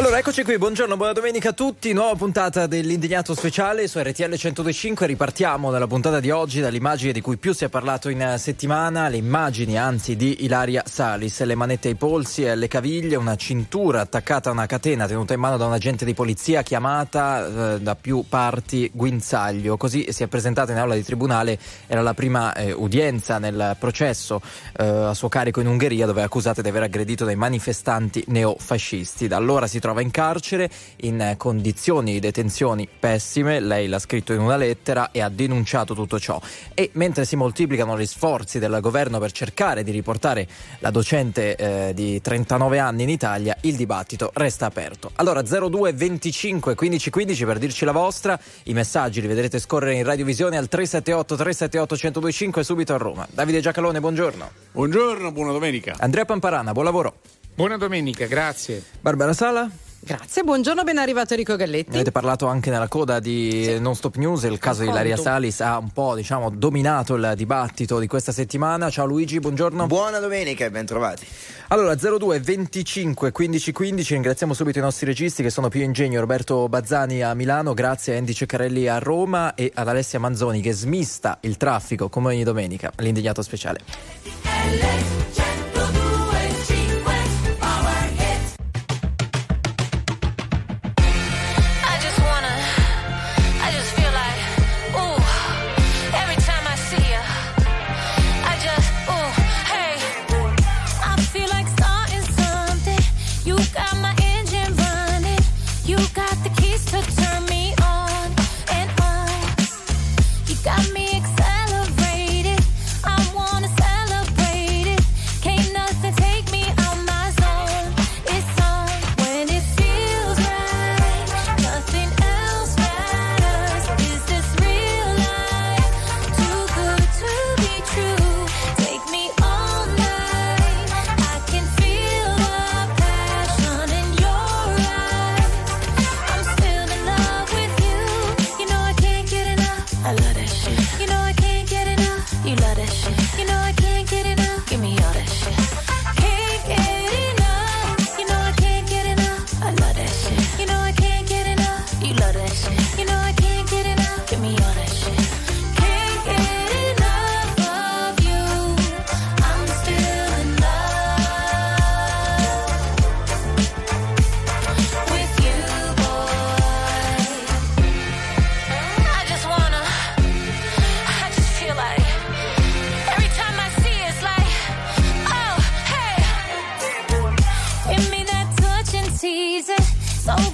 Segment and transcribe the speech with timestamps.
[0.00, 5.06] Allora, eccoci qui, buongiorno, buona domenica a tutti, nuova puntata dell'Indignato Speciale su RTL 125,
[5.06, 9.18] ripartiamo dalla puntata di oggi dall'immagine di cui più si è parlato in settimana, le
[9.18, 14.48] immagini anzi di Ilaria Salis, le manette ai polsi e alle caviglie, una cintura attaccata
[14.48, 18.24] a una catena tenuta in mano da un agente di polizia chiamata eh, da più
[18.26, 23.38] parti guinzaglio, così si è presentata in aula di tribunale, era la prima eh, udienza
[23.38, 24.40] nel processo
[24.78, 29.28] eh, a suo carico in Ungheria dove è accusata di aver aggredito dei manifestanti neofascisti,
[29.28, 34.40] da allora si trova in carcere in condizioni di detenzione pessime, lei l'ha scritto in
[34.40, 36.40] una lettera e ha denunciato tutto ciò.
[36.74, 40.46] E mentre si moltiplicano gli sforzi del governo per cercare di riportare
[40.78, 45.10] la docente eh, di 39 anni in Italia, il dibattito resta aperto.
[45.16, 50.04] Allora 02 25 15 15 per dirci la vostra, i messaggi li vedrete scorrere in
[50.04, 53.26] radiovisione al 378 378 1025 subito a Roma.
[53.30, 54.50] Davide Giacalone, buongiorno.
[54.72, 55.94] Buongiorno, buona domenica.
[55.98, 57.14] Andrea Pamparana, buon lavoro.
[57.54, 58.82] Buona domenica, grazie.
[59.00, 59.70] Barbara Sala?
[60.02, 61.90] Grazie, buongiorno, ben arrivato Enrico Galletti.
[61.90, 63.78] Avete parlato anche nella coda di sì.
[63.78, 67.98] Non Stop News, il caso di Ilaria Salis ha un po' diciamo, dominato il dibattito
[67.98, 68.88] di questa settimana.
[68.88, 69.86] Ciao Luigi, buongiorno.
[69.86, 71.26] Buona domenica e ben trovati.
[71.68, 76.66] Allora 02 25 15 15, ringraziamo subito i nostri registi che sono più ingegno, Roberto
[76.66, 81.36] Bazzani a Milano, grazie a Andy Ceccarelli a Roma e ad Alessia Manzoni che smista
[81.42, 83.80] il traffico come ogni domenica, l'indignato speciale.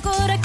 [0.07, 0.36] corazón.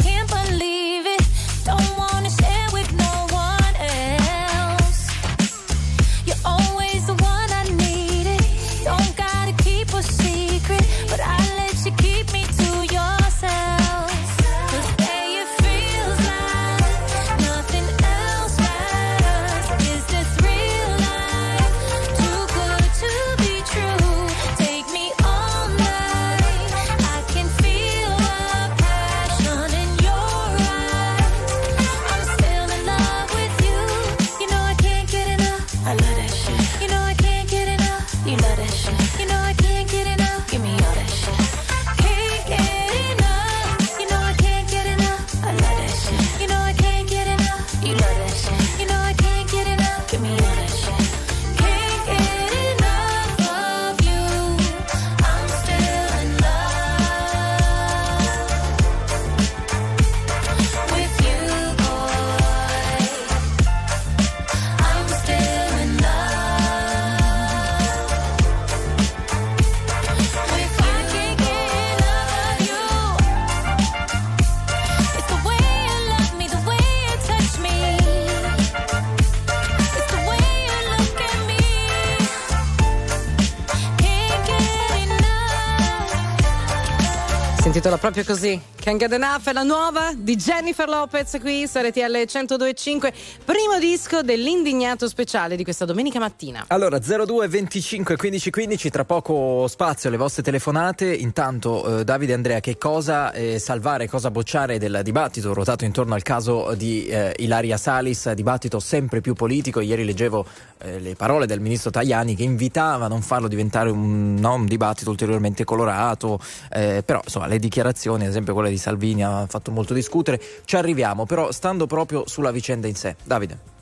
[87.92, 88.62] Intitola proprio così.
[88.82, 93.14] Can't Get Enough è la nuova di Jennifer Lopez qui su RTL 1025,
[93.46, 96.64] primo disco dell'indignato speciale di questa domenica mattina.
[96.66, 101.14] Allora 02 25 15 15, tra poco spazio alle vostre telefonate.
[101.14, 106.16] Intanto eh, Davide e Andrea, che cosa eh, salvare, cosa bocciare del dibattito ruotato intorno
[106.16, 109.80] al caso di eh, Ilaria Salis, dibattito sempre più politico.
[109.80, 110.44] Ieri leggevo
[110.80, 114.66] eh, le parole del ministro Tajani che invitava a non farlo diventare un, no, un
[114.66, 116.40] dibattito ulteriormente colorato,
[116.72, 120.76] eh, però insomma le dichiarazioni, ad esempio quella di Salvini ha fatto molto discutere, ci
[120.76, 123.16] arriviamo, però stando proprio sulla vicenda in sé.
[123.24, 123.80] Davide.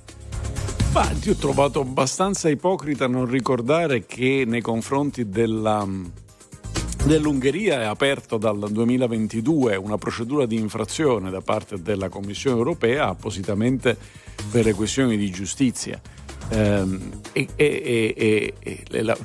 [0.91, 5.87] Ma io ho trovato abbastanza ipocrita non ricordare che nei confronti della,
[7.05, 13.95] dell'Ungheria è aperto dal 2022 una procedura di infrazione da parte della Commissione europea appositamente
[14.49, 16.01] per le questioni di giustizia.
[16.51, 19.15] Ehm, e, e, e, la,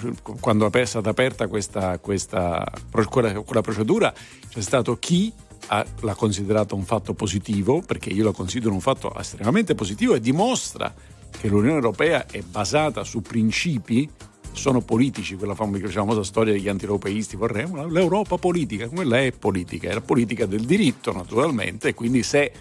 [0.40, 2.70] quando è stata aperta questa, questa
[3.08, 4.12] quella, quella, procedura
[4.50, 5.32] c'è stato chi
[5.68, 10.94] l'ha considerato un fatto positivo, perché io lo considero un fatto estremamente positivo e dimostra
[11.30, 14.08] che l'Unione Europea è basata su principi
[14.52, 20.00] sono politici, quella famosa storia degli anti-europeisti, vorremmo l'Europa politica, quella è politica, è la
[20.00, 22.52] politica del diritto naturalmente, e quindi se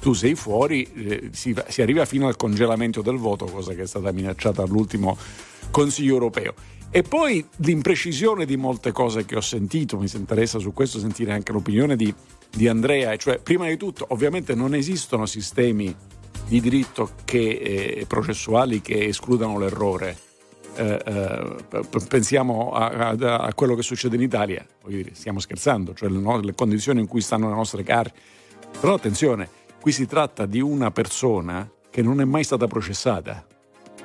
[0.00, 3.86] tu sei fuori eh, si, si, arriva fino al congelamento del voto, cosa che è
[3.86, 5.16] stata minacciata all'ultimo
[5.70, 6.54] Consiglio europeo.
[6.90, 11.50] E poi l'imprecisione di molte cose che ho sentito, mi interessa su questo sentire anche
[11.52, 12.12] l'opinione di,
[12.54, 15.94] di Andrea, cioè prima di tutto ovviamente non esistono sistemi
[16.46, 17.38] di diritto che,
[17.98, 20.16] eh, processuali che escludano l'errore.
[20.74, 26.08] Eh, eh, pensiamo a, a, a, quello che succede in Italia, dire, stiamo scherzando, cioè
[26.08, 28.12] le, no, le condizioni in cui stanno le nostre carri.
[28.80, 29.48] Però attenzione,
[29.82, 33.44] Qui si tratta di una persona che non è mai stata processata.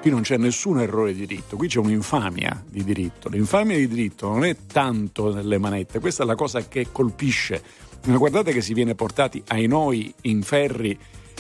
[0.01, 3.29] Qui non c'è nessun errore di diritto, qui c'è un'infamia di diritto.
[3.29, 7.61] L'infamia di diritto non è tanto nelle manette, questa è la cosa che colpisce.
[8.05, 10.97] Guardate che si viene portati ai noi in ferri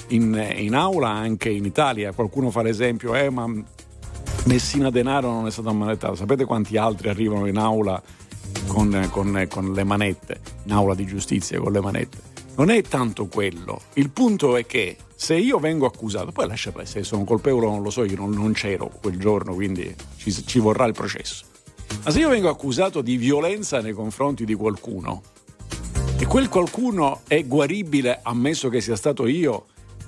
[0.09, 2.11] in, in aula anche in Italia.
[2.11, 3.47] Qualcuno fa l'esempio, eh ma
[4.45, 6.15] Messina Denaro non è stato ammanettato.
[6.15, 8.01] Sapete quanti altri arrivano in aula
[8.67, 12.35] con, con, con le manette, in aula di giustizia con le manette?
[12.57, 13.81] non è tanto quello.
[13.93, 17.83] Il punto è che se io vengo accusato, poi lascia se sono colpevole o non
[17.83, 21.45] lo so, io non, non c'ero quel giorno, quindi ci, ci, vorrà il processo.
[22.03, 25.21] Ma se io vengo accusato di violenza nei confronti di qualcuno
[26.19, 29.67] e quel qualcuno è guaribile, ammesso che sia stato io,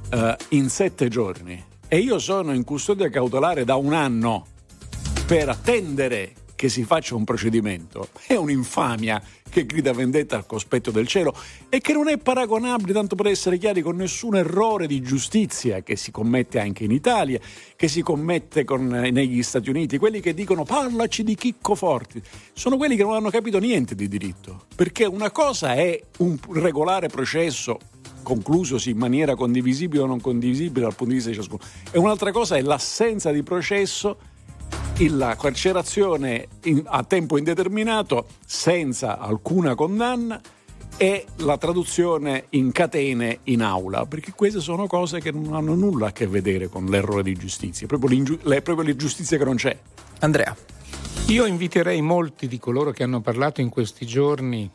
[0.10, 4.46] eh, in sette giorni, e io sono in custodia cautelare da un anno
[5.28, 9.22] per attendere che si faccia un procedimento, è un'infamia
[9.60, 11.36] che grida vendetta al cospetto del cielo
[11.68, 15.96] e che non è paragonabile, tanto per essere chiari, con nessun errore di giustizia che
[15.96, 17.40] si commette anche in Italia,
[17.76, 19.98] che si commette con, eh, negli Stati Uniti.
[19.98, 22.22] Quelli che dicono parlaci di Chicco Forti
[22.54, 27.08] sono quelli che non hanno capito niente di diritto, perché una cosa è un regolare
[27.08, 27.80] processo
[28.24, 31.62] conclusosi in maniera condivisibile o non condivisibile dal punto di vista di ciascuno,
[31.92, 34.18] e un'altra cosa è l'assenza di processo
[35.08, 40.42] la carcerazione in, a tempo indeterminato senza alcuna condanna
[40.98, 46.08] e la traduzione in catene in aula, perché queste sono cose che non hanno nulla
[46.08, 49.78] a che vedere con l'errore di giustizia, è proprio, è proprio l'ingiustizia che non c'è.
[50.20, 50.54] Andrea.
[51.28, 54.70] Io inviterei molti di coloro che hanno parlato in questi giorni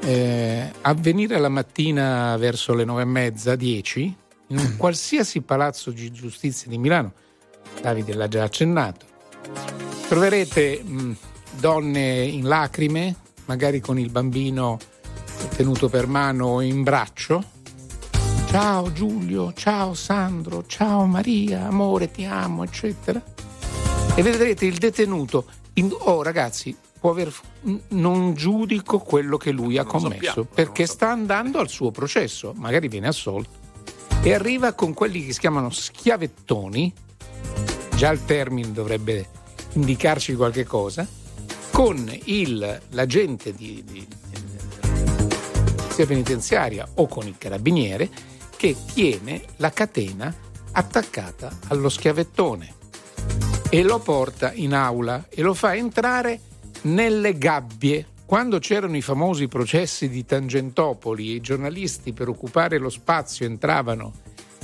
[0.00, 4.14] eh, a venire la mattina verso le nove e mezza, dieci,
[4.48, 7.12] in un qualsiasi palazzo di giustizia di Milano
[7.80, 9.06] Davide l'ha già accennato.
[10.08, 11.16] Troverete mh,
[11.58, 13.14] donne in lacrime,
[13.46, 14.78] magari con il bambino
[15.56, 17.42] tenuto per mano in braccio.
[18.46, 23.22] Ciao Giulio, ciao Sandro, ciao Maria, amore, ti amo, eccetera.
[24.14, 25.46] E vedrete il detenuto.
[25.74, 27.34] In, oh ragazzi, può aver,
[27.88, 32.88] non giudico quello che lui ha commesso sappiamo, perché sta andando al suo processo, magari
[32.88, 33.62] viene assolto
[34.22, 36.92] e arriva con quelli che si chiamano schiavettoni
[37.94, 39.28] già il termine dovrebbe
[39.72, 41.06] indicarci qualche cosa,
[41.70, 44.06] con il, l'agente di, di,
[45.88, 48.08] sia penitenziaria o con il carabiniere
[48.56, 50.34] che tiene la catena
[50.72, 52.74] attaccata allo schiavettone
[53.68, 56.40] e lo porta in aula e lo fa entrare
[56.82, 58.06] nelle gabbie.
[58.26, 64.12] Quando c'erano i famosi processi di Tangentopoli e i giornalisti per occupare lo spazio entravano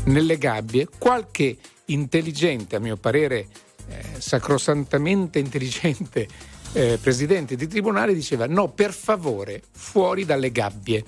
[0.04, 1.56] nelle gabbie, qualche
[1.92, 3.46] intelligente, a mio parere
[3.88, 6.28] eh, sacrosantamente intelligente
[6.72, 11.04] eh, presidente di tribunale diceva no, per favore, fuori dalle gabbie,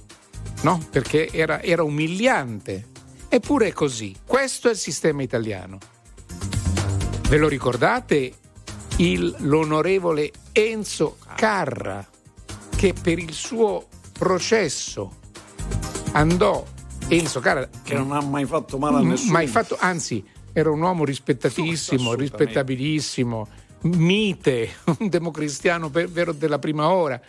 [0.62, 0.84] no?
[0.90, 2.90] Perché era, era umiliante.
[3.28, 5.78] Eppure è così, questo è il sistema italiano.
[7.28, 8.32] Ve lo ricordate?
[8.96, 12.06] Il, l'onorevole Enzo Carra,
[12.76, 15.16] che per il suo processo
[16.12, 16.64] andò
[17.08, 20.22] Enzo Carra che non ha mai fatto male a nessuno mai fatto, anzi
[20.52, 23.48] era un uomo rispettatissimo, rispettabilissimo,
[23.82, 24.68] mite,
[24.98, 27.20] un democristiano vero della prima ora.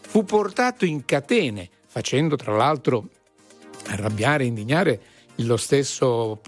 [0.00, 3.08] Fu portato in catene, facendo tra l'altro
[3.86, 5.00] arrabbiare e indignare
[5.36, 6.40] lo stesso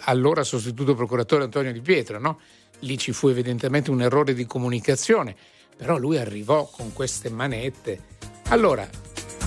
[0.00, 2.18] allora sostituto procuratore Antonio Di Pietro.
[2.18, 2.38] No?
[2.80, 5.34] Lì ci fu evidentemente un errore di comunicazione,
[5.76, 8.12] però lui arrivò con queste manette.
[8.48, 8.88] Allora,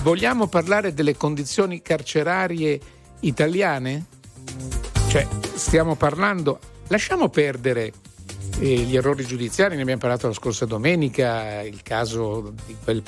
[0.02, 2.80] vogliamo parlare delle condizioni carcerarie
[3.20, 4.06] italiane?
[5.08, 7.92] Cioè, stiamo parlando, lasciamo perdere
[8.58, 13.02] eh, gli errori giudiziari, ne abbiamo parlato la scorsa domenica, il caso di quel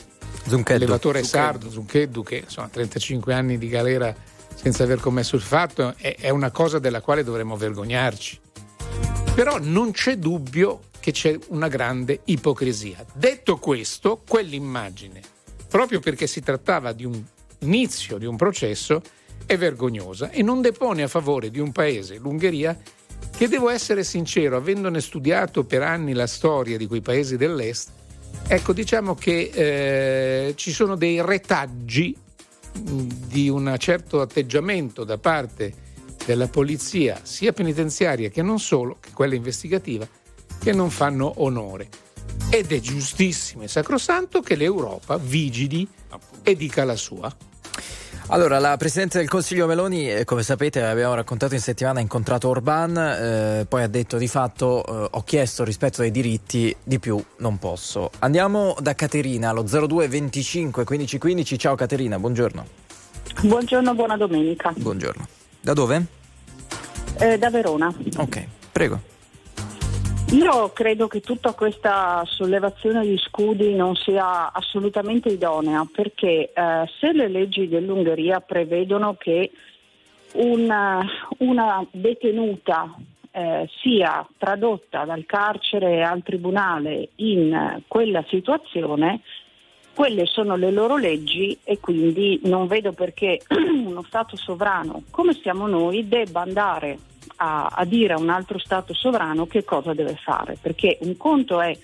[0.46, 0.82] Zuncheddu.
[0.82, 4.14] elevatore sardo, Zuncheddu, che insomma 35 anni di galera
[4.54, 8.40] senza aver commesso il fatto, è, è una cosa della quale dovremmo vergognarci.
[9.34, 13.04] Però non c'è dubbio che c'è una grande ipocrisia.
[13.12, 15.20] Detto questo, quell'immagine,
[15.68, 17.22] proprio perché si trattava di un
[17.58, 19.02] inizio di un processo,
[19.50, 22.78] è vergognosa e non depone a favore di un paese, l'Ungheria,
[23.36, 27.90] che devo essere sincero, avendone studiato per anni la storia di quei paesi dell'Est,
[28.46, 32.16] ecco diciamo che eh, ci sono dei retaggi
[32.72, 35.74] di un certo atteggiamento da parte
[36.24, 40.06] della polizia, sia penitenziaria che non solo, che quella investigativa,
[40.60, 41.88] che non fanno onore.
[42.50, 45.88] Ed è giustissimo e sacrosanto che l'Europa vigili
[46.44, 47.36] e dica la sua.
[48.32, 52.48] Allora, la Presidente del Consiglio Meloni, eh, come sapete, abbiamo raccontato in settimana, ha incontrato
[52.48, 57.20] Orban, eh, poi ha detto di fatto eh, ho chiesto rispetto ai diritti, di più
[57.38, 58.08] non posso.
[58.20, 61.58] Andiamo da Caterina allo 02 25 15 15.
[61.58, 62.64] Ciao Caterina, buongiorno.
[63.42, 64.72] Buongiorno, buona domenica.
[64.76, 65.26] Buongiorno.
[65.60, 66.06] Da dove?
[67.18, 67.92] Eh, da Verona.
[68.16, 69.09] Ok, prego.
[70.32, 77.12] Io credo che tutta questa sollevazione di scudi non sia assolutamente idonea perché eh, se
[77.12, 79.50] le leggi dell'Ungheria prevedono che
[80.34, 81.04] una,
[81.38, 82.94] una detenuta
[83.32, 89.20] eh, sia tradotta dal carcere al tribunale in quella situazione,
[89.94, 95.66] quelle sono le loro leggi e quindi non vedo perché uno Stato sovrano come siamo
[95.66, 96.98] noi debba andare
[97.42, 101.60] a, a dire a un altro Stato sovrano che cosa deve fare, perché un conto
[101.60, 101.76] è,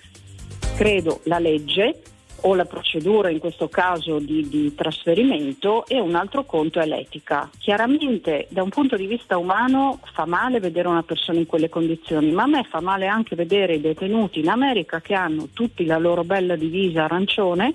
[0.76, 2.00] credo, la legge
[2.42, 7.48] o la procedura in questo caso di, di, trasferimento e un altro conto è l'etica.
[7.58, 12.30] Chiaramente da un punto di vista umano fa male vedere una persona in quelle condizioni,
[12.32, 15.98] ma a me fa male anche vedere i detenuti in America che hanno tutti la
[15.98, 17.75] loro bella divisa arancione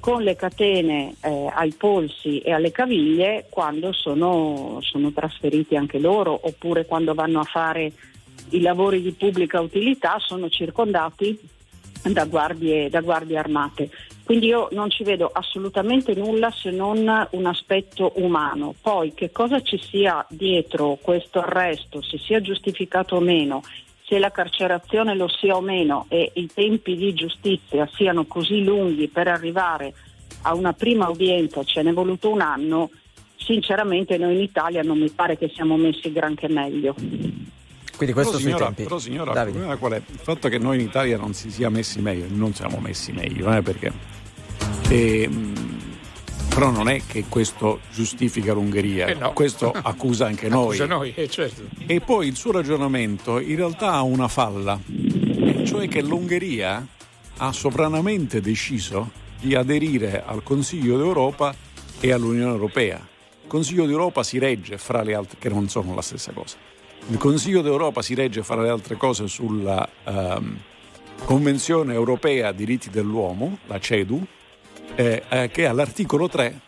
[0.00, 6.38] con le catene eh, ai polsi e alle caviglie quando sono, sono, trasferiti anche loro
[6.42, 7.92] oppure quando vanno a fare
[8.50, 11.38] i lavori di pubblica utilità sono circondati
[12.02, 13.90] da guardie, da guardie armate.
[14.24, 18.74] Quindi io non ci vedo assolutamente nulla se non un aspetto umano.
[18.80, 23.62] Poi che cosa ci sia dietro questo arresto, se sia giustificato o meno,
[24.10, 29.06] se la carcerazione lo sia o meno e i tempi di giustizia siano così lunghi
[29.06, 29.94] per arrivare
[30.42, 32.90] a una prima udienza, ce n'è voluto un anno,
[33.36, 36.92] sinceramente noi in Italia non mi pare che siamo messi granché meglio.
[36.94, 38.72] Quindi questo però, signora.
[38.72, 39.58] Però signora, Davide.
[39.58, 39.96] il qual è?
[40.04, 43.52] Il fatto che noi in Italia non si sia messi meglio, non siamo messi meglio,
[43.54, 43.92] eh, perché...
[44.88, 45.59] E, ehm,
[46.60, 49.32] però non è che questo giustifica l'Ungheria, eh no.
[49.32, 50.76] questo accusa anche noi.
[50.76, 51.62] Accusa noi eh, certo.
[51.86, 54.78] E poi il suo ragionamento in realtà ha una falla,
[55.64, 56.86] cioè che l'Ungheria
[57.38, 61.54] ha sovranamente deciso di aderire al Consiglio d'Europa
[61.98, 62.96] e all'Unione Europea.
[63.42, 66.58] Il Consiglio d'Europa si regge fra le altre, che non sono la stessa cosa.
[67.08, 70.58] Il Consiglio d'Europa si regge fra le altre cose sulla um,
[71.24, 74.26] Convenzione Europea diritti dell'uomo, la CEDU,
[74.94, 76.60] eh, eh, che all'articolo 3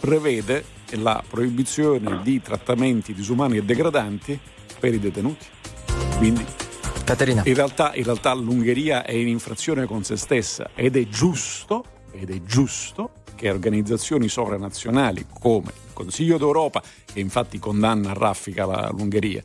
[0.00, 4.38] prevede la proibizione di trattamenti disumani e degradanti
[4.78, 5.46] per i detenuti.
[6.16, 6.44] Quindi
[7.10, 7.42] Caterina.
[7.44, 12.30] In realtà, in realtà l'Ungheria è in infrazione con se stessa ed è giusto, ed
[12.30, 16.82] è giusto che organizzazioni sovranazionali come il Consiglio d'Europa,
[17.12, 19.42] che infatti condanna a raffica la, l'Ungheria,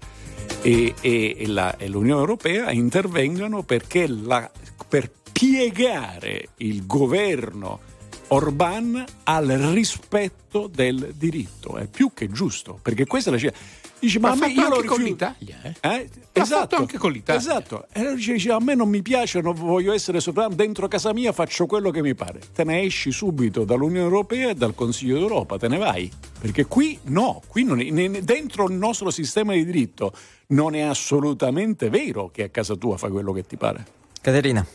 [0.61, 4.49] e, e, e, la, e, l'Unione Europea intervengano perché la,
[4.87, 7.79] per piegare il governo
[8.27, 11.77] Orban al rispetto del diritto.
[11.77, 13.57] È più che giusto, perché questa è la scelta.
[13.99, 14.93] Dice, ma, ma a me io lo rifiuto.
[14.93, 15.75] con l'Italia, eh?
[15.81, 16.09] eh?
[16.33, 17.39] Esatto, anche con l'Italia.
[17.39, 17.87] Esatto.
[17.91, 21.31] E allora dice, a me non mi piace, non voglio essere sovrano, dentro casa mia
[21.31, 22.41] faccio quello che mi pare.
[22.53, 26.11] Te ne esci subito dall'Unione Europea e dal Consiglio d'Europa, te ne vai.
[26.39, 30.13] Perché qui no, qui non è, dentro il nostro sistema di diritto
[30.47, 33.85] non è assolutamente vero che a casa tua fai quello che ti pare.
[34.21, 34.65] Caterina.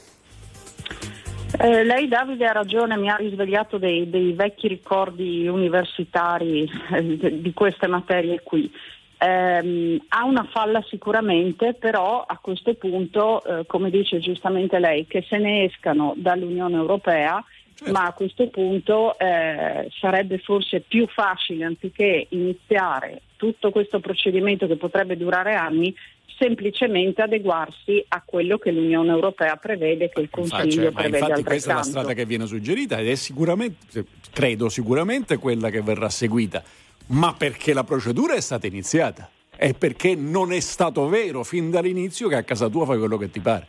[1.59, 7.53] Eh, lei Davide ha ragione, mi ha risvegliato dei, dei vecchi ricordi universitari eh, di
[7.53, 8.71] queste materie qui.
[9.19, 15.25] Eh, ha una falla sicuramente, però a questo punto, eh, come dice giustamente lei, che
[15.29, 17.45] se ne escano dall'Unione Europea
[17.81, 17.93] certo.
[17.93, 24.77] ma a questo punto eh, sarebbe forse più facile, anziché iniziare tutto questo procedimento che
[24.77, 25.95] potrebbe durare anni,
[26.41, 31.43] semplicemente adeguarsi a quello che l'Unione Europea prevede, che il Consiglio cioè, prevede infatti altrettanto.
[31.43, 36.09] questa è la strada che viene suggerita ed è sicuramente, credo sicuramente quella che verrà
[36.09, 36.63] seguita,
[37.09, 42.29] ma perché la procedura è stata iniziata e perché non è stato vero fin dall'inizio
[42.29, 43.67] che a casa tua fai quello che ti pare.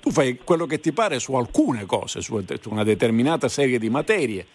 [0.00, 4.46] Tu fai quello che ti pare su alcune cose, su una determinata serie di materie,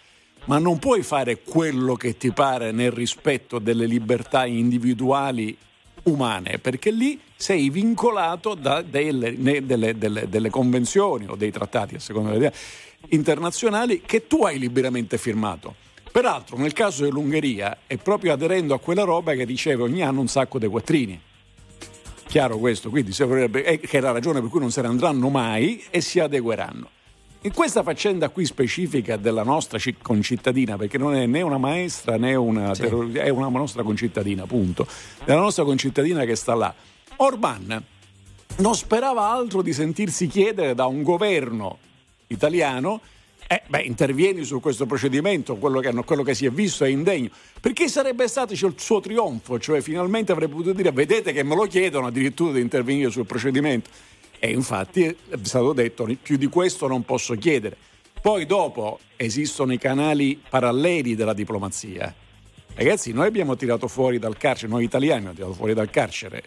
[0.46, 5.54] ma non puoi fare quello che ti pare nel rispetto delle libertà individuali
[6.04, 12.00] umane, perché lì sei vincolato da delle, delle, delle, delle convenzioni o dei trattati, a
[12.00, 12.52] seconda delle
[13.08, 15.74] internazionali, che tu hai liberamente firmato.
[16.10, 20.28] Peraltro, nel caso dell'Ungheria, è proprio aderendo a quella roba che riceve ogni anno un
[20.28, 21.20] sacco di quattrini.
[22.26, 26.00] Chiaro questo, quindi che è la ragione per cui non se ne andranno mai e
[26.00, 26.90] si adegueranno.
[27.42, 32.34] In questa faccenda qui specifica della nostra concittadina, perché non è né una maestra né
[32.34, 32.82] una, sì.
[32.82, 34.86] è una nostra concittadina, punto,
[35.24, 36.74] della nostra concittadina che sta là,
[37.16, 37.82] Orban
[38.58, 41.78] non sperava altro di sentirsi chiedere da un governo
[42.26, 43.00] italiano
[43.46, 47.30] eh, beh, intervieni su questo procedimento, quello che, quello che, si è visto è indegno.
[47.58, 51.64] Perché sarebbe stato il suo trionfo, cioè finalmente avrebbe potuto dire vedete che me lo
[51.64, 53.88] chiedono addirittura di intervenire sul procedimento.
[54.42, 57.76] E infatti è stato detto più di questo non posso chiedere.
[58.20, 62.12] Poi dopo esistono i canali paralleli della diplomazia.
[62.74, 66.42] Ragazzi, noi abbiamo tirato fuori dal carcere, noi italiani abbiamo tirato fuori dal carcere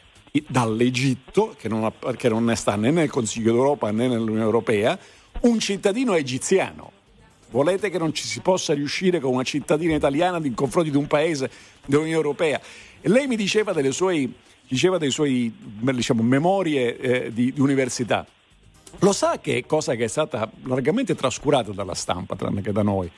[0.48, 4.98] dall'Egitto, che non, ha, che non sta né nel Consiglio d'Europa né nell'Unione Europea,
[5.42, 6.92] un cittadino egiziano.
[7.52, 11.06] Volete che non ci si possa riuscire con una cittadina italiana in confronti di un
[11.06, 11.52] paese
[11.86, 12.60] dell'Unione Europea?
[13.00, 14.28] E lei mi diceva delle sue
[14.68, 18.26] diceva dei suoi diciamo, memorie eh, di, di, università.
[19.00, 23.10] Lo sa che cosa che è stata largamente trascurata dalla stampa, tranne che da noi.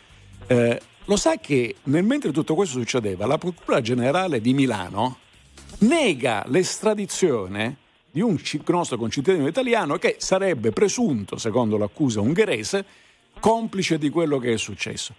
[0.47, 5.17] Eh, lo sa che nel mentre tutto questo succedeva, la Procura Generale di Milano
[5.79, 7.77] nega l'estradizione
[8.09, 12.85] di un nostro concittadino italiano che sarebbe presunto, secondo l'accusa ungherese,
[13.39, 15.13] complice di quello che è successo.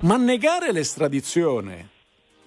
[0.00, 1.90] Ma negare l'estradizione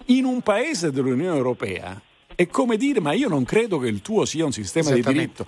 [0.06, 2.00] in un paese dell'Unione Europea
[2.34, 5.44] è come dire ma io non credo che il tuo sia un sistema di diritto.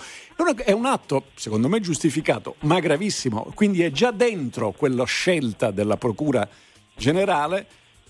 [0.57, 3.53] È un atto, secondo me, giustificato, ma gravissimo.
[3.55, 6.49] Quindi è già dentro quella scelta della Procura
[6.97, 7.67] Generale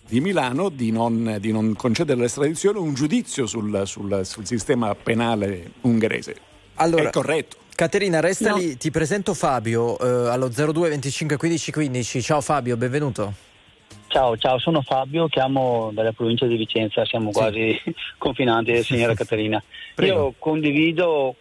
[0.07, 5.73] di Milano di non, di non concedere l'estradizione un giudizio sul, sul, sul sistema penale
[5.83, 6.37] ungherese.
[6.75, 7.57] Allora, è corretto.
[7.75, 8.57] Caterina, resta no.
[8.57, 12.23] lì, ti presento Fabio eh, allo 02 25 15 15.
[12.23, 13.54] Ciao Fabio, benvenuto.
[14.15, 17.37] Ciao, ciao, sono Fabio, chiamo dalla provincia di Vicenza, siamo sì.
[17.37, 17.83] quasi
[18.17, 19.61] confinanti, signora Caterina.
[19.93, 20.15] Prego.
[20.15, 21.35] Io condivido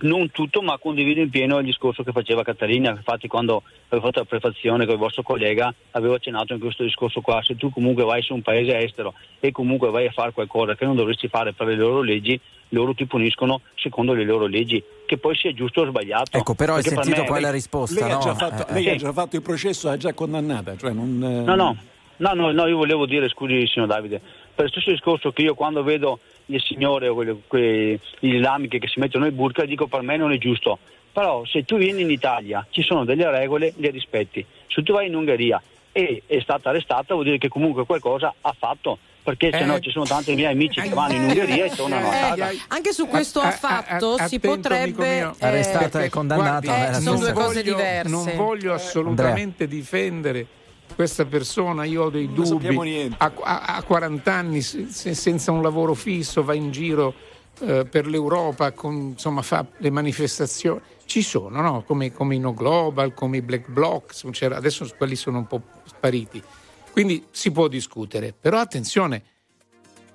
[0.00, 2.90] non tutto, ma condivido in pieno il discorso che faceva Caterina.
[2.90, 7.20] Infatti, quando avevo fatto la prefazione con il vostro collega, avevo accennato in questo discorso
[7.20, 7.40] qua.
[7.40, 10.84] Se tu comunque vai su un paese estero e comunque vai a fare qualcosa che
[10.84, 12.38] non dovresti fare per le loro leggi,
[12.70, 16.36] loro ti puniscono secondo le loro leggi, che poi sia giusto o sbagliato.
[16.36, 18.04] Ecco, però hai sentito qual è la risposta?
[18.04, 18.18] Lei, no?
[18.18, 18.88] ha, fatto, eh, lei sì.
[18.88, 20.76] ha già fatto il processo, ha già condannata.
[20.76, 21.44] Cioè non, eh...
[21.44, 21.76] No, no,
[22.16, 24.20] no, no, no, io volevo dire, scusi signor Davide,
[24.54, 28.88] per lo stesso discorso che io quando vedo le signore o quelle, quelle islamiche che
[28.88, 30.78] si mettono il burka, dico per me non è giusto.
[31.12, 34.44] Però se tu vieni in Italia ci sono delle regole, le rispetti.
[34.66, 35.60] Se tu vai in Ungheria
[35.92, 39.78] e è stata arrestata vuol dire che comunque qualcosa ha fatto perché eh, se no
[39.78, 42.50] ci sono tanti miei amici che vanno in Ungheria e tornano a casa.
[42.68, 46.88] Anche su questo a, affatto a, a, si potrebbe eh, arrestata e condannata.
[46.88, 48.10] Eh, sono due cose diverse.
[48.10, 49.80] Non voglio assolutamente Andrea.
[49.80, 50.46] difendere
[50.92, 55.94] questa persona, io ho dei non dubbi, a, a, 40 anni se, senza un lavoro
[55.94, 57.14] fisso va in giro
[57.60, 60.80] eh, per l'Europa, con, insomma fa le manifestazioni.
[61.04, 61.82] Ci sono, no?
[61.82, 66.42] come, come i No Global, come i Black Blocs, adesso quelli sono un po' spariti.
[66.90, 69.22] Quindi si può discutere, però attenzione,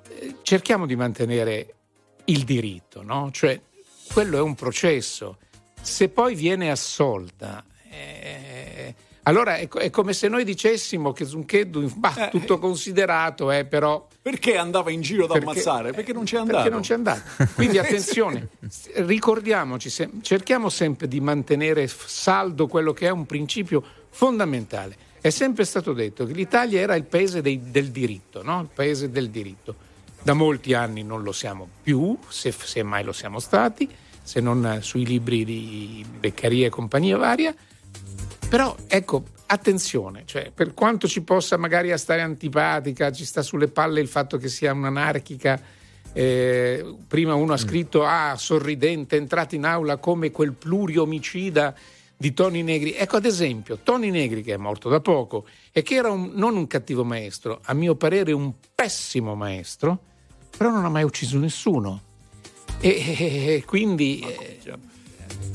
[0.10, 1.74] eh, cerchiamo di mantenere
[2.26, 3.30] il diritto, no?
[3.32, 3.60] Cioè,
[4.12, 5.38] quello è un processo.
[5.82, 8.47] Se poi viene assolta, eh,
[9.28, 14.08] allora è, è, come se noi dicessimo che Zuncheddu, bah, eh, tutto considerato, eh, però...
[14.22, 15.92] Perché andava in giro ad perché, ammazzare?
[15.92, 16.58] Perché non c'è andato.
[16.58, 17.22] Perché non c'è andato.
[17.56, 18.50] Quindi attenzione,
[18.96, 19.90] ricordiamoci,
[20.22, 26.26] cerchiamo sempre di mantenere saldo quello che è un principio fondamentale è sempre stato detto
[26.26, 28.62] che l'Italia era il paese dei, del diritto, no?
[28.62, 29.86] il paese del diritto.
[30.22, 33.90] Da molti anni non lo siamo più, se, se mai lo siamo stati,
[34.22, 37.54] se non sui libri di Beccaria e compagnia varia.
[38.50, 44.00] Però ecco, attenzione, cioè, per quanto ci possa magari stare antipatica, ci sta sulle palle
[44.00, 45.76] il fatto che sia un'anarchica.
[46.14, 51.76] Eh, prima uno ha scritto, ah, sorridente, è entrato in aula come quel pluriomicida
[52.18, 52.94] di Tony Negri.
[52.94, 56.56] Ecco ad esempio, Tony Negri che è morto da poco e che era un, non
[56.56, 60.00] un cattivo maestro, a mio parere un pessimo maestro,
[60.58, 62.02] però non ha mai ucciso nessuno.
[62.80, 64.60] E, e, e quindi eh,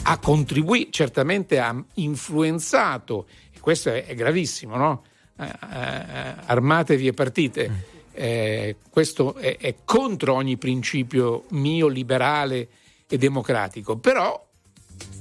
[0.05, 5.03] ha contribuito, certamente ha influenzato, e questo è, è gravissimo, no?
[5.39, 7.91] Eh, eh, armatevi e partite.
[8.13, 12.69] Eh, questo è, è contro ogni principio mio liberale
[13.09, 14.47] e democratico, però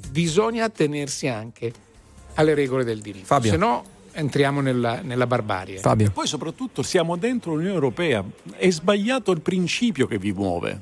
[0.10, 1.72] bisogna attenersi anche
[2.36, 3.52] alle regole del diritto, Fabio.
[3.52, 5.80] se no entriamo nella, nella barbarie.
[5.80, 6.08] Fabio.
[6.08, 8.24] E poi soprattutto siamo dentro l'Unione Europea,
[8.56, 10.82] è sbagliato il principio che vi muove.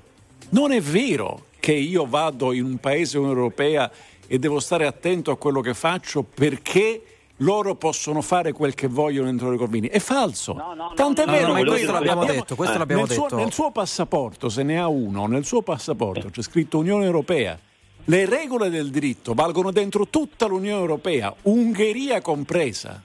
[0.49, 3.91] Non è vero che io vado in un paese europea
[4.27, 7.03] e devo stare attento a quello che faccio perché
[7.37, 9.87] loro possono fare quel che vogliono dentro le confini.
[9.87, 10.53] È falso.
[10.53, 11.53] No, no, Tant'è no, vero.
[11.53, 12.55] No, questo l'abbiamo detto.
[12.55, 13.27] Questo eh, l'abbiamo nel, detto.
[13.27, 17.57] Suo, nel suo passaporto, se ne ha uno, nel suo passaporto c'è scritto Unione Europea.
[18.05, 23.01] Le regole del diritto valgono dentro tutta l'Unione Europea, Ungheria compresa.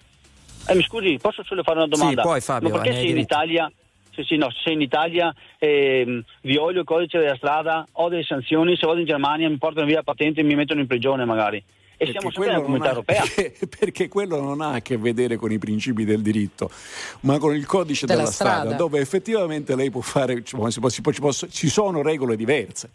[0.66, 2.22] Eh, mi scusi, posso solo fare una domanda?
[2.22, 2.70] Sì, poi Fabio.
[2.70, 3.70] Ma perché se in Italia
[4.14, 8.76] sì, sì, no, se in Italia eh, violio il codice della strada ho delle sanzioni,
[8.76, 11.62] se vado in Germania mi portano via la patente e mi mettono in prigione magari.
[11.96, 13.22] E perché siamo sempre nella comunità europea.
[13.22, 16.70] Perché, perché, quello non ha a che vedere con i principi del diritto,
[17.20, 20.56] ma con il codice della, della strada, strada, dove effettivamente lei può fare, ci,
[21.50, 22.90] ci sono regole diverse.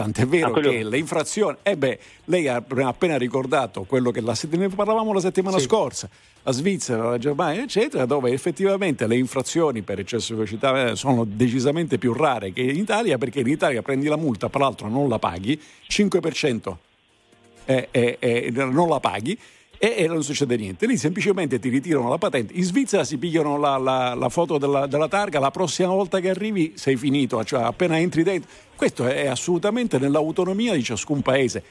[0.00, 4.34] Tant'è vero ah, che le infrazioni, eh beh, lei ha appena ricordato quello che la,
[4.50, 5.64] ne parlavamo la settimana sì.
[5.64, 6.08] scorsa,
[6.42, 11.24] la Svizzera, la Germania, eccetera, dove effettivamente le infrazioni per eccesso di velocità eh, sono
[11.24, 15.08] decisamente più rare che in Italia, perché in Italia prendi la multa, tra l'altro non
[15.08, 16.76] la paghi, 5%
[17.64, 19.38] è, è, è, non la paghi
[19.82, 20.84] e, e, non succede niente.
[20.84, 22.52] Lì semplicemente ti ritirano la patente.
[22.52, 26.28] In Svizzera si pigliano la, la, la foto della, della, targa, la prossima volta che
[26.28, 28.50] arrivi sei finito, cioè appena entri dentro.
[28.76, 31.62] Questo è assolutamente nell'autonomia di ciascun paese,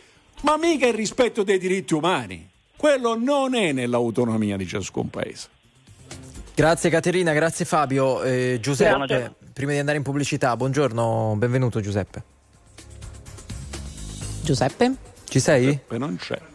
[0.41, 2.50] ma mica il rispetto dei diritti umani.
[2.76, 5.48] Quello non è nell'autonomia di ciascun paese.
[6.56, 8.24] Grazie Caterina, grazie Fabio.
[8.24, 9.36] Eh, Giuseppe, grazie.
[9.54, 12.24] prima di andare in pubblicità, buongiorno, benvenuto Giuseppe.
[14.41, 14.95] Giuseppe?
[15.26, 15.65] Ci sei?
[15.65, 16.48] Giuseppe non c'è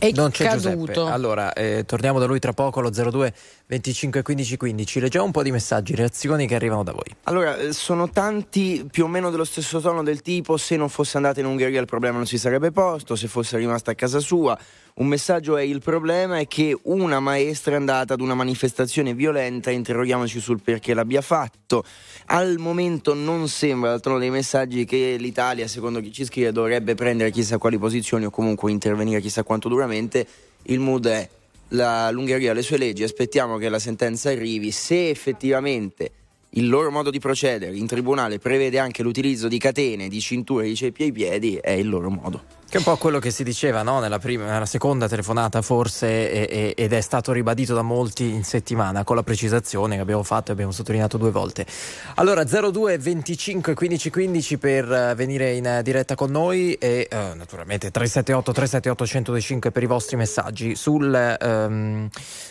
[0.00, 0.70] è non c'è caduto.
[0.70, 1.00] Giuseppe.
[1.12, 3.32] Allora, eh, torniamo da lui tra poco allo 02
[3.70, 4.98] 25 15 15.
[4.98, 7.04] Leggiamo un po' di messaggi, reazioni che arrivano da voi.
[7.24, 11.18] Allora, eh, sono tanti più o meno dello stesso tono del tipo se non fosse
[11.18, 14.58] andata in Ungheria il problema non si sarebbe posto, se fosse rimasta a casa sua.
[14.94, 19.70] Un messaggio è il problema è che una maestra è andata ad una manifestazione violenta,
[19.70, 21.84] interroghiamoci sul perché l'abbia fatto.
[22.26, 26.96] Al momento non sembra dal tono dei messaggi che l'Italia, secondo chi ci scrive, dovrebbe
[26.96, 30.26] prendere chissà quali posizioni o comunque intervenire chissà quanto duramente.
[30.64, 31.28] Il mood è
[31.70, 36.12] la, l'Ungheria ha le sue leggi, aspettiamo che la sentenza arrivi, se effettivamente
[36.50, 40.74] il loro modo di procedere in tribunale prevede anche l'utilizzo di catene, di cinture, di
[40.74, 42.59] ceppi ai piedi, è il loro modo.
[42.70, 43.98] Che è un po' quello che si diceva no?
[43.98, 48.44] nella, prima, nella, seconda telefonata forse e, e, ed è stato ribadito da molti in
[48.44, 51.66] settimana con la precisazione che abbiamo fatto e abbiamo sottolineato due volte.
[52.14, 57.90] Allora 02 25 15 15 per uh, venire in diretta con noi e uh, naturalmente
[57.90, 60.76] 378 378 1025 per i vostri messaggi.
[60.76, 62.08] Sul, um,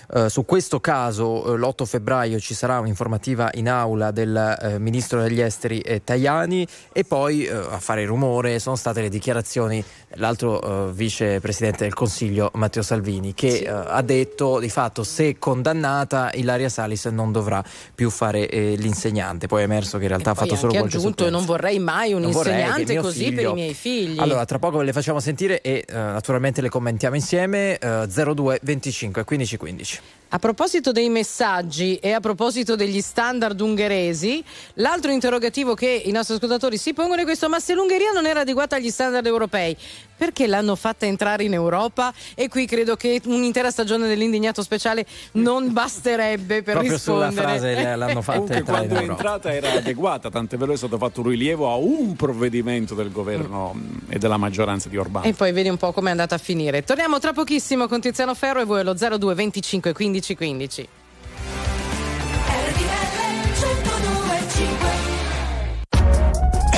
[0.09, 6.01] uh, su questo caso l'8 febbraio ci sarà un'informativa in aula del ministro degli esteri
[6.03, 9.81] Tajani e poi a fare rumore sono state le dichiarazioni
[10.15, 13.63] l'altro uh, vicepresidente del Consiglio Matteo Salvini che sì.
[13.63, 19.47] uh, ha detto di fatto se condannata Ilaria Salis non dovrà più fare eh, l'insegnante
[19.47, 22.21] poi è emerso che in realtà ha fatto solo qualche aggiunto non vorrei mai un
[22.21, 23.35] non insegnante così figlio...
[23.35, 26.69] per i miei figli allora tra poco ve le facciamo sentire e uh, naturalmente le
[26.69, 33.59] commentiamo insieme 02 25 15 15 a proposito dei messaggi e a proposito degli standard
[33.59, 34.43] ungheresi,
[34.75, 38.41] l'altro interrogativo che i nostri ascoltatori si pongono è questo: ma se l'Ungheria non era
[38.41, 39.75] adeguata agli standard europei,
[40.15, 42.13] perché l'hanno fatta entrare in Europa?
[42.35, 47.31] E qui credo che un'intera stagione dell'indignato speciale non basterebbe per Proprio rispondere.
[47.31, 50.97] Sulla frase l'hanno fatta Comunque, entrare quando è entrata era adeguata, tant'è vero è stato
[50.97, 53.97] fatto un rilievo a un provvedimento del governo mm.
[54.09, 55.25] e della maggioranza di Orbán.
[55.25, 56.83] E poi vedi un po' come è andata a finire.
[56.83, 60.98] Torniamo tra pochissimo con Tiziano Ferro e voi allo 02 25 15 1515.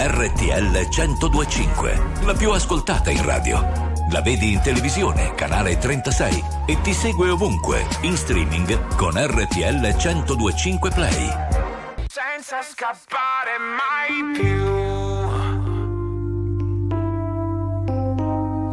[0.03, 3.61] RTL 1025, la più ascoltata in radio.
[4.09, 10.89] La vedi in televisione, canale 36 e ti segue ovunque, in streaming con RTL 1025
[10.89, 11.29] Play.
[12.07, 14.79] Senza scappare mai più.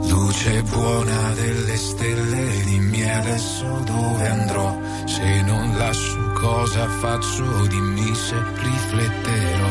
[0.08, 4.74] Luce buona delle stelle, dimmi adesso dove andrò.
[5.04, 9.68] Se non lascio cosa faccio, dimmi se rifletterò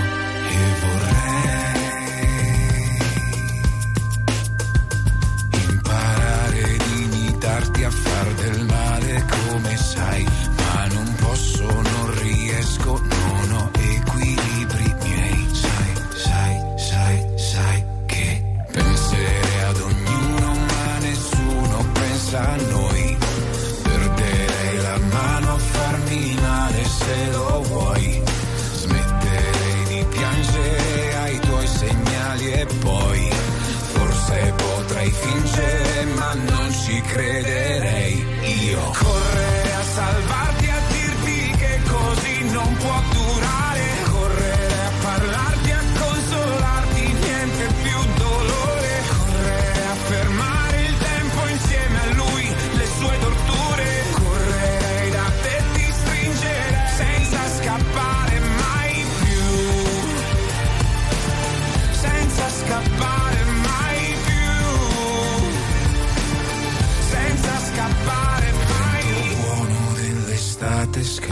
[0.50, 1.37] e vorrei
[7.38, 10.26] invitarti a far del male come sai,
[10.58, 19.64] ma non posso, non riesco, non ho equilibri miei, sai, sai, sai, sai che pensare
[19.70, 23.18] ad ognuno, ma nessuno pensa a noi,
[23.84, 28.24] perderei la mano a farmi male se lo vuoi,
[28.74, 33.30] smetterei di piangere ai tuoi segnali e poi
[33.94, 36.57] forse potrai fingere ma non
[36.88, 38.26] ci crederei.
[38.64, 40.47] Io correre a salvarti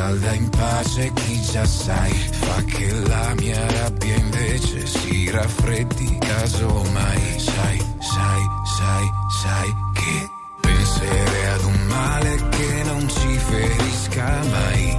[0.05, 2.11] scalda in pace chi già sai.
[2.11, 7.39] Fa che la mia rabbia invece si raffreddi casomai.
[7.39, 8.43] Sai, sai,
[8.77, 9.05] sai,
[9.41, 10.29] sai che
[10.61, 14.97] penserei ad un male che non ci ferisca mai.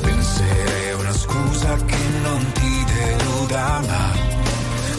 [0.00, 4.28] Penserei a una scusa che non ti deluda ma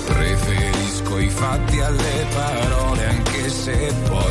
[0.05, 4.30] Preferisco i fatti alle parole anche se poi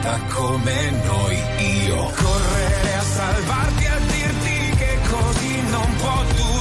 [0.00, 1.36] fa finta come noi.
[1.86, 6.59] Io correre a salvarti a dirti che così non può durare.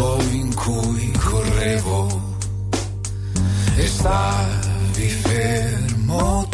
[0.00, 2.36] Punto in cui correvo
[3.76, 6.49] e stavi fermo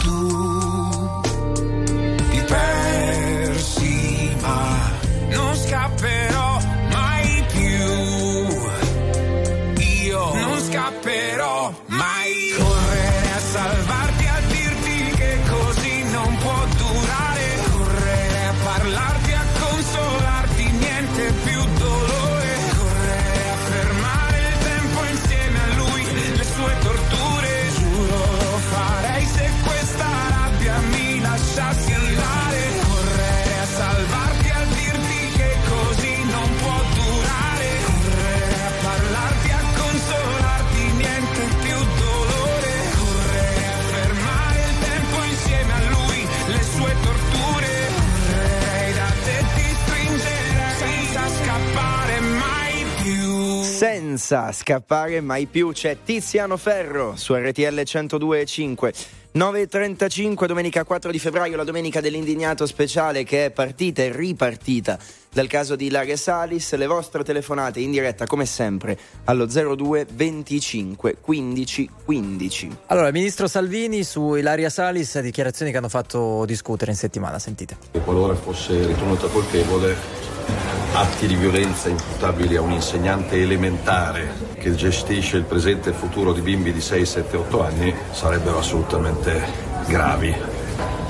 [54.16, 58.94] Senza scappare mai più c'è Tiziano Ferro su RTL 102.5.
[59.35, 64.98] 9.35 domenica 4 di febbraio, la domenica dell'indignato speciale che è partita e ripartita
[65.37, 66.75] dal caso di Ilaria Salis.
[66.77, 72.77] Le vostre telefonate in diretta come sempre allo 02 25 15 15.
[72.87, 77.77] Allora, ministro Salvini su Ilaria Salis, dichiarazioni che hanno fatto discutere in settimana, sentite.
[77.90, 79.94] e qualora fosse ritenuta colpevole
[80.94, 86.33] atti di violenza imputabili a un insegnante elementare che gestisce il presente e il futuro
[86.33, 89.42] di bimbi di 6, 7, 8 anni sarebbero assolutamente
[89.87, 90.35] gravi.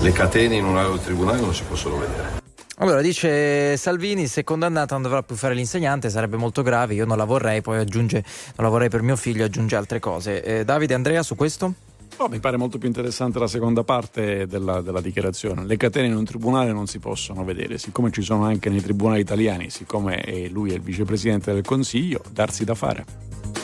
[0.00, 2.45] Le catene in un aula di tribunale non si possono vedere.
[2.78, 7.16] Allora, dice Salvini, se condannata non dovrà più fare l'insegnante, sarebbe molto grave, io non
[7.16, 8.22] la vorrei, poi aggiunge,
[8.56, 10.42] non la vorrei per mio figlio, aggiunge altre cose.
[10.42, 11.72] Eh, Davide, Andrea, su questo?
[12.18, 15.64] Oh, mi pare molto più interessante la seconda parte della, della dichiarazione.
[15.64, 19.20] Le catene in un tribunale non si possono vedere, siccome ci sono anche nei tribunali
[19.20, 23.06] italiani, siccome è lui è il vicepresidente del Consiglio, darsi da fare.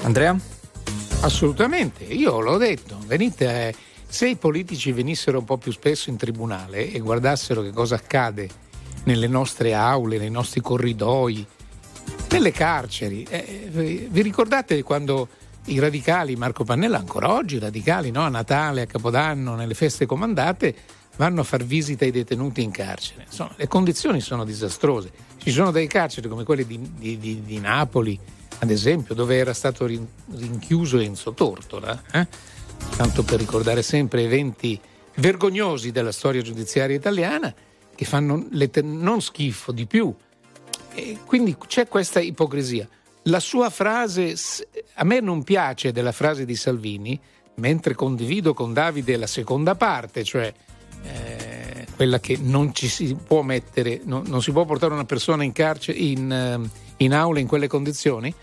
[0.04, 0.34] Andrea?
[1.20, 3.74] Assolutamente, io l'ho detto, venite, eh,
[4.06, 8.61] se i politici venissero un po' più spesso in tribunale e guardassero che cosa accade
[9.04, 11.44] nelle nostre aule, nei nostri corridoi,
[12.30, 15.28] nelle carceri, eh, vi vi ricordate quando
[15.66, 18.22] i radicali, Marco Pannella ancora oggi, i radicali no?
[18.22, 20.74] a Natale, a Capodanno, nelle feste comandate,
[21.16, 23.24] vanno a far visita ai detenuti in carcere.
[23.26, 25.10] Insomma, le condizioni sono disastrose.
[25.36, 28.18] Ci sono dei carceri come quelli di, di- di- di Napoli,
[28.58, 32.26] ad esempio, dove era stato rin- rinchiuso Enzo Tortora, eh?
[32.96, 34.80] tanto per ricordare sempre eventi
[35.16, 37.54] vergognosi della storia giudiziaria italiana
[38.02, 40.14] che fanno lette- non schifo di più.
[40.94, 42.88] E quindi c'è questa ipocrisia.
[43.26, 44.34] La sua frase,
[44.94, 47.18] a me non piace della frase di Salvini,
[47.56, 50.52] mentre condivido con Davide la seconda parte, cioè
[51.04, 55.44] eh, quella che non ci si può mettere, no- non si può portare una persona
[55.44, 56.60] in carcere, in, eh,
[56.98, 58.34] in aula in quelle condizioni.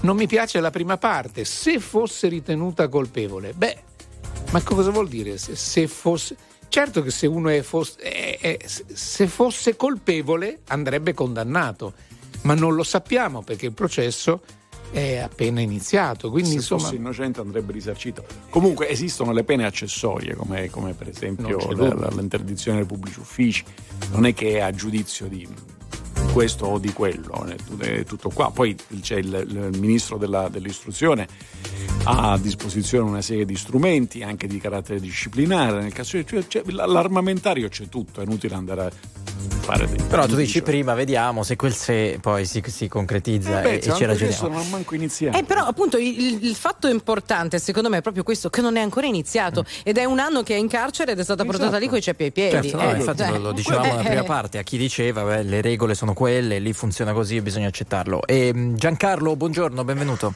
[0.00, 3.52] Non mi piace la prima parte, se fosse ritenuta colpevole.
[3.52, 3.86] Beh,
[4.50, 5.36] Ma cosa vuol dire?
[5.36, 6.34] Se, se fosse.
[6.68, 11.94] Certo che se uno è fosse, è, è, se fosse colpevole andrebbe condannato,
[12.42, 14.42] ma non lo sappiamo perché il processo
[14.90, 16.30] è appena iniziato.
[16.30, 18.24] Quindi, Se insomma, fosse innocente andrebbe risarcito.
[18.50, 23.64] Comunque esistono le pene accessorie, come, come per esempio la- l'interdizione dei pubblici uffici.
[24.12, 25.46] Non è che è a giudizio di
[26.32, 28.50] questo o di quello, è tut- è tutto qua.
[28.50, 31.26] Poi c'è il, il ministro della- dell'istruzione
[32.04, 35.80] ha a disposizione una serie di strumenti anche di carattere disciplinare.
[35.82, 38.90] Nel caso cioè, c'è- l'armamentario c'è tutto, è inutile andare a
[39.60, 40.62] fare dei Però tu dici cioè.
[40.62, 44.06] prima, vediamo se quel se poi si, si concretizza Eh beh, e, e ci anche
[44.06, 44.48] ragioniamo.
[44.48, 45.36] non ha manco iniziato.
[45.36, 48.80] Eh, però appunto il, il fatto importante secondo me è proprio questo che non è
[48.80, 51.88] ancora iniziato ed è un anno che è in carcere ed è stata portata lì
[51.88, 52.68] coi ceppi ai piedi.
[52.70, 54.24] Certo, no, Eh, infatti eh, lo, lo dicevamo nella eh, prima eh.
[54.24, 58.24] parte, a chi diceva beh, le regole sono quelle, lì funziona così e bisogna accettarlo.
[58.26, 60.34] E, mh, Giancarlo, buongiorno, benvenuto.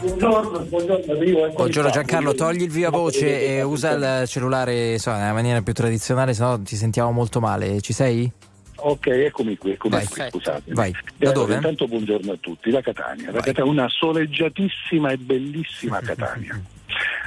[0.00, 1.90] Buongiorno, buongiorno, Buongiorno.
[1.90, 6.58] Giancarlo, togli il via voce e usa il cellulare insomma, nella maniera più tradizionale, sennò
[6.58, 7.80] ti sentiamo molto male.
[7.80, 8.30] Ci sei?
[8.84, 10.06] Ok, eccomi qui, eccomi Vai.
[10.06, 10.72] qui, scusate.
[10.74, 10.90] Vai.
[10.90, 11.54] E Da allora, dove?
[11.54, 16.60] Intanto buongiorno a tutti, da Catania, da Catania, una soleggiatissima e bellissima Catania.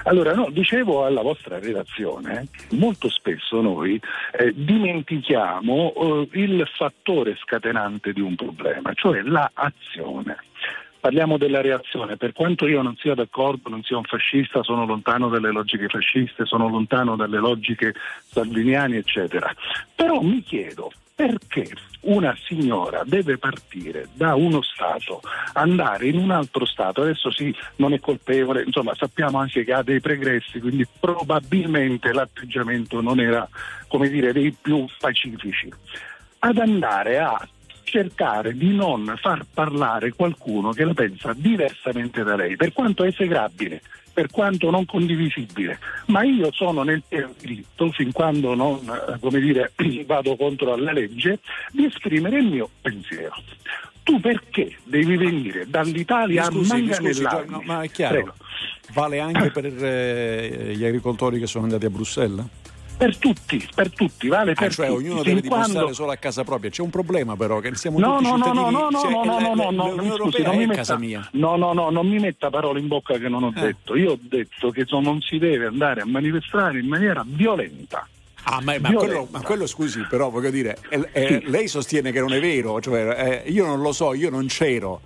[0.03, 3.99] Allora, no, dicevo alla vostra redazione, molto spesso noi
[4.37, 10.37] eh, dimentichiamo eh, il fattore scatenante di un problema, cioè la azione.
[10.99, 15.29] Parliamo della reazione, per quanto io non sia d'accordo, non sia un fascista, sono lontano
[15.29, 17.93] dalle logiche fasciste, sono lontano dalle logiche
[18.25, 19.53] salviniane, eccetera.
[19.93, 21.65] Però mi chiedo perché
[22.01, 25.21] una signora deve partire da uno Stato,
[25.53, 29.81] andare in un altro Stato, adesso sì, non è colpevole, insomma sappiamo anche che ha
[29.81, 33.47] dei pregressi, quindi probabilmente l'atteggiamento non era,
[33.87, 35.71] come dire, dei più pacifici.
[36.39, 37.47] Ad andare a
[37.83, 43.81] cercare di non far parlare qualcuno che la pensa diversamente da lei, per quanto esecrabile,
[44.15, 47.03] per quanto non condivisibile, ma io sono nel
[47.37, 49.73] diritto, fin quando non eh, come dire,
[50.07, 51.39] vado contro la legge,
[51.73, 53.35] di esprimere il mio pensiero.
[54.03, 57.51] Tu perché devi venire dall'Italia scusi, a manganellarmi?
[57.51, 58.13] no, ma è chiaro.
[58.13, 58.33] Prego.
[58.93, 62.45] Vale anche per eh, gli agricoltori che sono andati a Bruxelles?
[62.97, 65.03] Per tutti, per tutti, vale per Ah, cioè tutti.
[65.03, 66.69] ognuno deve dimostrare quando- solo a casa propria.
[66.69, 68.71] C'è un problema però che siamo No, tutti no, no, cittadini.
[68.71, 70.65] no, no, cioè, no, no, la- no, no, la- no, mi scusi, non mi è
[70.67, 71.27] metta, casa mia.
[71.33, 73.59] No, no, no, non mi metta parole in bocca che non ho Eh.
[73.59, 73.95] detto.
[73.97, 78.07] Io ho detto che non si deve andare a manifestare in maniera violenta.
[78.43, 82.19] Ah, ma, ma quello, ma quello, scusi, però voglio dire, eh, eh, lei sostiene che
[82.21, 85.01] non è vero, cioè, eh, io non lo so, io non c'ero.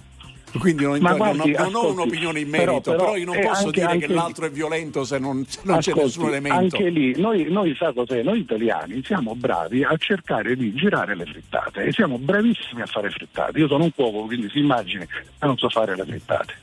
[0.58, 3.36] Quindi non, Ma non- guardi, non ho un'opinione in però- merito, però, però, io non
[3.36, 5.92] eh, posso anche- dire anche che lì- l'altro è violento se non, se non c'è
[5.92, 6.58] Ascolti, nessun elemento.
[6.58, 8.24] Anche lì, noi, noi sa cos'è?
[8.24, 13.10] Noi italiani siamo bravi a cercare di girare le frittate e siamo bravissimi a fare
[13.10, 13.60] frittate.
[13.60, 15.06] Io sono un cuoco, quindi si immagini,
[15.40, 16.54] ma non so fare le frittate.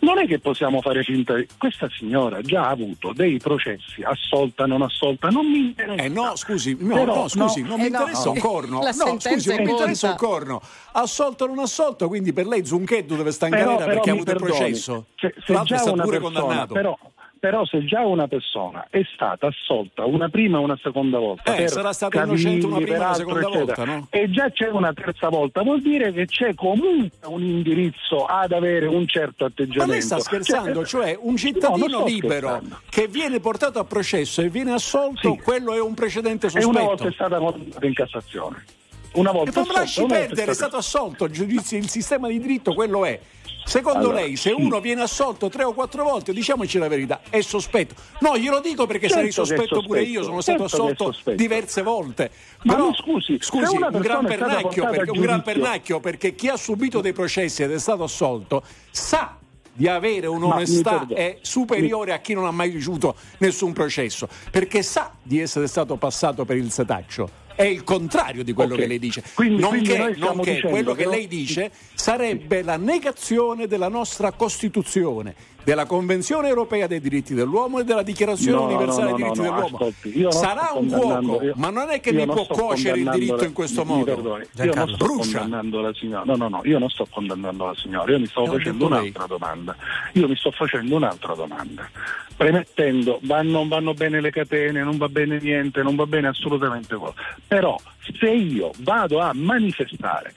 [0.00, 1.46] Non è che possiamo fare finta di...
[1.56, 6.02] Questa signora già ha avuto dei processi, assolta, non assolta, non mi interessa.
[6.02, 7.98] Eh no, scusi, no, Però, no, scusi, no, non eh mi no.
[8.00, 8.80] interessa un corno.
[8.82, 10.62] La no, scusi, non mi interessa un corno.
[10.92, 14.30] Assolto o non assolto, quindi per lei Zunchetto deve stare in galera perché ha avuto
[14.32, 15.06] il perdoni, processo.
[15.16, 16.74] se- se L'altro è stato una pure persona- condannato.
[16.74, 16.98] Però,
[17.38, 21.68] però se già una persona è stata assolta una prima e una seconda volta, Eh,
[21.68, 24.06] sarà stata cavilli, innocente una prima e una seconda volta, no?
[24.10, 28.86] E già c'è una terza volta, vuol dire che c'è comunque un indirizzo ad avere
[28.86, 29.92] un certo Ma atteggiamento.
[29.92, 32.80] lei sta scherzando, cioè, un No, cittadino sto libero scherzando.
[32.90, 35.40] che viene portato a processo e viene assolto, Sì.
[35.42, 36.68] quello è un precedente E sospetto.
[36.76, 38.64] una volta è stata condannata in Cassazione.
[39.12, 42.74] Una volta E assolta, lasci perdere, è stato assolto, il, giudizio- il sistema di diritto
[42.74, 43.18] quello è.
[43.64, 47.40] Secondo Allora, lei, se uno viene assolto tre o quattro volte, diciamoci la verità, è
[47.40, 47.94] sospetto.
[48.20, 50.84] No, glielo dico perché Certo sarei è sospetto pure sospetto, io, sono stato certo è
[50.84, 51.36] assolto sospetto.
[51.36, 52.30] diverse volte.
[52.62, 57.00] Ma Però, scusi, scusi, un gran pernacchio, perché, un gran pernacchio perché chi ha subito
[57.00, 59.36] dei processi ed è stato assolto sa
[59.72, 65.12] di avere un'onestà è superiore a chi non ha mai ricevuto nessun processo, perché sa
[65.22, 67.39] di essere stato passato per il setaccio.
[67.60, 68.80] È il contrario di quello Ok.
[68.80, 69.22] che lei dice.
[69.34, 75.34] Quindi- nonché, quindi nonché quello che che lei dice sarebbe la negazione della nostra Costituzione,
[75.64, 79.38] della Convenzione europea dei diritti dell'uomo e della Dichiarazione No, universale no, dei no, diritti
[79.38, 79.76] no, dell'uomo.
[79.76, 83.44] ascolti, Sarà un cuoco, io- ma non è che mi può cuocere il diritto la-
[83.44, 84.04] in questo mi modo.
[84.04, 85.38] perdoni, Io non sto Brucia.
[85.40, 86.22] condannando la signora.
[86.24, 89.26] No, no, no, io non sto condannando la signora, io mi sto ho facendo un'altra
[89.26, 89.76] domanda.
[90.14, 91.88] Io mi sto facendo un'altra domanda.
[92.36, 96.94] Premettendo, va- non vanno bene le catene, non va bene niente, non va bene assolutamente
[96.96, 97.12] cosa.
[97.46, 97.76] Però
[98.18, 100.32] se io vado a manifestare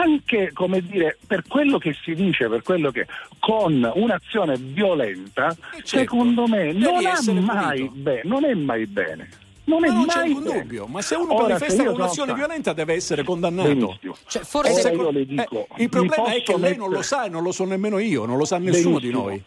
[0.00, 3.06] anche come dire per quello che si dice, per quello che
[3.38, 9.28] con un'azione violenta, certo, secondo me non, ha mai bene, non è mai bene.
[9.66, 10.60] Non è Ma non mai c'è alcun bene.
[10.60, 13.98] dubbio, ma se uno Ora, manifesta con un'azione sono- violenta deve essere condannato.
[14.26, 17.24] Cioè, Ora forse io le dico, Eh, il problema è che lei non lo sa
[17.24, 19.28] e non lo so nemmeno io, non lo sa nessuno di Benissimo.
[19.28, 19.42] noi.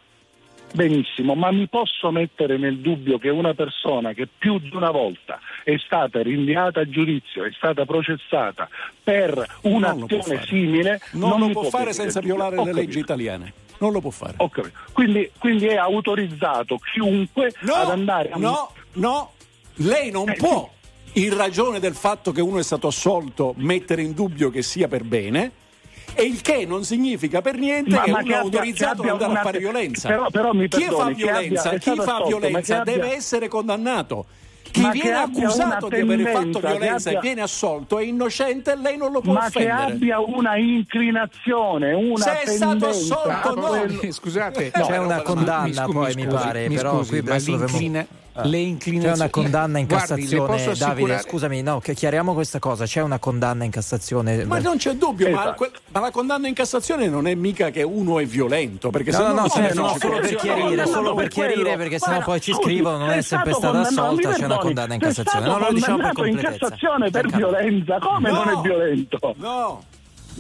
[0.74, 5.40] Benissimo, ma mi posso mettere nel dubbio che una persona che più di una volta
[5.64, 8.68] è stata rinviata a giudizio, è stata processata
[9.04, 13.54] per un'azione simile, non, non lo mi può fare senza violare Ho le leggi italiane.
[13.80, 14.36] Non lo può fare.
[14.92, 19.34] Quindi, quindi è autorizzato chiunque No, ad andare a no, no,
[19.76, 20.70] lei non Eh, può,
[21.14, 25.04] in ragione del fatto che uno è stato assolto, mettere in dubbio che sia per
[25.04, 25.52] bene.
[26.18, 29.02] E il che non significa per niente Ma- che ma uno che è abbia- autorizzato
[29.04, 30.08] che ad abbia andare a una- fare violenza.
[30.10, 32.74] però- però mi chi fa perdoni, che abbia- violenza, è chi fa ma violenza che
[32.80, 34.26] abbia- deve essere condannato.
[34.70, 37.42] Chi Ma che viene abbia accusato una di aver fatto che violenza abbia- e viene
[37.42, 39.92] assolto è innocente e lei non lo può ma che offendere.
[39.94, 43.62] abbia una inclinazione, una Se è stato tendenza assolto, a no.
[43.88, 46.76] quello- Scusate, C'è no, una ma- condanna mi scu- poi, mi mi scusi, pare, mi
[46.76, 48.06] però scusi, qui ma adesso dovremmo- l'inclina- Ah.
[48.44, 51.20] Le C'è inclinazioni una condanna in Guardi, Cassazione, posso Davide.
[51.20, 52.86] Scusami, no, che chiariamo questa cosa.
[52.86, 54.46] C'è una condanna in Cassazione.
[54.46, 55.56] Ma non c'è dubbio, ma, Esatto.
[55.56, 59.18] que- ma la condanna in Cassazione non è mica che uno è violento, perché se
[59.22, 62.00] No, no, no, certo, no, solo per chiarire, no, no, solo no, per chiarire, perché
[62.00, 65.46] sennò poi ci scrivono non è sempre stata assolta, c'è una condanna in Cassazione.
[65.48, 66.70] No, lo diciamo per condannato in completezza.
[66.70, 68.58] Cassazione per violenza, come non No.
[68.60, 69.36] è violento?
[69.38, 69.84] No,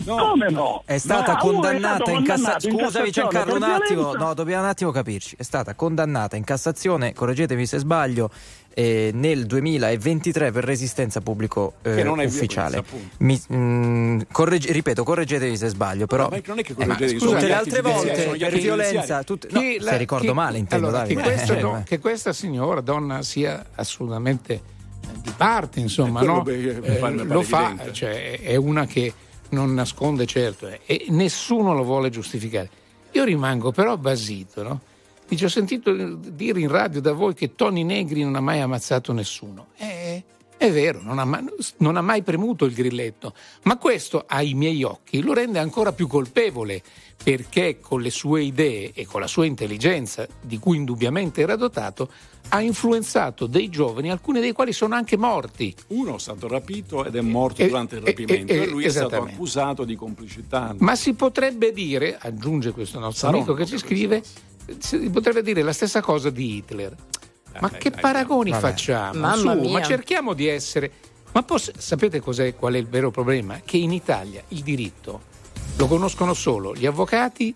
[0.05, 0.15] no.
[0.15, 0.81] Come no?
[0.85, 2.83] È stata Ma è condannata in Cassazione.
[2.83, 4.13] Scusami, Giancarlo, un attimo.
[4.13, 5.35] No, dobbiamo un attimo capirci.
[5.37, 8.29] È stata condannata in Cassazione, correggetemi se sbaglio,
[8.73, 12.83] eh, nel 2023 per resistenza pubblico eh, Che non è ufficiale.
[12.87, 13.15] violenza.
[13.19, 16.29] Mi- mm, corregge- ripeto, correggetemi se sbaglio, però.
[16.29, 19.61] ma non è che Eh, correggetevi, sono tutte le altre volte per violenza, tutte- no,
[19.79, 21.33] la- se ricordo che- male, intendo allora, che, Davide.
[21.35, 24.61] questa, Eh, che questa signora, donna, sia assolutamente eh,
[25.23, 26.45] di parte, insomma, Eh, no?
[26.45, 29.11] Eh, lo fa, cioè, è una che
[29.49, 32.69] non nasconde certo eh, e nessuno lo vuole giustificare.
[33.11, 34.81] Io rimango però basito, no?
[35.27, 39.11] Dice, ho sentito dire in radio da voi che Tony Negri non ha mai ammazzato
[39.11, 39.67] nessuno.
[39.77, 40.23] Eh,
[40.57, 41.45] è vero, non ha, mai,
[41.77, 43.33] non ha mai premuto il grilletto,
[43.63, 46.81] ma questo ai miei occhi lo rende ancora più colpevole
[47.23, 52.09] perché con le sue idee e con la sua intelligenza, di cui indubbiamente era dotato,
[52.49, 55.75] ha influenzato dei giovani, alcuni dei quali sono anche morti.
[55.87, 58.85] Uno è stato rapito ed è morto Eh, durante il eh, rapimento eh, e lui
[58.85, 60.73] è stato accusato di complicità.
[60.77, 64.23] Ma si potrebbe dire, aggiunge questo nostro Saronno, amico che ci scrive,
[64.77, 66.95] si potrebbe dire la stessa cosa di Hitler.
[67.59, 68.61] Ma dai, che dai, paragoni vabbè.
[68.61, 69.19] facciamo?
[69.19, 69.71] Mamma Su, mia.
[69.71, 70.91] ma cerchiamo di essere.
[71.33, 73.59] Ma poss- sapete cos'è, qual è il vero problema?
[73.65, 75.35] Che in Italia il diritto
[75.77, 77.55] lo conoscono solo gli avvocati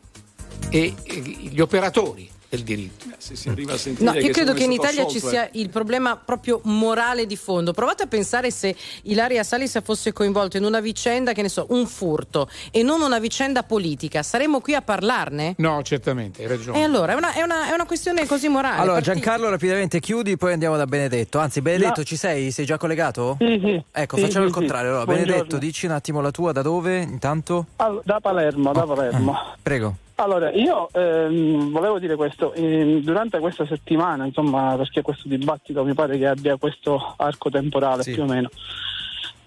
[0.69, 3.06] e, gli operatori del diritto.
[3.18, 5.52] Se si arriva a sentire No, io credo che in Italia ci assolto, sia eh.
[5.54, 7.72] il problema proprio morale di fondo.
[7.72, 11.88] Provate a pensare se Ilaria Salis fosse coinvolta in una vicenda, che ne so, un
[11.88, 14.22] furto e non una vicenda politica.
[14.22, 15.54] Saremmo qui a parlarne?
[15.60, 16.78] No, certamente, hai ragione.
[16.80, 18.82] E allora è una, è una- è una questione così morale.
[18.82, 21.39] Allora, Partiti- Giancarlo, rapidamente chiudi, poi andiamo da Benedetto.
[21.39, 22.52] Anzi, Benedetto, ci sei?
[22.52, 23.38] Sei già collegato?
[23.39, 23.82] Sì, sì.
[23.93, 24.89] Ecco, Sì, facciamo sì, il contrario.
[24.89, 25.32] Allora, Buongiorno.
[25.32, 26.99] Benedetto, dici un attimo la tua, da dove?
[26.99, 27.68] Intanto?
[27.78, 29.38] All- da Palermo, da Palermo.
[29.62, 29.95] Prego.
[30.22, 35.95] Allora, io ehm, volevo dire questo, ehm, durante questa settimana, insomma, perché questo dibattito mi
[35.95, 38.11] pare che abbia questo arco temporale Sì.
[38.13, 38.49] più o meno,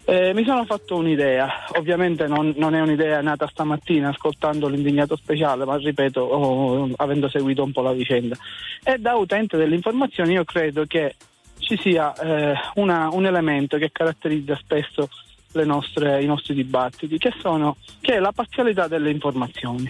[0.07, 5.65] eh, mi sono fatto un'idea, ovviamente non, non è un'idea nata stamattina ascoltando l'indignato speciale,
[5.65, 8.37] ma ripeto, oh, avendo seguito un po' la vicenda.
[8.83, 11.15] E da utente delle informazioni io credo che
[11.59, 15.09] ci sia eh, una- un elemento che caratterizza spesso
[15.53, 19.89] le nostre- i nostri dibattiti, che, sono, che è la parzialità delle informazioni.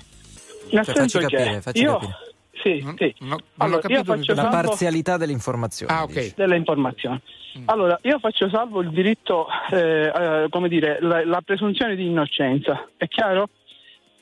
[0.70, 2.16] Nel Cioè, senso facci capire, che facci io, capire.
[2.62, 3.14] Sì, sì.
[3.20, 5.92] no, non ho Allora, io faccio La salvo- parzialità delle informazioni.
[5.92, 6.12] Ah, ok.
[6.12, 6.32] dici.
[6.36, 7.20] delle informazioni.
[7.66, 12.88] Allora, io faccio salvo il diritto, eh, eh, come dire, la, la presunzione di innocenza,
[12.96, 13.48] è chiaro?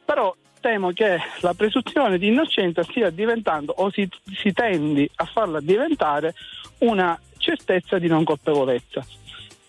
[0.04, 5.60] Però temo che la presunzione di innocenza stia diventando, o si, si tendi a farla
[5.60, 6.34] diventare,
[6.78, 9.04] una certezza di non colpevolezza.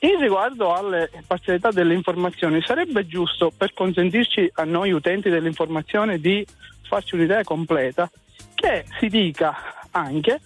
[0.03, 6.45] In riguardo alle parzialità delle informazioni, sarebbe giusto per consentirci a noi utenti dell'informazione di
[6.81, 8.11] farci un'idea completa
[8.53, 9.55] che si dica
[9.91, 10.41] anche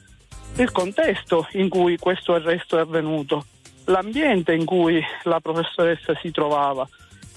[0.58, 3.45] il contesto in cui questo arresto è avvenuto,
[3.86, 6.88] l'ambiente in cui la professoressa si trovava,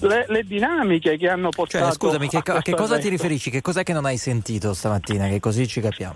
[0.01, 3.09] le, le dinamiche che hanno portato Cioè, scusami, che, a a che cosa ti arresto.
[3.09, 3.49] riferisci?
[3.49, 5.27] Che cos'è che non hai sentito stamattina?
[5.27, 6.13] Che così ci capiamo.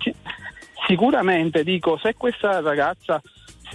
[0.87, 3.19] Sicuramente dico, se questa ragazza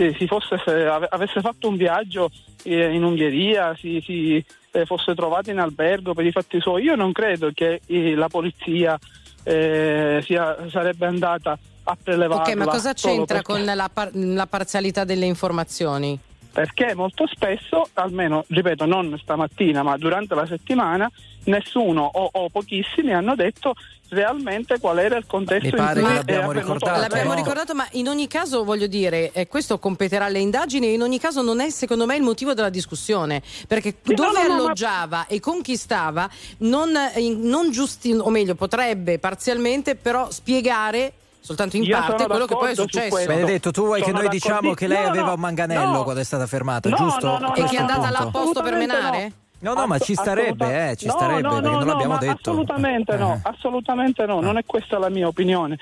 [0.00, 2.30] se, si fosse, se ave- avesse fatto un viaggio
[2.62, 6.94] eh, in Ungheria, si, si, eh, fosse trovata in albergo per i fatti suoi, io
[6.96, 8.98] non credo che eh, la polizia
[9.42, 12.44] eh, sia- sarebbe andata a prelevarla.
[12.50, 16.18] Ok, ma cosa c'entra perché- con la, par- la parzialità delle informazioni?
[16.52, 21.10] Perché molto spesso, almeno ripeto non stamattina ma durante la settimana,
[21.44, 23.74] nessuno o, o pochissimi hanno detto
[24.10, 27.00] realmente qual era il contesto Mi pare in che cui l'abbiamo ricordato.
[27.00, 27.36] L'abbiamo no?
[27.36, 31.18] ricordato, ma in ogni caso voglio dire, eh, questo competerà alle indagini e in ogni
[31.18, 34.48] caso non è secondo me il motivo della discussione, perché Sì, no, dove no, no,
[34.48, 36.28] ma- alloggiava e conquistava
[36.58, 42.46] non, eh, non giusti, o meglio potrebbe parzialmente però spiegare soltanto in Io parte quello
[42.46, 43.26] che poi è successo.
[43.26, 46.02] Benedetto, tu vuoi che noi diciamo che lei No, aveva un manganello no.
[46.02, 47.26] quando è stata fermata, No, giusto?
[47.26, 48.38] no, no, A E che è andata là punto?
[48.38, 49.32] apposta per menare?
[49.60, 51.92] No, no, ma ci Ass- starebbe, eh, ci no, starebbe, no, perché no, non no,
[51.92, 52.50] l'abbiamo detto.
[52.50, 53.40] Assolutamente no, Eh.
[53.50, 55.78] assolutamente no, non è questa la mia opinione.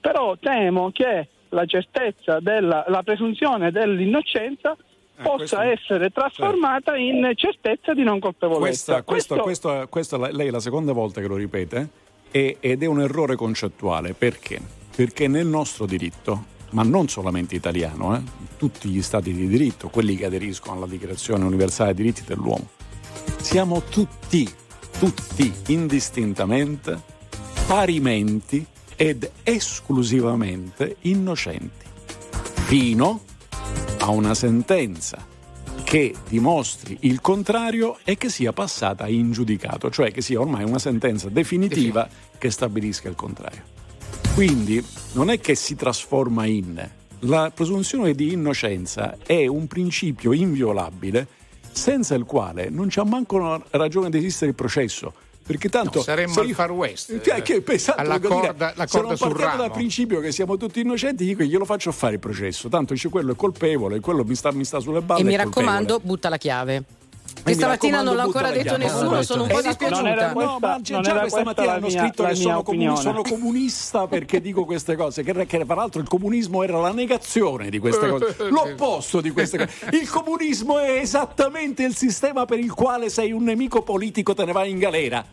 [0.00, 4.76] Però temo che la certezza della la presunzione dell'innocenza
[5.22, 9.02] possa questo- essere trasformata in certezza di non colpevolezza.
[9.02, 11.88] Questa, questo, Questo- la- lei è la seconda volta che lo ripete
[12.32, 14.12] e- ed è un errore concettuale.
[14.14, 14.60] Perché?
[15.00, 18.22] Perché nel nostro diritto, ma non solamente italiano, eh,
[18.58, 22.68] tutti gli stati di diritto, quelli che aderiscono alla Dichiarazione Universale dei Diritti dell'Uomo,
[23.40, 24.46] siamo tutti,
[24.98, 27.00] tutti indistintamente,
[27.66, 31.86] parimenti ed esclusivamente innocenti,
[32.66, 33.22] fino
[34.00, 35.26] a una sentenza
[35.82, 40.78] che dimostri il contrario e che sia passata in giudicato, cioè che sia ormai una
[40.78, 43.79] sentenza definitiva che stabilisca il contrario.
[44.34, 46.88] Quindi non è che si trasforma in.
[47.24, 51.26] La presunzione di innocenza è un principio inviolabile
[51.72, 55.12] senza il quale non c'è manco una ragione di esistere il processo.
[55.46, 58.74] Perché tanto No, saremmo se al Far West, Che- che- esatto, alla voglio dire, corda-
[58.76, 62.14] se corda non sul partiamo dal principio che siamo tutti innocenti, dico glielo faccio fare
[62.14, 62.68] il processo.
[62.68, 65.20] Tanto c'è quello è colpevole, quello mi sta, mi sta sulle balle.
[65.20, 65.66] E mi colpevole.
[65.66, 66.84] raccomando, butta la chiave.
[67.42, 70.00] Che stamattina non l'ha ancora detto nessuno, No, sono un po' no, dispiaciuta.
[70.00, 72.62] non era No, ma già, non già era questa mattina hanno mia- scritto che sono,
[72.62, 73.00] comu- opinione.
[73.00, 75.22] sono comunista perché dico queste cose.
[75.22, 79.58] Che, che tra l'altro il comunismo era la negazione di queste cose, l'opposto di queste
[79.58, 79.96] cose.
[79.96, 84.52] Il comunismo è esattamente il sistema per il quale sei un nemico politico, te ne
[84.52, 85.24] vai in galera.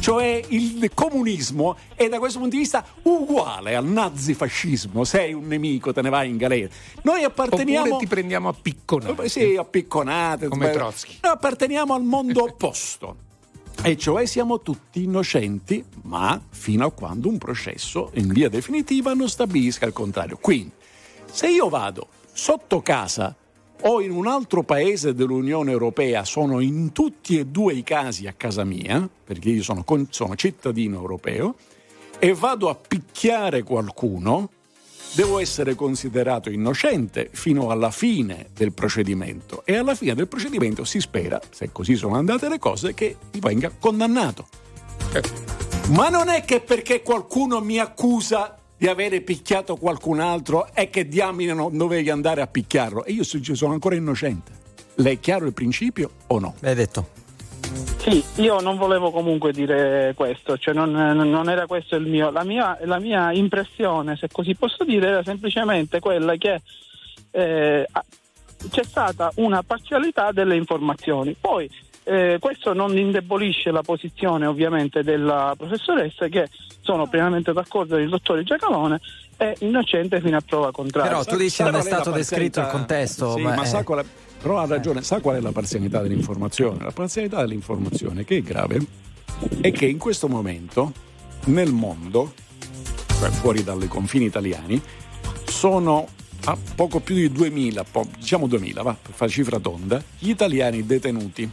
[0.00, 5.04] Cioè il comunismo è da questo punto di vista uguale al nazifascismo.
[5.04, 6.70] Sei un nemico, te ne vai in galera.
[7.02, 7.84] Noi apparteniamo.
[7.86, 9.28] Oppure ti prendiamo a picconate.
[9.28, 10.48] Sì, appicconate.
[10.48, 11.18] Come sbagli- Trotsky.
[11.20, 13.16] Noi apparteniamo al mondo opposto.
[13.82, 19.26] E cioè siamo tutti innocenti, ma fino a quando un processo in via definitiva non
[19.26, 20.36] stabilisca il contrario.
[20.38, 20.72] Quindi,
[21.24, 23.34] se io vado sotto casa
[23.82, 28.32] o in un altro paese dell'Unione Europea, sono in tutti e due i casi a
[28.32, 31.54] casa mia, perché io sono, sono cittadino europeo,
[32.18, 34.50] e vado a picchiare qualcuno,
[35.14, 41.00] devo essere considerato innocente fino alla fine del procedimento e alla fine del procedimento si
[41.00, 44.46] spera, se così sono andate le cose, che venga condannato.
[45.90, 51.06] Ma non è che perché qualcuno mi accusa di avere picchiato qualcun altro e che
[51.06, 54.52] diamine non dovevi andare a picchiarlo e io so- sono ancora innocente.
[54.94, 56.54] Le è chiaro il principio o no?
[56.58, 57.08] Benedetto.
[57.98, 62.30] Sì, io non volevo comunque dire questo, cioè non, non era questo il mio.
[62.30, 66.62] La mia, la mia impressione, se così posso dire, era semplicemente quella che
[67.32, 67.86] eh,
[68.70, 71.36] c'è stata una parzialità delle informazioni.
[71.38, 71.70] Poi
[72.10, 76.48] eh, questo non indebolisce la posizione ovviamente della professoressa che
[76.80, 79.00] sono pienamente d'accordo con il dottore Giacalone
[79.36, 81.10] è innocente fino a prova contraria.
[81.10, 83.36] Però tu dici non è stato descritto il contesto.
[83.36, 84.06] Sì, ma ma è- sa qual è-
[84.42, 86.82] però ha ragione, sa qual è la parzialità dell'informazione?
[86.82, 88.80] La parzialità dell'informazione che è grave
[89.60, 90.92] è che in questo momento
[91.44, 92.34] nel mondo,
[93.20, 94.82] cioè fuori dai confini italiani,
[95.44, 96.08] sono
[96.46, 100.84] a poco più di 2000, po- diciamo 2000, va, per fare cifra tonda, gli italiani
[100.84, 101.50] detenuti.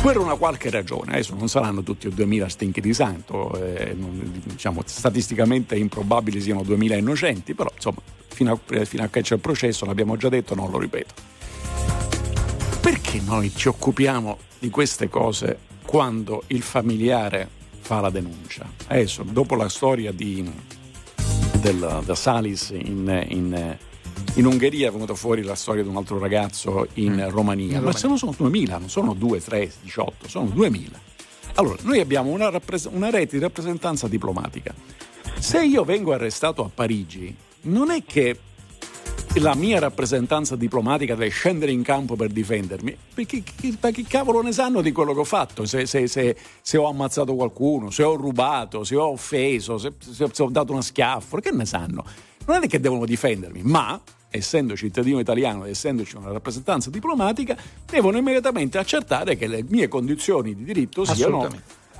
[0.00, 4.40] Per una qualche ragione, adesso non saranno tutti o 2000 stinchi di santo, eh, non-
[4.44, 9.34] diciamo, statisticamente è improbabile siano 2000 innocenti, però insomma, fino a, fino a che c'è
[9.34, 11.14] il processo, l'abbiamo già detto, non lo ripeto.
[12.80, 17.48] Perché noi ci occupiamo di queste cose quando il familiare
[17.80, 18.70] fa la denuncia?
[18.86, 20.50] Adesso, dopo la storia di,
[21.60, 23.76] del, da Salis in, in-
[24.34, 28.06] in Ungheria è venuta fuori la storia di un altro ragazzo in Romania, ma se
[28.06, 31.00] non sono 2000, non sono 2, 3, 18, sono 2000.
[31.54, 34.72] Allora, noi abbiamo una, rappres- una rete di rappresentanza diplomatica.
[35.38, 38.38] Se io vengo arrestato a Parigi, non è che
[39.40, 43.42] la mia rappresentanza diplomatica deve scendere in campo per difendermi, perché
[43.80, 45.66] ma chi cavolo ne sanno di quello che ho fatto?
[45.66, 49.92] Se, se- se- se ho ammazzato qualcuno, se ho rubato, se ho offeso, se
[50.38, 52.04] ho dato una schiaffo, che ne sanno?
[52.46, 54.00] Non è che devono difendermi, ma
[54.30, 57.56] essendo cittadino italiano ed essendoci una rappresentanza diplomatica,
[57.86, 61.48] devono immediatamente accertare che le mie condizioni di diritto siano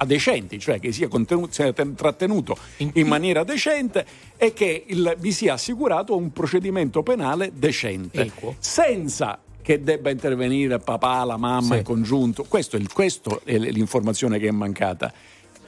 [0.07, 1.09] decenti, cioè che sia,
[1.51, 2.57] sia ten- trattenuto
[2.95, 4.07] in, maniera decente
[4.37, 8.55] e che il- vi sia assicurato un procedimento penale decente, Equo.
[8.59, 11.79] senza che debba intervenire papà, la mamma, Sì.
[11.81, 12.45] il congiunto.
[12.45, 15.13] Questo questo è l'informazione che è mancata.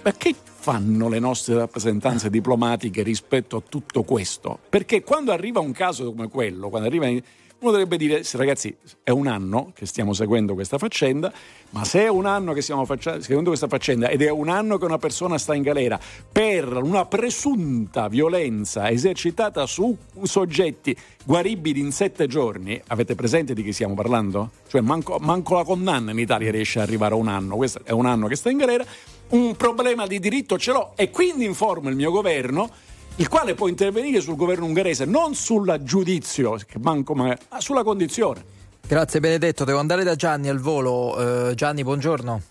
[0.03, 4.59] Ma che fanno le nostre rappresentanze diplomatiche rispetto a tutto questo?
[4.69, 7.23] Perché quando arriva un caso come quello, quando arriva in-
[7.63, 11.31] Uno dovrebbe dire, ragazzi, è un anno che stiamo seguendo questa faccenda,
[11.73, 14.79] ma se è un anno che stiamo faccia- seguendo questa faccenda ed è un anno
[14.79, 16.01] che una persona sta in galera
[16.33, 23.73] per una presunta violenza esercitata su soggetti guaribili in sette giorni, avete presente di chi
[23.75, 24.53] stiamo parlando?
[24.67, 27.93] Cioè manco, manco la condanna in Italia riesce ad arrivare a un anno, questo è
[27.93, 28.87] un anno che sta in galera,
[29.31, 32.71] un problema di diritto ce l'ho e quindi informo il mio governo
[33.17, 38.43] il quale può intervenire sul governo ungherese non sul giudizio, manco, ma sulla condizione.
[38.87, 41.17] Grazie Benedetto, devo andare da Gianni al volo.
[41.17, 42.43] Uh, Gianni, buongiorno.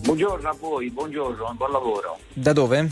[0.00, 2.18] Buongiorno a voi, buongiorno, buon lavoro.
[2.32, 2.88] Da dove?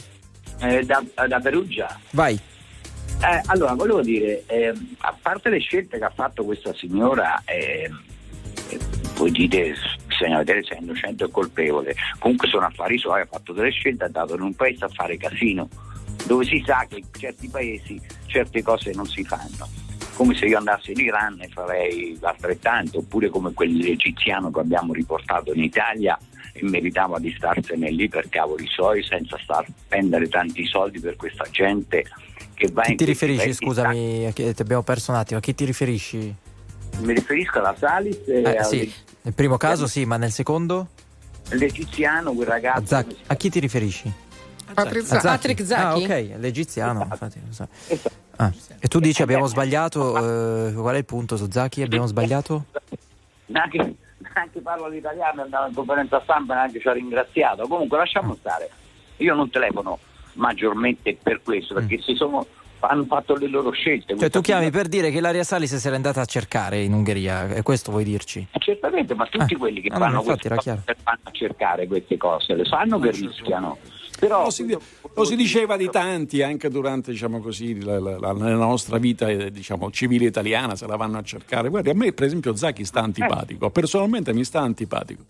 [0.61, 1.99] Eh, da, da, Perugia.
[2.11, 2.35] Vai.
[2.35, 7.91] Eh, allora, volevo dire, eh, a parte le scelte che ha fatto questa signora, eh,
[8.68, 8.78] eh,
[9.14, 9.74] voi dite
[10.21, 14.05] bisogna vedere se è innocente o colpevole, comunque sono affari suoi, ha fatto delle scelte,
[14.05, 15.68] ha dato in un paese a fare casino
[16.27, 19.68] dove si sa che in certi paesi certe cose non si fanno.
[20.14, 25.55] Come se io andassi in Iran e farei altrettanto, oppure come quell'egiziano che abbiamo riportato
[25.55, 26.18] in Italia
[26.53, 31.47] e meritava di starsene lì per cavoli suoi senza star spendere tanti soldi per questa
[31.51, 32.05] gente
[32.55, 33.55] che va chi in ti riferisci?
[33.55, 36.35] Scusami, ti abbiamo perso un attimo, a chi ti riferisci?
[36.99, 38.18] Mi riferisco alla Salis.
[38.27, 38.93] Eh, sì.
[39.23, 40.89] Nel primo caso sì, ma nel secondo?
[41.51, 42.95] L'egiziano, quel ragazzo.
[42.95, 44.12] A, a chi ti riferisci?
[44.73, 45.27] Patrick Zacchi.
[45.27, 46.05] Patrick Zacchi.
[46.05, 47.07] Ah, ok, l'egiziano.
[47.11, 47.68] Infatti, so.
[48.37, 48.53] ah.
[48.79, 51.83] E tu dici abbiamo sbagliato, eh, qual è il punto su Zacchi?
[51.83, 52.66] Abbiamo sbagliato?
[53.47, 57.66] Neanche, neanche parlo l'italiano, andavo in conferenza stampa e neanche ci ha ringraziato.
[57.66, 58.71] Comunque lasciamo stare.
[59.16, 59.99] Io non telefono
[60.35, 62.01] maggiormente per questo, perché mm.
[62.01, 62.47] si sono
[62.81, 64.16] hanno fatto le loro scelte.
[64.16, 67.55] Cioè tu chiami per dire che l'Aria Salis se l'è andata a cercare in Ungheria,
[67.55, 68.47] e questo vuoi dirci?
[68.51, 69.59] Eh, certamente, ma tutti ah.
[69.59, 73.11] quelli che ah, fanno no, queste cose vanno a cercare queste cose, le sanno che
[73.11, 73.78] rischiano.
[74.18, 78.33] Però, lo, si, lo si, diceva di tanti anche durante diciamo così, la, la, la,
[78.33, 81.70] nostra vita eh, diciamo, civile italiana, se la vanno a cercare.
[81.70, 85.24] Guardi, a me per esempio Zacchi sta antipatico, personalmente mi sta antipatico.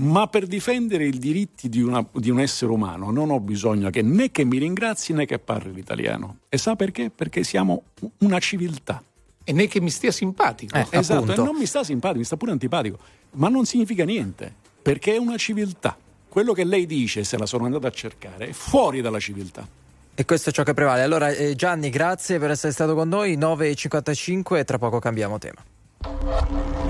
[0.00, 4.02] Ma per difendere i diritti di, una, di, un essere umano non ho bisogno che
[4.02, 6.38] né che mi ringrazi né che parli l'italiano.
[6.48, 7.10] E sa perché?
[7.10, 7.84] Perché siamo
[8.18, 9.02] una civiltà.
[9.42, 10.76] E né che mi stia simpatico.
[10.76, 12.98] Eh, esatto, e non mi sta simpatico, mi sta pure antipatico.
[13.32, 15.96] Ma non significa niente, perché è una civiltà
[16.30, 19.66] quello che lei dice, se la sono andata a cercare, è fuori dalla civiltà.
[20.14, 21.02] E questo è ciò che prevale.
[21.02, 23.36] Allora, eh, Gianni, grazie per essere stato con noi.
[23.36, 26.89] 9.55 e tra poco cambiamo tema.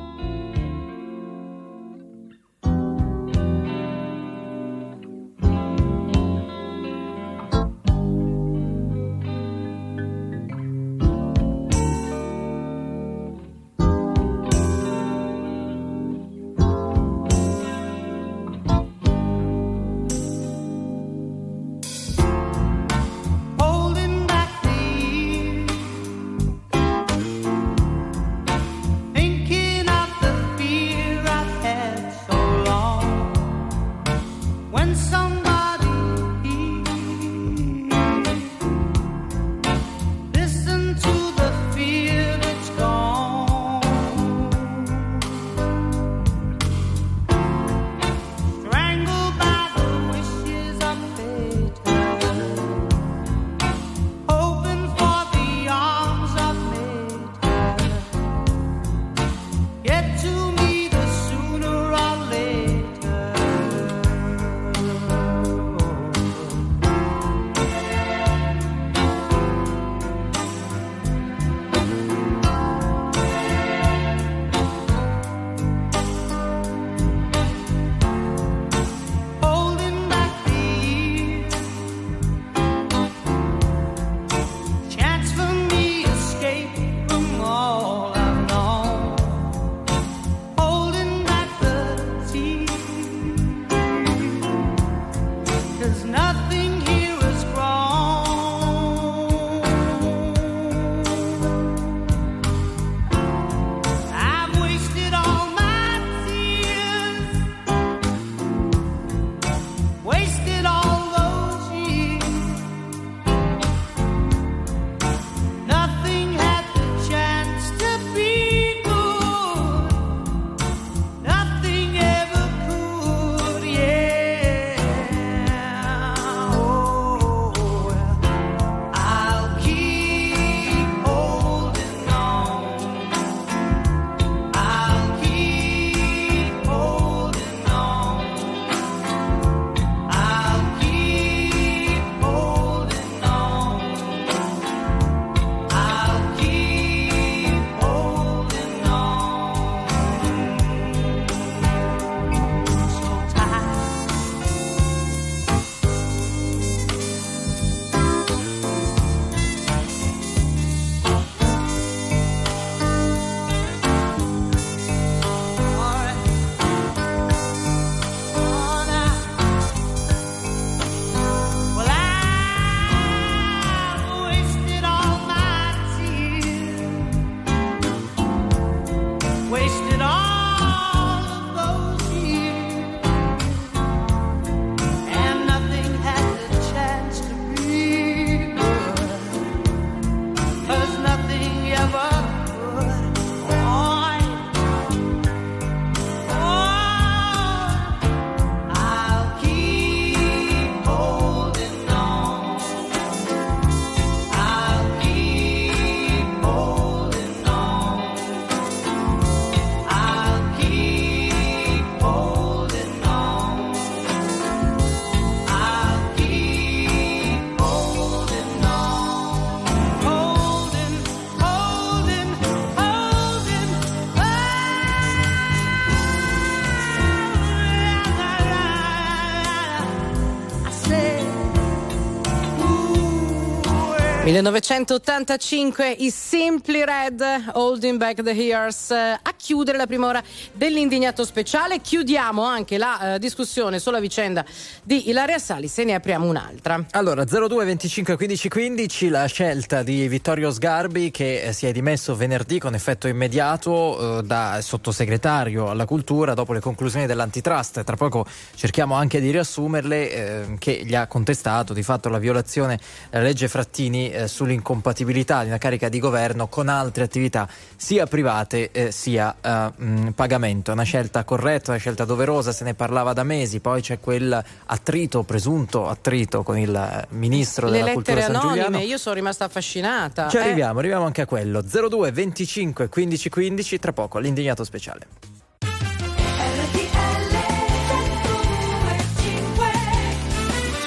[234.41, 237.23] 1985 i Simply Red
[237.53, 240.23] Holding Back the Years eh, a chiudere la prima ora
[240.53, 241.79] dell'indignato speciale.
[241.79, 244.43] Chiudiamo anche la uh, discussione sulla vicenda
[244.81, 246.83] di Ilaria Sali se ne apriamo un'altra.
[246.91, 252.15] Allora 02 25 15 15 la scelta di Vittorio Sgarbi che eh, si è dimesso
[252.15, 257.83] venerdì con effetto immediato eh, da sottosegretario alla cultura dopo le conclusioni dell'antitrust.
[257.83, 258.25] Tra poco
[258.55, 262.79] cerchiamo anche di riassumerle eh, che gli ha contestato di fatto la violazione
[263.11, 268.71] della legge Frattini eh, sull'incompatibilità di una carica di governo con altre attività sia private
[268.71, 270.71] eh, sia eh, mh, pagamento.
[270.71, 275.23] Una scelta corretta, una scelta doverosa, se ne parlava da mesi, poi c'è quel attrito,
[275.23, 278.85] presunto attrito con il ministro Le della cultura lettere San anonime, Giuliano.
[278.85, 280.29] io sono rimasta affascinata.
[280.29, 281.61] Ci Eh, arriviamo, arriviamo anche a quello.
[281.61, 285.07] 02 25 15 15, tra poco all'indignato speciale.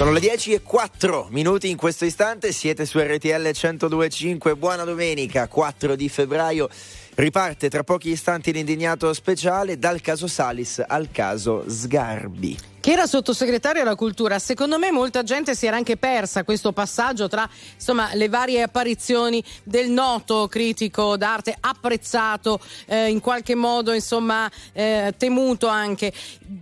[0.04, 5.48] Sono le 10 e 4 minuti in questo istante, siete su RTL 1025, buona domenica,
[5.48, 6.68] 4 di febbraio.
[7.16, 12.58] Riparte tra pochi istanti l'indignato speciale dal caso Salis al caso Sgarbi.
[12.80, 17.28] che era sottosegretario alla cultura, secondo me molta gente si era anche persa questo passaggio
[17.28, 24.50] tra insomma, le varie apparizioni del noto critico d'arte, apprezzato, eh, in qualche modo insomma,
[24.72, 26.12] eh, temuto anche.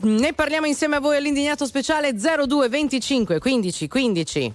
[0.03, 4.55] Ne parliamo insieme a voi all'indignato speciale 02 25 15 15.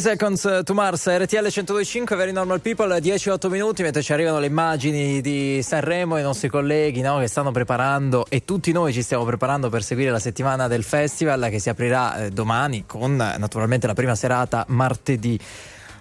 [0.00, 4.38] 30 Seconds eh, to Mars, RTL 125, Very Normal People, 10-8 minuti, mentre ci arrivano
[4.38, 8.92] le immagini di Sanremo e i nostri colleghi no, che stanno preparando e tutti noi
[8.94, 13.14] ci stiamo preparando per seguire la settimana del festival che si aprirà eh, domani con
[13.16, 15.38] naturalmente la prima serata martedì.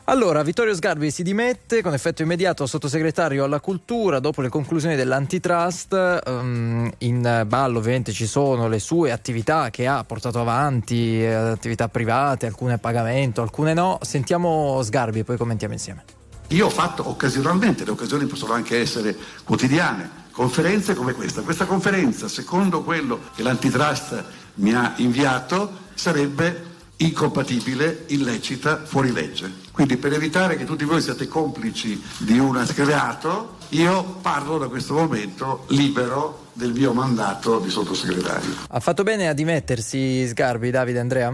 [0.09, 6.21] Allora, Vittorio Sgarbi si dimette con effetto immediato sottosegretario alla cultura dopo le conclusioni dell'antitrust.
[6.25, 11.89] Um, in ballo ovviamente ci sono le sue attività che ha portato avanti, eh, attività
[11.89, 13.99] private, alcune a pagamento, alcune no.
[14.01, 16.03] Sentiamo Sgarbi e poi commentiamo insieme.
[16.47, 21.43] Io ho fatto occasionalmente, le occasioni possono anche essere quotidiane, conferenze come questa.
[21.43, 24.23] Questa conferenza, secondo quello che l'antitrust
[24.55, 26.65] mi ha inviato, sarebbe
[26.97, 29.67] incompatibile, illecita, fuori legge.
[29.79, 34.93] Quindi per evitare che tutti voi siate complici di un reato, io parlo da questo
[34.93, 38.55] momento libero del mio mandato di sottosegretario.
[38.67, 41.33] Ha fatto bene a dimettersi Sgarbi, Davide Andrea?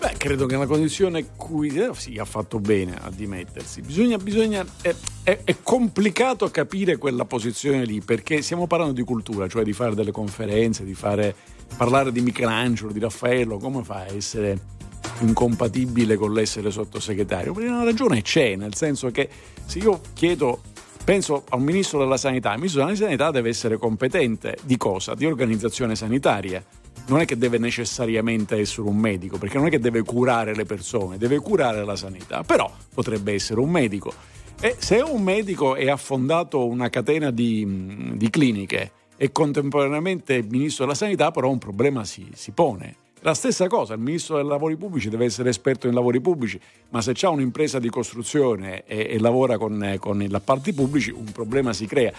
[0.00, 3.82] Beh, credo che è una condizione cui eh, sì, ha fatto bene a dimettersi.
[3.82, 9.46] Bisogna, bisogna è, è, è, complicato capire quella posizione lì perché stiamo parlando di cultura,
[9.48, 11.34] cioè di fare delle conferenze, di fare,
[11.76, 13.58] parlare di Michelangelo, di Raffaello.
[13.58, 14.78] Come fa a essere
[15.20, 17.52] incompatibile con l'essere sottosegretario?
[17.52, 19.28] Perché una ragione c'è, nel senso che
[19.64, 20.60] se io chiedo
[21.04, 25.14] penso a un ministro della sanità, il ministro della sanità deve essere competente di cosa?
[25.14, 26.62] Di organizzazione sanitaria
[27.06, 30.64] non è che deve necessariamente essere un medico, perché non è che deve curare le
[30.64, 34.12] persone, deve curare la sanità, però potrebbe essere un medico.
[34.60, 40.84] E se un medico è affondato una catena di, di cliniche e contemporaneamente il ministro
[40.84, 42.96] della sanità, però un problema si, si pone.
[43.22, 46.58] La stessa cosa, il ministro dei lavori pubblici deve essere esperto in lavori pubblici,
[46.88, 51.30] ma se c'è un'impresa di costruzione e, e lavora con, con gli appalti pubblici, un
[51.30, 52.12] problema si crea.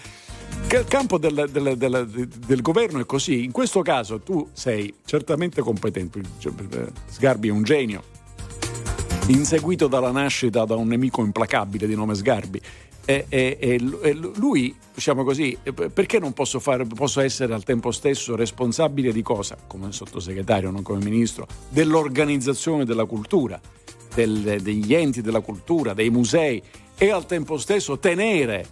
[0.70, 3.42] Il campo del, del, del, del, governo è così.
[3.42, 6.20] In questo caso tu sei certamente competente.
[7.06, 8.04] Sgarbi è un genio,
[9.26, 12.60] inseguito dalla nascita da un nemico implacabile di nome Sgarbi.
[13.04, 15.58] E, e, e, lui, diciamo così,
[15.92, 19.56] perché non posso, fare, posso essere al tempo stesso responsabile di cosa?
[19.66, 23.60] Come sottosegretario, non come ministro, dell'organizzazione della cultura,
[24.14, 26.62] del, degli enti della cultura, dei musei
[26.96, 28.66] e al tempo stesso tenere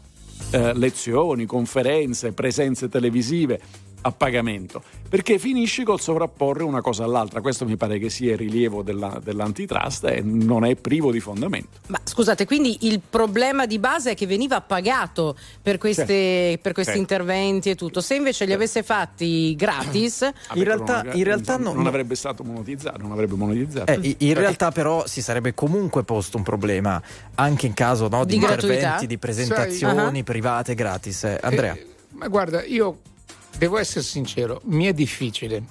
[0.50, 3.60] eh, lezioni, conferenze, presenze televisive
[4.02, 7.40] a pagamento, perché finisci col sovrapporre una cosa all'altra.
[7.40, 11.80] Questo mi pare che sia il rilievo della, dell'antitrust e non è privo di fondamento.
[11.88, 16.62] Ma scusate, quindi il problema di base è che veniva pagato per, queste, certo.
[16.62, 17.00] per questi certo.
[17.00, 18.00] interventi e tutto.
[18.00, 22.42] Se invece li avesse fatti gratis, in realtà, non, in realtà non, non, avrebbe stato
[22.44, 22.98] monetizzato.
[23.00, 23.90] Non avrebbe monetizzato.
[23.92, 27.00] Eh, in realtà, però, si sarebbe comunque posto un problema
[27.34, 31.24] anche in caso no, di, di interventi, di presentazioni Sai, private gratis.
[31.24, 31.74] Eh, Andrea.
[31.74, 32.98] Eh, ma guarda, io
[33.56, 35.62] Devo essere sincero, mi è difficile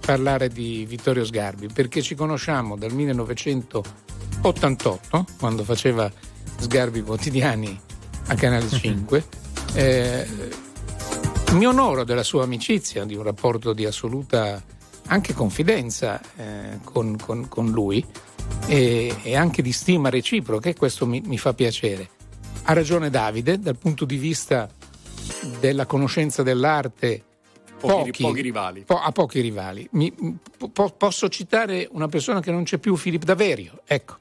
[0.00, 5.00] parlare di Vittorio Sgarbi perché ci conosciamo dal 1988,
[5.38, 6.08] quando faceva
[6.58, 7.78] Sgarbi quotidiani
[8.26, 9.24] a Canale 5.
[9.74, 10.26] Eh,
[11.52, 14.62] mi onoro della sua amicizia, di un rapporto di assoluta
[15.08, 18.04] anche confidenza eh, con, con, con, lui
[18.66, 22.10] e, e, anche di stima reciproca e questo mi, mi fa piacere.
[22.64, 24.68] Ha ragione Davide dal punto di vista
[25.60, 27.24] della conoscenza dell'arte
[27.78, 28.80] Pochi, pochi, pochi rivali.
[28.82, 29.88] Po- a pochi rivali.
[29.92, 30.12] Mi,
[30.72, 33.80] po- posso citare una persona che non c'è più, Filippo Daverio.
[33.86, 34.16] Ecco,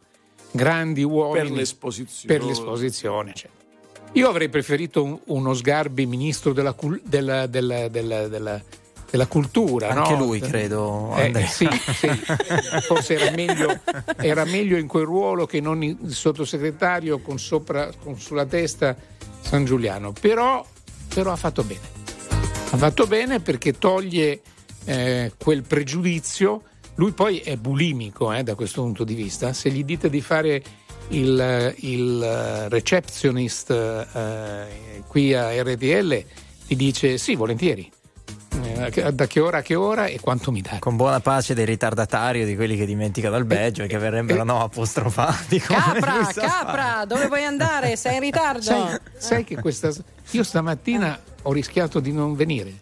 [0.51, 1.47] grandi uomini.
[1.47, 2.37] Per l'esposizione.
[2.37, 3.49] Per l'esposizione cioè.
[4.13, 8.61] Io avrei preferito un, uno Sgarbi ministro della, della, della,
[9.09, 9.89] della cultura.
[9.89, 10.25] Anche no?
[10.25, 11.13] lui, credo.
[11.15, 12.07] Eh, sì, sì.
[12.81, 13.79] Forse era meglio,
[14.17, 18.95] era meglio, in quel ruolo che non il sottosegretario con, sopra, con sulla testa
[19.41, 20.13] San Giuliano.
[20.19, 20.65] Però,
[21.13, 21.96] però ha fatto bene.
[22.69, 24.41] Ha fatto bene perché toglie
[24.85, 26.63] eh, quel pregiudizio.
[26.95, 29.53] Lui poi è bulimico eh, da questo punto di vista.
[29.53, 30.61] Se gli dite di fare
[31.09, 36.23] il, il receptionist eh, qui a RTL,
[36.67, 37.89] ti dice sì, volentieri.
[38.59, 40.79] Eh, da che ora a che ora e quanto mi dai?
[40.79, 44.41] Con buona pace dei ritardatari o di quelli che dimenticano il badge e che verrebbero
[44.41, 45.59] eh, no apostrofati.
[45.59, 47.95] Capra, capra, dove vuoi andare?
[47.95, 48.61] Sei in ritardo.
[48.61, 49.91] Sai, sai che questa.
[50.31, 52.73] Io stamattina ho rischiato di non venire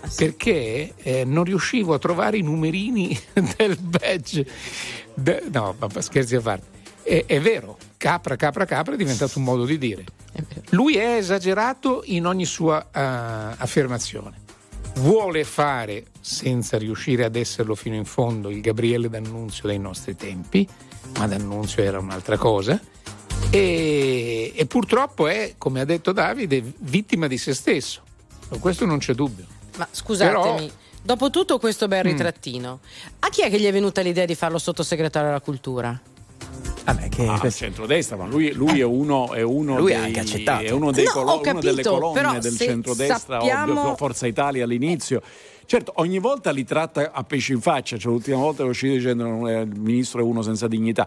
[0.00, 3.18] ah, perché eh, non riuscivo a trovare i numerini
[3.56, 4.46] del badge.
[5.14, 6.80] De, no, scherzi a parte.
[7.02, 10.04] È, è, vero, capra, capra, capra è diventato un modo di dire.
[10.70, 14.40] Lui è esagerato in ogni sua uh, affermazione.
[14.96, 20.68] Vuole fare, senza riuscire ad esserlo fino in fondo, il Gabriele D'Annunzio dei nostri tempi,
[21.16, 22.78] ma D'Annunzio era un'altra cosa
[23.50, 28.02] e, e purtroppo è, come ha detto Davide, vittima di se stesso.
[28.50, 29.44] Su questo non c'è dubbio.
[29.76, 30.66] Ma scusatemi.
[30.66, 32.10] Però, Dopo tutto questo bel Mm.
[32.10, 32.78] ritrattino,
[33.18, 36.00] a chi è che gli è venuta l'idea di farlo sottosegretario alla cultura?
[36.84, 40.62] Vabbè, che Ah, al centrodestra, ma lui, lui è uno, è uno Lui dei, accettato.
[40.64, 43.80] è uno, dei No, colo- ho una delle capito, colonne però del se centrodestra sappiamo-
[43.80, 45.22] o Forza Italia all'inizio.
[45.66, 49.46] Certo, ogni volta li tratta a pesci in faccia, cioè l'ultima volta è uscito dicendo
[49.48, 51.04] è- il ministro è uno senza dignità.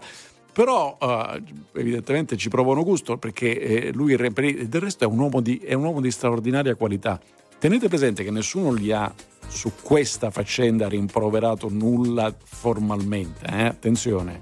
[0.56, 1.42] Però eh,
[1.74, 5.84] evidentemente ci provano gusto perché eh, lui del resto è un, uomo di, è un
[5.84, 7.20] uomo di straordinaria qualità.
[7.58, 9.12] Tenete presente che nessuno gli ha
[9.48, 13.44] su questa faccenda rimproverato nulla formalmente.
[13.44, 13.64] eh?
[13.66, 14.40] Attenzione,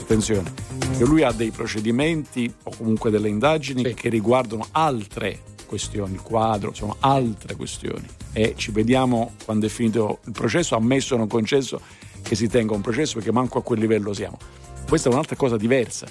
[0.00, 0.54] attenzione,
[0.96, 6.70] che lui ha dei procedimenti o comunque delle indagini che riguardano altre questioni, il quadro,
[6.70, 8.08] insomma altre questioni.
[8.32, 11.78] E ci vediamo quando è finito il processo, ammesso o non concesso
[12.22, 14.38] che si tenga un processo perché manco a quel livello siamo.
[14.88, 16.06] Questa è un'altra cosa diversa.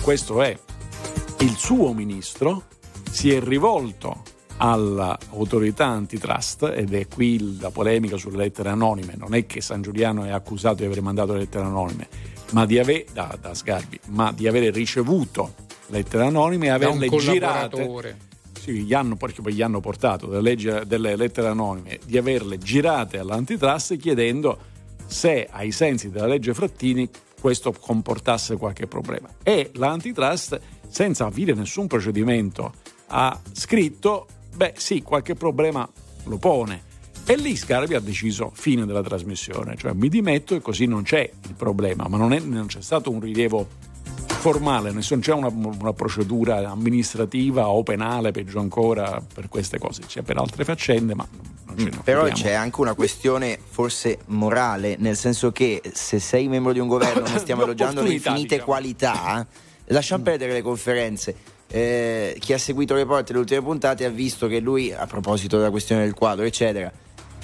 [0.00, 0.58] Questo è
[1.40, 2.64] il suo ministro
[3.10, 4.22] si è rivolto
[4.56, 9.14] all'autorità antitrust ed è qui la polemica sulle lettere anonime.
[9.16, 12.08] Non è che San Giuliano è accusato di aver mandato le lettere anonime
[12.54, 15.54] ma di aver, da, da Sgarbi, ma di avere ricevuto
[15.88, 18.16] lettere anonime e averle girate.
[18.58, 22.56] Sì, gli hanno, perché poi gli hanno portato delle, legge- delle lettere anonime, di averle
[22.58, 24.72] girate all'antitrust chiedendo
[25.04, 27.08] se ai sensi della legge Frattini
[27.44, 29.28] questo comportasse qualche problema.
[29.42, 32.72] E l'antitrust, senza avvire nessun procedimento,
[33.08, 34.26] ha scritto,
[34.56, 35.86] beh sì, qualche problema
[36.24, 36.82] lo pone.
[37.26, 41.30] E lì Sgarbi ha deciso fine della trasmissione, cioè mi dimetto e così non c'è
[41.46, 43.68] il problema, ma non, è- non c'è stato un rilievo
[44.26, 50.22] formale, nessun- c'è una, una procedura amministrativa o penale, peggio ancora, per queste cose, c'è
[50.22, 51.28] per altre faccende, ma
[51.63, 51.63] non
[52.02, 56.88] Però c'è anche una questione forse morale, nel senso che se sei membro di un
[56.88, 58.64] governo non stiamo elogiando le infinite diciamo.
[58.64, 59.46] qualità,
[59.86, 61.34] lasciamo perdere le conferenze.
[61.66, 65.56] Eh, chi ha seguito le porte le ultime puntate ha visto che lui, a proposito
[65.56, 66.92] della questione del quadro, eccetera,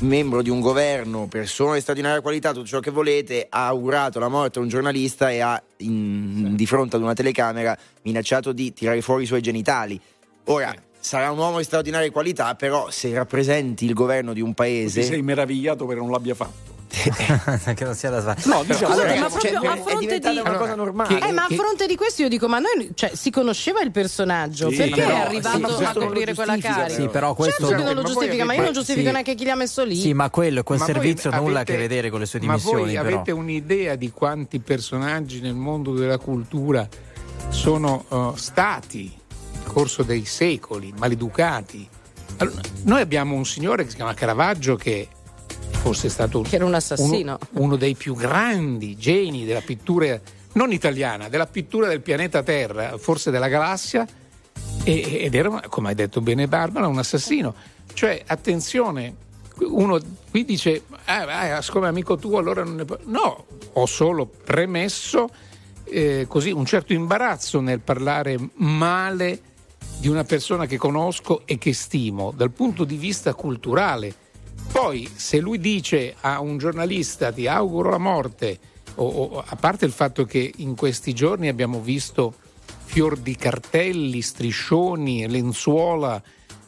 [0.00, 4.28] membro di un governo, persona di straordinaria qualità, tutto ciò che volete, ha augurato la
[4.28, 9.00] morte a un giornalista e ha in- di fronte ad una telecamera minacciato di tirare
[9.02, 10.00] fuori i suoi genitali.
[10.44, 14.54] Ora, sarà un uomo di straordinaria qualità, però se rappresenti il governo di un Ti
[14.54, 15.02] paese...
[15.02, 16.68] sei meravigliato perché non l'abbia fatto.
[17.74, 18.40] che non sia da fare.
[18.46, 21.20] No, diciamo, Scusate, Allora, ma proprio cioè, a fronte di una cosa normale.
[21.20, 24.70] Eh, ma a fronte di questo io dico, ma noi cioè, si conosceva il personaggio,
[24.70, 26.88] Sì, perché però- è arrivato sì, a non coprire quella carica?
[26.88, 29.06] Sì, però questo certo che non Ma lo voi giustifica, ma io non avete- giustifico
[29.06, 29.12] sì.
[29.12, 29.96] neanche chi li ha messo lì.
[29.96, 32.40] Sì, ma quello, quel Ma voi servizio nulla a avete- che vedere con le sue
[32.40, 32.82] Ma dimissioni.
[32.82, 33.06] voi però.
[33.06, 36.88] avete un'idea di quanti personaggi nel mondo della cultura
[37.50, 39.18] sono eh, stati
[39.70, 41.88] corso dei secoli maleducati?
[42.38, 45.08] Allora, noi abbiamo un signore che si chiama Caravaggio che
[45.70, 47.38] fosse stato Che era un assassino.
[47.52, 50.18] uno, uno dei più grandi geni della pittura
[50.52, 54.06] non italiana, della pittura del pianeta Terra, forse della galassia,
[54.82, 57.54] e- ed era, come hai detto bene Barbara, un assassino.
[57.92, 59.14] Cioè, attenzione,
[59.58, 60.00] uno
[60.30, 62.98] qui dice, ah, ah, siccome è amico tuo allora non ne può...
[63.04, 65.28] No, ho solo premesso
[65.84, 69.40] eh, così un certo imbarazzo nel parlare male
[70.00, 74.14] di una persona che conosco e che stimo dal punto di vista culturale.
[74.72, 78.58] Poi, se lui dice a un giornalista ti auguro la morte,
[78.94, 82.34] o, o- a parte il fatto che in questi giorni abbiamo visto
[82.84, 86.20] fior di cartelli, striscioni, lenzuola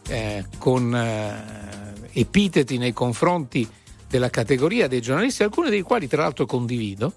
[0.09, 3.67] eh, con eh, epiteti nei confronti
[4.09, 7.15] della categoria dei giornalisti, alcuni dei quali tra l'altro condivido,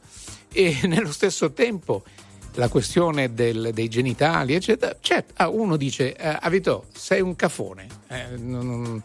[0.51, 2.03] e nello stesso tempo
[2.55, 7.87] la questione del- dei genitali, eccetera, certo, ah, uno dice, eh, Avito, sei un cafone.
[8.07, 9.03] Eh, non- non-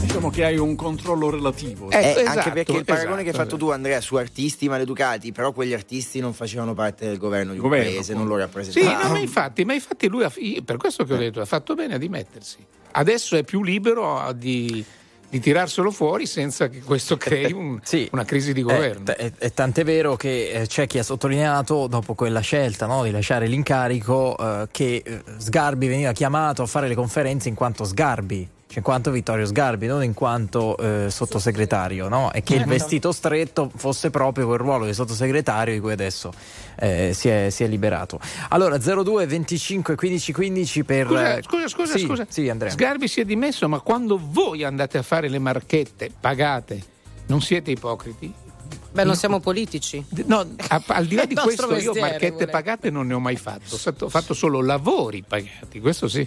[0.00, 1.90] Diciamo che hai un controllo relativo.
[1.90, 4.68] Eh, Eh, esatto, anche perché il paragone che hai esatto, fatto tu, Andrea, su artisti
[4.68, 8.34] maleducati, però quegli artisti non facevano parte del governo di un Governo, paese, non lo
[8.34, 9.02] Sì, rappresentavano.
[9.02, 10.32] no, ma infatti, ma infatti lui, ha,
[10.64, 12.58] per questo che ho detto, ha fatto bene a dimettersi.
[12.92, 14.84] Adesso è più libero di,
[15.28, 18.08] di tirarselo fuori senza che questo crei un- Sì.
[18.12, 19.04] una crisi di Eh, governo.
[19.04, 23.02] t- è, è tant'è vero che eh, c'è chi ha sottolineato, dopo quella scelta no,
[23.02, 27.84] di lasciare l'incarico, eh, che eh, Sgarbi veniva chiamato a fare le conferenze in quanto
[27.84, 28.48] Sgarbi,
[28.78, 32.32] in quanto Vittorio Sgarbi, non in quanto eh, sottosegretario, no?
[32.32, 36.32] e che il vestito stretto fosse proprio quel ruolo di sottosegretario di cui adesso
[36.76, 38.18] eh, si, è, si è liberato.
[38.48, 41.06] Allora 02 25 15 15 per...
[41.06, 42.26] Scusa, eh, scusa, scusa, sì, scusa.
[42.28, 42.70] Sì, Andrea.
[42.70, 46.82] Sgarbi si è dimesso, ma quando voi andate a fare le marchette pagate,
[47.26, 48.32] non siete ipocriti?
[48.92, 50.04] Beh, non siamo politici.
[50.26, 52.52] No, a- al di là di questo, io marchette volendo.
[52.52, 56.26] pagate non ne ho mai fatto, ho fatto solo lavori pagati, questo sì.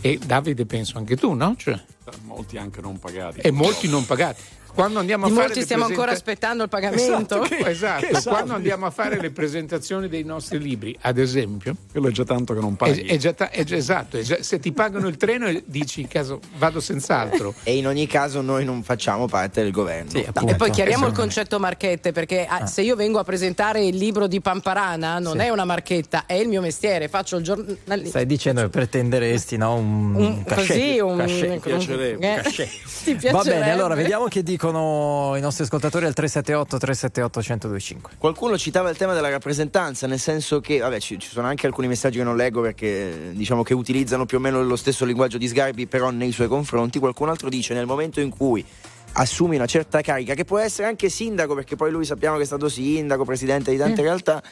[0.00, 1.54] E Davide, penso anche tu, no?
[1.56, 1.78] Cioè,
[2.22, 3.40] molti anche non pagati.
[3.40, 4.42] E molti non pagati.
[4.76, 7.02] Quando andiamo a Di fare molti stiamo presenta- ancora aspettando il pagamento.
[7.06, 8.06] Esatto, che- esatto.
[8.06, 8.28] che saldi.
[8.28, 12.52] quando andiamo a fare le presentazioni dei nostri libri, ad esempio, Quello è già tanto
[12.52, 13.00] che non è, paghi.
[13.06, 16.02] è già ta- è già- esatto, è già- se ti pagano il treno e dici
[16.02, 17.54] in caso vado senz'altro.
[17.62, 20.10] E in ogni caso noi non facciamo parte del governo.
[20.10, 20.56] Sì, E appunto.
[20.56, 21.22] poi chiariamo il Esatto.
[21.22, 25.46] concetto marchette, perché ah, se io vengo a presentare il libro di Pamparana non Sì.
[25.46, 28.08] è una marchetta, è il mio mestiere, faccio il giornalista.
[28.10, 29.74] Stai dicendo che pretenderesti no?
[29.76, 31.50] un, Un- cachet, così, un- cachet.
[31.50, 32.68] un- piacerebbe, eh, cachet.
[33.04, 33.58] ti Va piacerebbe?
[33.60, 38.12] bene, allora vediamo che dicono i nostri ascoltatori al 378 378 1025.
[38.18, 41.86] Qualcuno citava il tema della rappresentanza, nel senso che, vabbè, ci, ci sono anche alcuni
[41.86, 45.46] messaggi che non leggo perché diciamo che utilizzano più o meno lo stesso linguaggio di
[45.46, 46.98] Sgarbi, però nei suoi confronti.
[46.98, 48.64] Qualcun altro dice nel momento in cui
[49.12, 52.46] assumi una certa carica, che può essere anche sindaco, perché poi lui sappiamo che è
[52.46, 54.42] stato sindaco, presidente di tante realtà.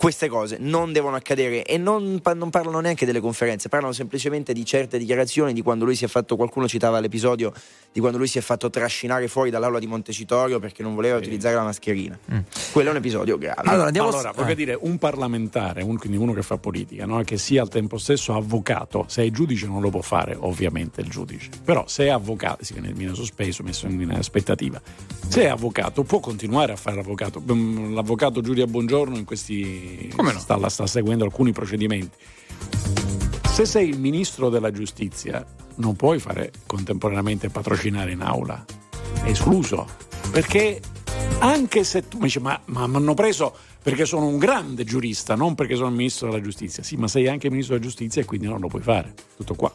[0.00, 4.64] Queste cose non devono accadere e non, non parlano neanche delle conferenze, parlano semplicemente di
[4.64, 7.52] certe dichiarazioni di quando lui si è fatto, qualcuno citava l'episodio
[7.92, 11.54] di quando lui si è fatto trascinare fuori dall'aula di Montecitorio perché non voleva utilizzare
[11.54, 12.18] la mascherina.
[12.72, 13.60] Quello è un episodio grave.
[13.68, 14.54] Allora, andiamo Allora, voglio eh.
[14.54, 17.20] dire, un parlamentare, un- quindi uno che fa politica, no?
[17.22, 21.10] che sia al tempo stesso avvocato, se è giudice non lo può fare, ovviamente il
[21.10, 24.80] giudice, però se è avvocato, si viene, viene sospeso, messo in aspettativa,
[25.28, 27.42] se è avvocato può continuare a fare l'avvocato.
[27.52, 30.38] Mm, L'avvocato Giulia Bongiorno in questi Come no?
[30.38, 32.16] sta, sta seguendo alcuni procedimenti.
[33.50, 35.44] Se sei il ministro della giustizia,
[35.76, 38.64] non puoi fare contemporaneamente patrocinare in aula.
[39.22, 39.86] È escluso.
[40.30, 40.80] Perché
[41.40, 45.34] anche se tu mi dici, ma ma mi hanno preso perché sono un grande giurista,
[45.34, 46.82] non perché sono il ministro della giustizia.
[46.82, 49.14] Sì, ma sei anche ministro della giustizia e quindi non lo puoi fare.
[49.36, 49.72] Tutto qua.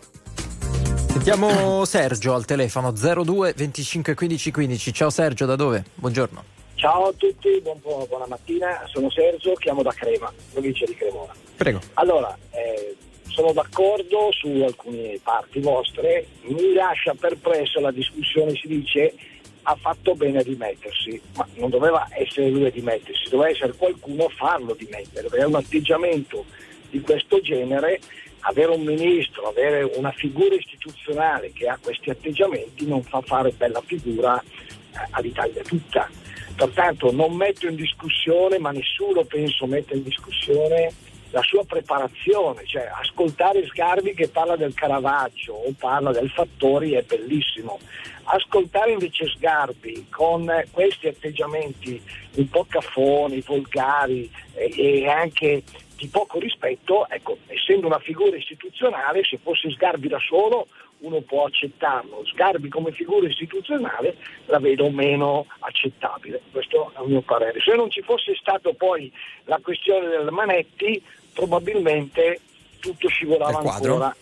[1.07, 4.93] Sentiamo Sergio al telefono 02 25 15 15.
[4.93, 5.83] Ciao Sergio, da dove?
[5.95, 6.54] Buongiorno.
[6.85, 11.33] Ciao a tutti, buon- buon- buona mattina, sono Sergio, chiamo da Crema, provincia di Cremona.
[11.55, 11.79] Prego.
[11.95, 12.95] Allora, eh,
[13.27, 19.15] sono d'accordo su alcune parti vostre, mi lascia perplesso la discussione, si dice
[19.63, 24.25] ha fatto bene a dimettersi, ma non doveva essere lui a dimettersi, doveva essere qualcuno
[24.25, 26.45] a farlo dimettere, perché un atteggiamento
[26.91, 27.99] di questo genere,
[28.41, 33.81] avere un ministro, avere una figura istituzionale che ha questi atteggiamenti non fa fare bella
[33.83, 36.07] figura eh, all'Italia tutta.
[36.55, 40.93] Pertanto non metto in discussione, ma nessuno penso metta in discussione
[41.31, 47.01] la sua preparazione, cioè ascoltare Sgarbi che parla del Caravaggio o parla del Fattori è
[47.01, 47.77] bellissimo.
[48.23, 52.01] Ascoltare invece Sgarbi con questi atteggiamenti
[52.35, 55.63] un po' caffoni, volgari eh, e anche
[55.97, 60.67] di poco rispetto, ecco, essendo una figura istituzionale, se fosse Sgarbi da solo
[60.99, 62.23] uno può accettarlo.
[62.25, 64.15] Sgarbi come figura istituzionale
[64.45, 67.59] la vedo meno accettabile, questo è il mio parere.
[67.61, 69.11] Se non ci fosse stato poi
[69.45, 71.01] la questione del Manetti,
[71.33, 72.39] probabilmente
[72.79, 74.15] tutto scivolava Del ancora.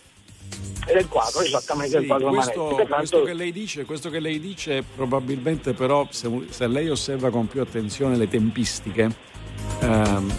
[0.85, 2.75] E del quadro, esattamente del Sì, quadro questo, Manetti.
[2.75, 7.29] Pertanto- questo che lei dice, questo che lei dice probabilmente però se, se lei osserva
[7.29, 9.31] con più attenzione le tempistiche
[9.79, 10.33] ehm,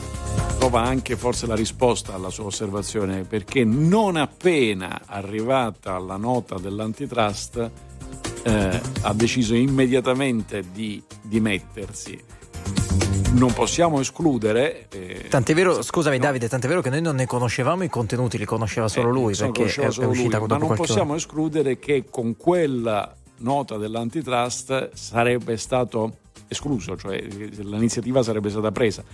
[0.59, 7.71] trova anche forse la risposta alla sua osservazione perché non appena arrivata la nota dell'antitrust
[8.45, 12.19] eh, ha deciso immediatamente di dimettersi.
[13.33, 17.83] Non possiamo escludere eh, Tant'è vero, scusami Davide, tant'è vero che noi non ne conoscevamo
[17.83, 20.75] i contenuti, li conosceva solo Eh, lui perché è, solo è uscita lui, ma non
[20.77, 21.17] possiamo ora.
[21.17, 26.19] escludere che con quella nota dell'antitrust sarebbe stato
[26.55, 29.05] escluso, cioè l'iniziativa sarebbe stata presa.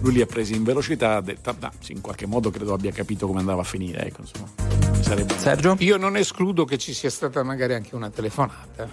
[0.00, 2.92] Lui li ha presi in velocità, ha detto, "Ah, sì, in qualche modo credo abbia
[2.92, 4.06] capito come andava a finire.
[4.06, 4.48] Ecco, insomma.
[5.00, 5.76] Sarebbe- Sergio?
[5.78, 8.88] Io non escludo che ci sia stata magari anche una telefonata.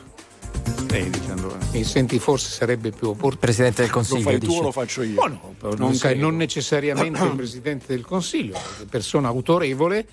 [0.63, 1.65] Stai dicendo, eh.
[1.77, 3.37] Mi senti forse sarebbe più opportuno.
[3.39, 4.59] Presidente del Lo Consiglio fai tu dice.
[4.59, 5.21] o lo faccio io?
[5.21, 8.57] Oh no, Non non, sei- non necessariamente il Presidente del Consiglio,
[8.89, 10.07] persona autorevole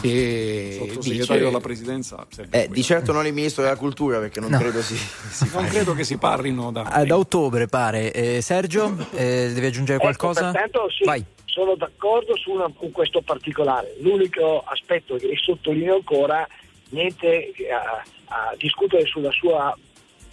[0.00, 2.26] che Sottosegretario dice- alla presidenza.
[2.50, 4.58] Eh, di certo non il ministro della cultura perché non No.
[4.58, 6.82] credo si, si Non credo che si parlino da.
[6.82, 8.12] Ah, da ottobre pare.
[8.12, 10.50] Eh, Sergio, eh, devi aggiungere Ecco, qualcosa?
[10.50, 11.24] pertanto sì, Vai.
[11.44, 13.94] sono d'accordo su una- con questo particolare.
[14.00, 16.46] L'unico aspetto che sottolineo ancora,
[16.90, 19.76] niente a, a discutere sulla sua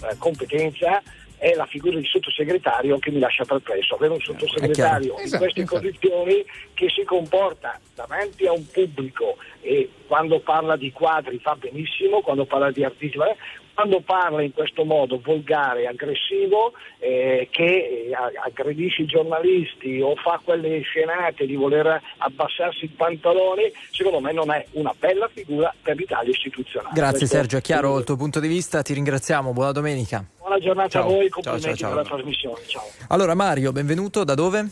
[0.03, 1.01] eh, competenza,
[1.41, 3.95] è la figura di sottosegretario che mi lascia perplesso.
[3.95, 5.79] Avere un sottosegretario in Esatto, queste esatto.
[5.79, 6.45] condizioni
[6.75, 12.45] che si comporta davanti a un pubblico e quando parla di quadri fa benissimo, quando
[12.45, 13.35] parla di artisti, va-
[13.73, 18.15] quando parla in questo modo volgare, aggressivo, eh, che eh,
[18.45, 24.51] aggredisce i giornalisti o fa quelle scenate di voler abbassarsi i pantaloni, secondo me non
[24.51, 26.93] è una bella figura per l'Italia istituzionale.
[26.93, 30.23] Grazie Questo- Sergio, è chiaro il tuo punto di vista, ti ringraziamo, buona domenica.
[30.37, 31.03] Buona giornata Ciao.
[31.03, 31.89] a voi, complimenti ciao, ciao.
[31.89, 32.61] per la trasmissione.
[32.67, 32.83] Ciao.
[33.09, 34.69] Allora Mario, benvenuto, da dove?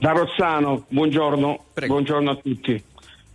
[0.00, 1.92] Da Rossano, buongiorno, Prego.
[1.92, 2.82] buongiorno a tutti.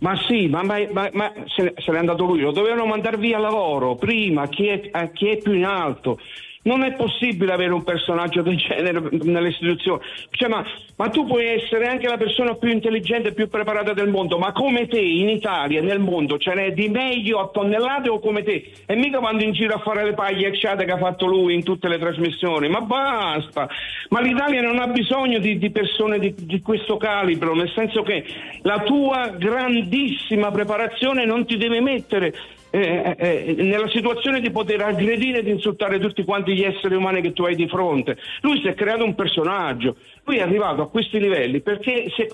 [0.00, 0.78] Ma sì, ma, ma,
[1.12, 5.08] ma, se, se n'è andato lui, lo dovevano mandare via lavoro prima, chi è, a
[5.08, 6.20] chi è più in alto.
[6.68, 10.00] Non è possibile avere un personaggio del genere nelle istituzioni.
[10.30, 10.62] Cioè, ma,
[10.96, 14.52] ma, tu puoi essere anche la persona più intelligente e più preparata del mondo, ma
[14.52, 18.70] come te in Italia nel mondo ce n'è di meglio a tonnellate o come te?
[18.84, 21.64] E mica vanno in giro a fare le paglie acciate che ha fatto lui in
[21.64, 22.68] tutte le trasmissioni.
[22.68, 23.66] Ma basta!
[24.10, 28.24] Ma l'Italia non ha bisogno di, di persone di, di questo calibro, nel senso che
[28.62, 32.34] la tua grandissima preparazione non ti deve mettere
[32.70, 37.32] eh, eh, nella situazione di poter aggredire ed insultare tutti quanti gli esseri umani che
[37.32, 38.16] tu hai di fronte.
[38.42, 42.28] Lui si è creato un personaggio, lui è arrivato a questi livelli perché è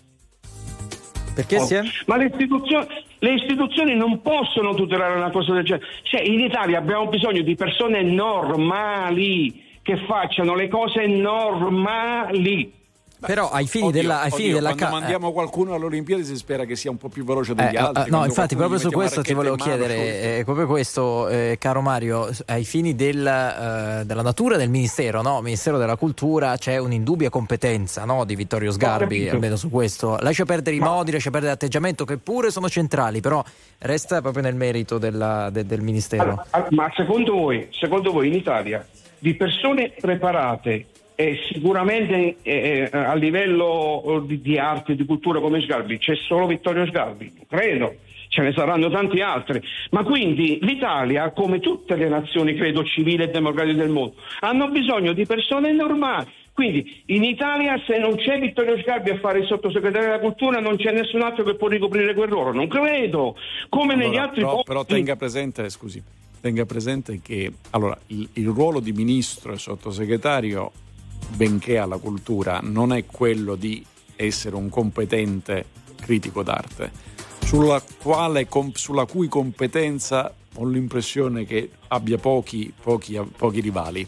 [1.34, 1.64] perché oh.
[1.64, 1.82] si è?
[2.06, 2.86] Ma le istituzioni,
[3.18, 5.86] le istituzioni, non possono tutelare una cosa del genere.
[6.02, 12.72] Cioè, in Italia abbiamo bisogno di persone normali che facciano le cose normali.
[13.26, 16.36] Però ai fini oddio, della, ai fini oddio, della quando mandiamo qualcuno alle Olimpiadi si
[16.36, 18.10] spera che sia un po' più veloce degli eh, altri.
[18.10, 22.64] No, infatti, proprio su questo ti volevo chiedere, eh, proprio questo, eh, caro Mario, ai
[22.64, 25.40] fini del, eh, della natura del Ministero, no?
[25.40, 28.24] Ministero della Cultura, c'è un'indubbia competenza no?
[28.24, 30.16] di Vittorio Sgarbi, almeno su questo.
[30.20, 30.90] Lascia perdere i ma...
[30.90, 33.42] modi, lascia perdere l'atteggiamento, che pure sono centrali, però
[33.78, 36.44] resta proprio nel merito della, de, del Ministero.
[36.50, 38.86] Allora, ma secondo voi, secondo voi in Italia
[39.18, 45.40] di persone preparate e sicuramente eh, eh, a livello di, di arte e di cultura
[45.40, 47.96] come Sgarbi c'è solo Vittorio Sgarbi, credo
[48.34, 53.28] ce ne saranno tanti altri, ma quindi l'Italia, come tutte le nazioni, credo, civili e
[53.28, 56.26] democratiche del mondo, hanno bisogno di persone normali.
[56.52, 60.76] Quindi in Italia se non c'è Vittorio Sgarbi a fare il sottosegretario della cultura non
[60.76, 63.36] c'è nessun altro che può ricoprire quel ruolo, non credo.
[63.68, 64.66] Come allora, negli altri però, posti...
[64.66, 66.02] però tenga presente, scusi,
[66.40, 70.72] tenga presente che allora, il, il ruolo di ministro e sottosegretario
[71.28, 73.84] benché alla cultura, non è quello di
[74.16, 76.90] essere un competente critico d'arte,
[77.44, 84.00] sulla, quale, sulla cui competenza ho l'impressione che abbia pochi, pochi, pochi rivali.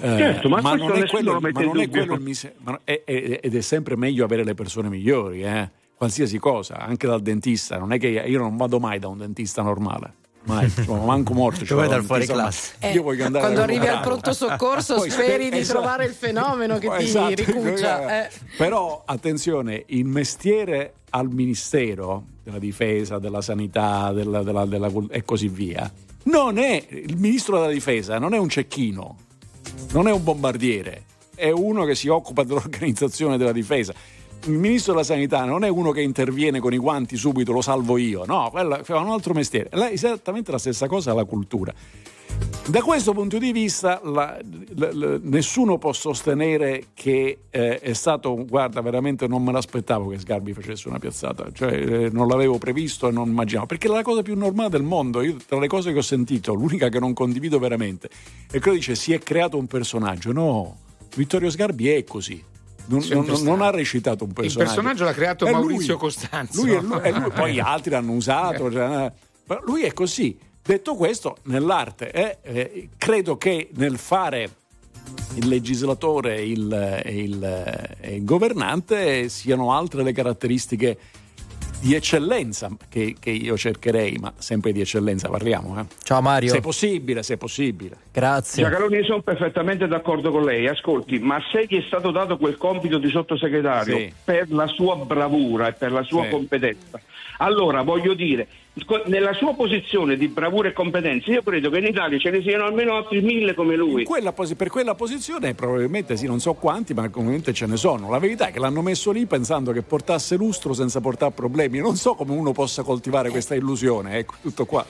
[0.00, 3.54] Eh, certo, ma, ma, non è quello, ma non è quello mise, è, è, ed
[3.54, 5.70] è sempre meglio avere le persone migliori, eh?
[5.94, 7.78] qualsiasi cosa, anche dal dentista.
[7.78, 11.64] Non è che io non vado mai da un dentista normale mai, insomma, manco morto.
[11.64, 12.74] Cioè, dal fuori classe.
[12.78, 15.80] Eh, quando arrivi al pronto soccorso speri di esatto.
[15.80, 17.34] trovare il fenomeno che ti esatto.
[17.34, 18.24] ricuccia.
[18.24, 18.30] Eh.
[18.56, 25.48] Però attenzione, il mestiere al ministero della difesa, della sanità della, della, della, e così
[25.48, 25.90] via,
[26.24, 29.16] non è il ministro della difesa, non è un cecchino,
[29.92, 31.04] non è un bombardiere,
[31.34, 33.92] è uno che si occupa dell'organizzazione della difesa
[34.46, 37.96] il ministro della sanità non è uno che interviene con i guanti subito, lo salvo
[37.96, 39.68] io, no, quello fa un altro mestiere.
[39.68, 41.72] È esattamente la stessa cosa alla cultura.
[42.66, 44.38] Da questo punto di vista la,
[44.76, 50.18] la, la, nessuno può sostenere che eh, è stato, guarda, veramente non me l'aspettavo che
[50.18, 54.02] Sgarbi facesse una piazzata, cioè eh, non l'avevo previsto e non immaginavo, perché è la
[54.02, 57.12] cosa più normale del mondo, io tra le cose che ho sentito, l'unica che non
[57.12, 58.08] condivido veramente
[58.50, 60.78] è quello dice si è creato un personaggio, no,
[61.14, 62.42] Vittorio Sgarbi è così,
[62.86, 64.60] non, non, non, ha recitato un personaggio.
[64.60, 66.02] Il personaggio l'ha creato è Maurizio lui.
[66.02, 66.62] Costanzo.
[66.62, 69.12] Lui, lui, lui, poi altri l'hanno usato, cioè,
[69.46, 70.38] eh, lui è così.
[70.62, 74.50] Detto questo, nell'arte, eh, eh, credo che nel fare
[75.34, 80.98] il legislatore e il, il, il, governante siano altre le caratteristiche
[81.84, 85.78] di eccellenza che, che, io cercherei, ma sempre di eccellenza parliamo.
[85.78, 85.84] Eh.
[86.02, 86.48] Ciao Mario.
[86.48, 87.96] Se è possibile, se è possibile.
[88.10, 88.62] Grazie.
[88.62, 90.66] Giacaloni, sono perfettamente d'accordo con lei.
[90.66, 94.12] Ascolti, ma se gli è stato dato quel compito di sottosegretario sì.
[94.24, 96.30] per la sua bravura e per la sua sì.
[96.30, 96.98] competenza,
[97.36, 98.48] allora voglio dire,
[99.06, 102.64] nella sua posizione di bravura e competenza, io credo che in Italia ce ne siano
[102.64, 104.04] almeno altri mille come lui.
[104.04, 108.10] Quella posi- per quella posizione probabilmente sì, non so quanti, ma comunque ce ne sono.
[108.10, 111.78] La verità è che l'hanno messo lì pensando che portasse lustro senza portare problemi.
[111.78, 114.84] Non so come uno possa coltivare questa illusione, ecco, tutto qua.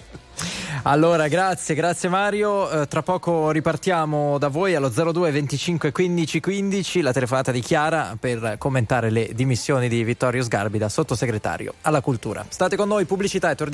[0.85, 2.82] Allora, grazie, grazie Mario.
[2.82, 8.16] Eh, tra poco ripartiamo da voi allo 02 25 15 15, la telefonata di Chiara
[8.19, 12.44] per commentare le dimissioni di Vittorio Sgarbi da sottosegretario alla cultura.
[12.48, 13.73] State con noi, pubblicità e torniamo.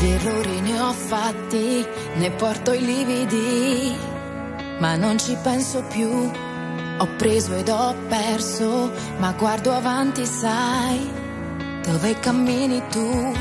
[0.00, 1.86] Di errori ne ho fatti,
[2.16, 3.94] ne porto i lividi,
[4.78, 6.48] ma non ci penso più
[7.02, 11.10] ho preso ed ho perso, ma guardo avanti, sai.
[11.82, 13.32] dove cammini tu.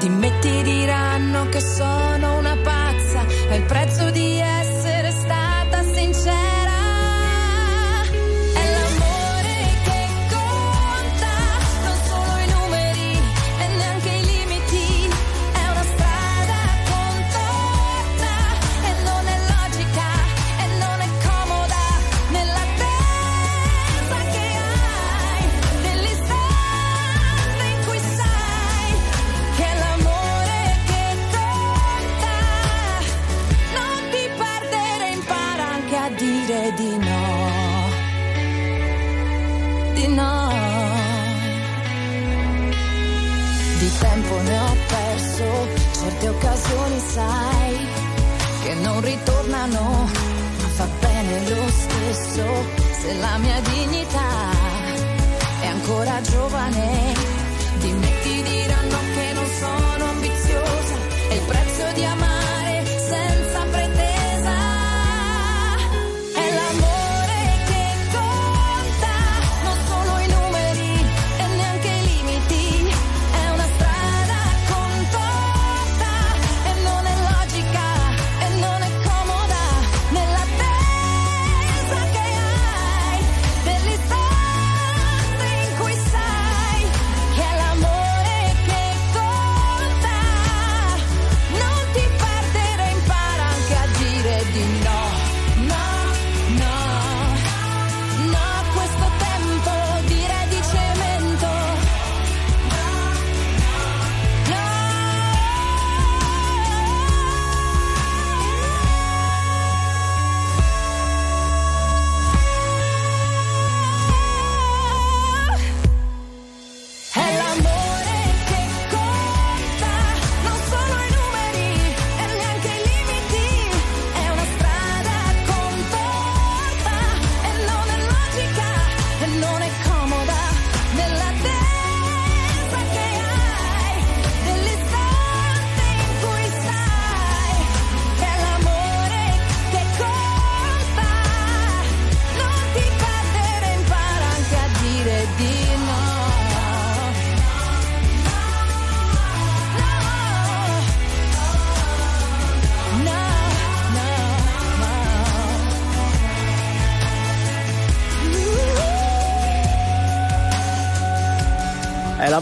[0.00, 4.19] Di me ti diranno che sono una pazza, è il prezzo di
[36.76, 37.88] di no.
[39.94, 40.52] Di no.
[43.78, 47.86] Di tempo ne ho perso, certe occasioni sai
[48.62, 50.08] che non ritornano,
[50.60, 52.44] ma fa bene lo stesso
[53.00, 54.30] se la mia dignità
[55.60, 57.14] è ancora giovane.
[57.78, 60.94] Di me ti diranno che non sono ambiziosa,
[61.30, 62.29] è il prezzo di amare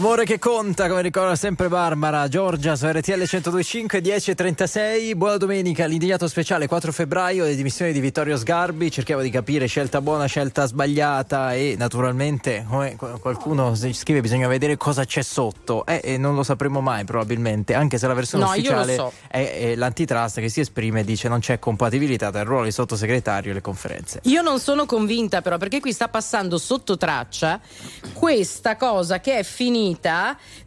[0.09, 5.13] l'amore che conta, come ricorda sempre Barbara, Giorgia su RTL 1025 1036.
[5.13, 8.89] Buona domenica, l'indignato speciale 4 febbraio, le dimissioni di Vittorio Sgarbi.
[8.89, 15.05] Cerchiamo di capire scelta buona, scelta sbagliata e naturalmente, come qualcuno scrive, bisogna vedere cosa
[15.05, 15.85] c'è sotto.
[15.85, 19.13] Eh, e non lo sapremo mai probabilmente, anche se la versione No, ufficiale so.
[19.27, 22.71] è, è l'antitrust che si esprime e dice non c'è compatibilità tra il ruolo di
[22.71, 24.21] sottosegretario e le conferenze.
[24.23, 27.59] Io non sono convinta però perché qui sta passando sotto traccia
[28.13, 29.97] questa cosa che è finita,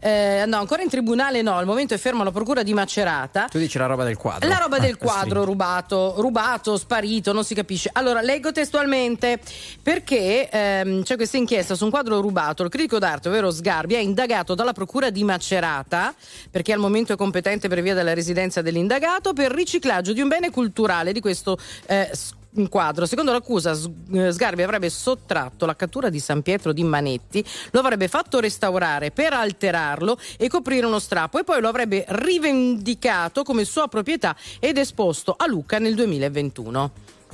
[0.01, 3.47] eh, no ancora in tribunale no, al momento è ferma la procura di Macerata.
[3.51, 4.49] Tu dici la roba del quadro.
[4.49, 7.91] La roba Ah, del quadro rubato, rubato, sparito, non si capisce.
[7.93, 9.39] Allora, leggo testualmente
[9.83, 12.63] perché ehm, c'è questa inchiesta su un quadro rubato.
[12.63, 16.15] Il critico d'arte, ovvero Sgarbi, è indagato dalla procura di Macerata,
[16.51, 20.51] perché al momento è competente per via della residenza dell'indagato, per riciclaggio di un bene
[20.51, 22.11] culturale di questo eh,
[22.55, 23.07] un quadro.
[23.07, 23.77] Secondo l'accusa,
[24.13, 29.11] eh, Sgarbi avrebbe sottratto la cattura di San Pietro di Manetti, lo avrebbe fatto restaurare
[29.11, 34.79] per alterarlo e coprire uno strappo e poi lo avrebbe rivendicato come sua proprietà ed
[34.79, 36.91] esposto a Lucca nel 2021.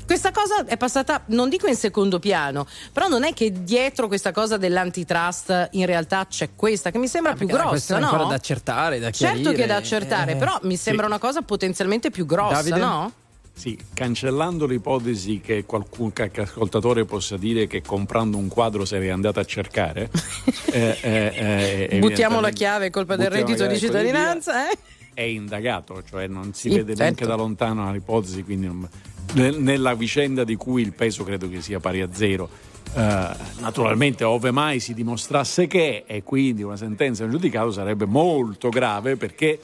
[0.06, 4.32] Questa cosa è passata, non dico in secondo piano, però non è che dietro questa
[4.32, 8.06] cosa dell'antitrust in realtà c'è questa che mi sembra più è una grossa, no?
[8.06, 9.42] ancora da accertare, da chiarire.
[9.42, 11.10] certo che è da accertare, Eh, però mi sembra sì.
[11.10, 12.78] una cosa potenzialmente più grossa, Davide?
[12.78, 13.12] no?
[13.58, 19.08] Sì, cancellando l'ipotesi che qualcun qualche ascoltatore possa dire che comprando un quadro se l'è
[19.08, 20.08] andato a cercare.
[20.70, 24.78] eh, eh, eh, Buttiamo la chiave, colpa del reddito di via, cittadinanza, eh?
[25.12, 27.02] È indagato, cioè non si Sì, vede certo.
[27.02, 28.88] neanche da lontano l'ipotesi, quindi non-
[29.34, 32.48] nel- nella vicenda di cui il peso credo che sia pari a zero.
[32.94, 33.28] Eh,
[33.58, 39.16] naturalmente, ove mai si dimostrasse che, e quindi una sentenza in giudicato sarebbe molto grave
[39.16, 39.58] perché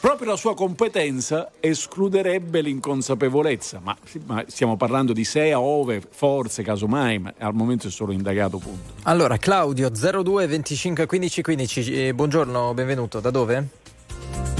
[0.00, 3.80] proprio la sua competenza escluderebbe l'inconsapevolezza.
[3.82, 3.96] Ma,
[4.26, 8.94] ma stiamo parlando di se, ove, forse, casomai, ma al momento è solo indagato, punto.
[9.04, 13.20] Allora, Claudio 02 25 15 15, eh, buongiorno, benvenuto.
[13.20, 13.66] Da dove?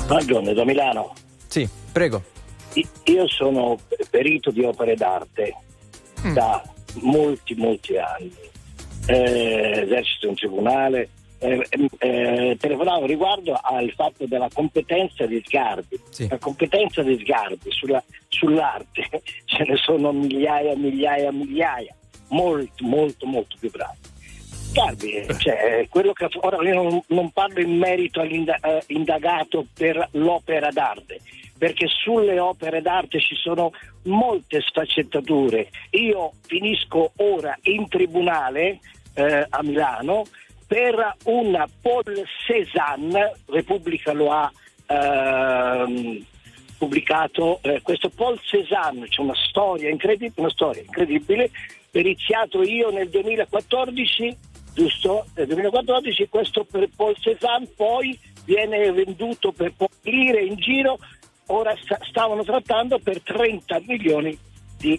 [0.06, 1.14] Buongiorno, da Milano.
[1.46, 2.22] Sì, prego.
[3.04, 3.78] Io sono
[4.10, 5.54] perito di opere d'arte
[6.32, 6.62] da
[7.00, 8.34] molti, molti anni.
[9.06, 11.08] Eh, esercito in tribunale,
[11.38, 11.66] eh,
[11.98, 16.00] eh, telefonavo riguardo al fatto della competenza di Sgarbi.
[16.10, 16.28] Sì.
[16.28, 21.94] La competenza di Sgarbi sulla- sull'arte ce ne sono migliaia, migliaia, migliaia,
[22.28, 23.98] molto, molto, molto più bravi.
[24.40, 30.08] Sgarbi, eh, cioè, eh, quello che ora io non, non parlo in merito all'indagato per
[30.12, 31.20] l'opera d'arte,
[31.56, 33.72] perché sulle opere d'arte ci sono
[34.04, 35.68] molte sfaccettature.
[35.90, 38.80] Io finisco ora in tribunale
[39.14, 40.24] eh, a Milano
[40.66, 44.50] per una Paul Cézanne, Repubblica lo ha
[44.86, 46.24] ehm,
[46.76, 51.50] pubblicato, eh, questo Paul Cézanne, c'è una storia incredibile, una storia incredibile,
[51.90, 54.36] periziato io nel 2014,
[54.74, 55.26] giusto?
[55.34, 60.98] Nel 2014 questo per Paul Cézanne poi viene venduto per poche lire in giro,
[61.46, 64.36] ora sta- stavano trattando per 30 milioni
[64.76, 64.98] di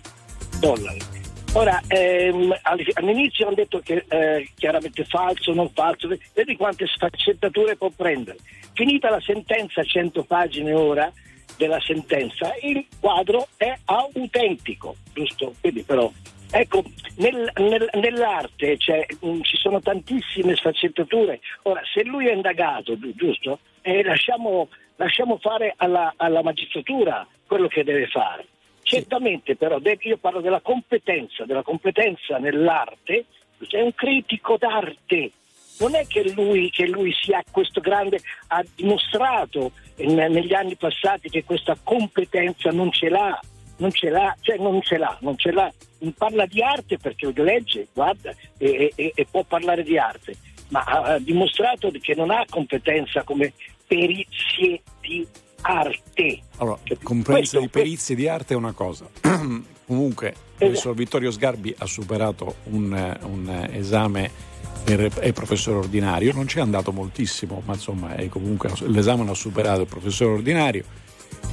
[0.59, 1.26] dollari.
[1.57, 7.75] Ora, ehm, all- all'inizio hanno detto che eh, chiaramente falso, non falso, vedi quante sfaccettature
[7.75, 8.37] può prendere.
[8.73, 11.11] Finita la sentenza, 100 pagine ora
[11.57, 15.55] della sentenza, il quadro è autentico, giusto?
[15.59, 16.11] Quindi però,
[16.51, 16.83] ecco,
[17.15, 21.39] nel- nel- nell'arte c'è, mh, ci sono tantissime sfaccettature.
[21.63, 23.61] Ora, se lui è indagato, gi- giusto?
[23.81, 28.45] Eh, lasciamo, lasciamo fare alla, alla magistratura quello che deve fare.
[28.87, 33.25] Certamente però io parlo della competenza, della competenza nell'arte,
[33.69, 35.31] è un critico d'arte.
[35.79, 41.43] Non è che lui, che lui sia questo grande, ha dimostrato negli anni passati che
[41.43, 43.37] questa competenza non ce l'ha,
[43.79, 45.69] non ce l'ha, cioè non ce l'ha, non ce l'ha.
[46.17, 50.33] Parla di arte perché legge, guarda, e, e- e può parlare di arte,
[50.69, 53.51] ma ha, dimostrato che non ha competenza come
[53.85, 55.27] perizie di
[55.61, 56.39] arte.
[56.57, 59.07] Allora, competenza di perizie di arte è una cosa.
[59.87, 64.55] Comunque, il professor Vittorio Sgarbi ha superato un, un, esame
[64.85, 69.81] è professore ordinario, non ci è andato moltissimo, ma insomma è comunque l'esame l'ha superato
[69.81, 70.83] il professore ordinario.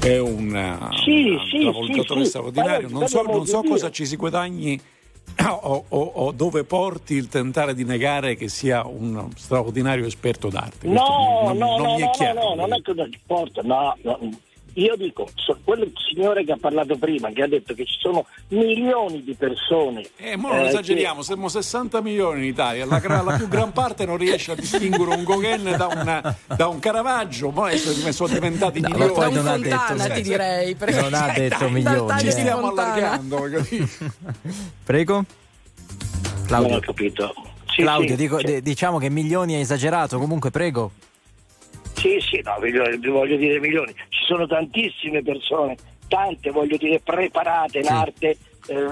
[0.01, 2.25] È un, Sì, sì, sì, sì.
[2.25, 2.89] straordinario.
[2.89, 4.81] Non so, non so cosa ci si guadagni
[5.49, 10.87] o, o- o dove porti il tentare di negare che sia un straordinario esperto d'arte.
[10.89, 12.41] No, non, no, non no, mi è no, chiaro.
[12.41, 12.81] no, non è
[13.11, 14.19] ci porta, no, no.
[14.77, 18.27] Io dico, so- quello signore che ha parlato prima, che ha detto che ci sono
[18.49, 20.05] milioni di persone.
[20.17, 24.05] Eh, ma non eh, esageriamo, siamo 60 milioni in Italia, la, la più gran parte
[24.05, 28.81] non riesce a distinguere un Gauguin da, una- da un Caravaggio, ma adesso sono diventati
[28.81, 29.13] No, ma milioni.
[29.15, 30.75] poi non ha detto ti direi.
[30.75, 32.93] perché- Non ha detto Dai, milioni, dai, di Stiamo Fontana.
[32.95, 33.49] allargando?
[34.85, 35.25] Prego.
[36.47, 36.69] Claudio.
[36.69, 37.35] Non ho capito.
[37.67, 38.61] Sì, Claudio, sì, dico- sì.
[38.61, 40.91] diciamo che milioni è esagerato, comunque prego.
[41.95, 43.93] Sì, sì, no, voglio, voglio dire milioni.
[44.09, 45.77] Ci sono tantissime persone,
[46.09, 48.37] tante, voglio dire, preparate in arte.
[48.67, 48.87] eh,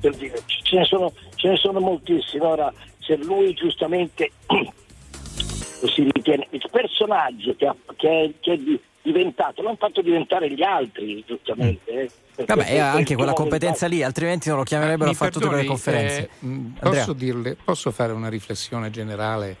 [0.00, 2.44] per dire, ce- ne, sono, ce ne sono moltissime.
[2.44, 8.56] Ora, se lui giustamente lo si ritiene il personaggio che, ha- che è, che è
[8.56, 11.90] di- diventato, l'hanno fatto diventare gli altri, giustamente.
[11.90, 15.30] eh, perché Vabbè, ha anche quella competenza lì, altrimenti non lo chiamerebbero a Mi fare
[15.30, 16.28] tutte quelle perdoni, conferenze.
[16.42, 19.56] eh, posso, dirle, posso fare una riflessione generale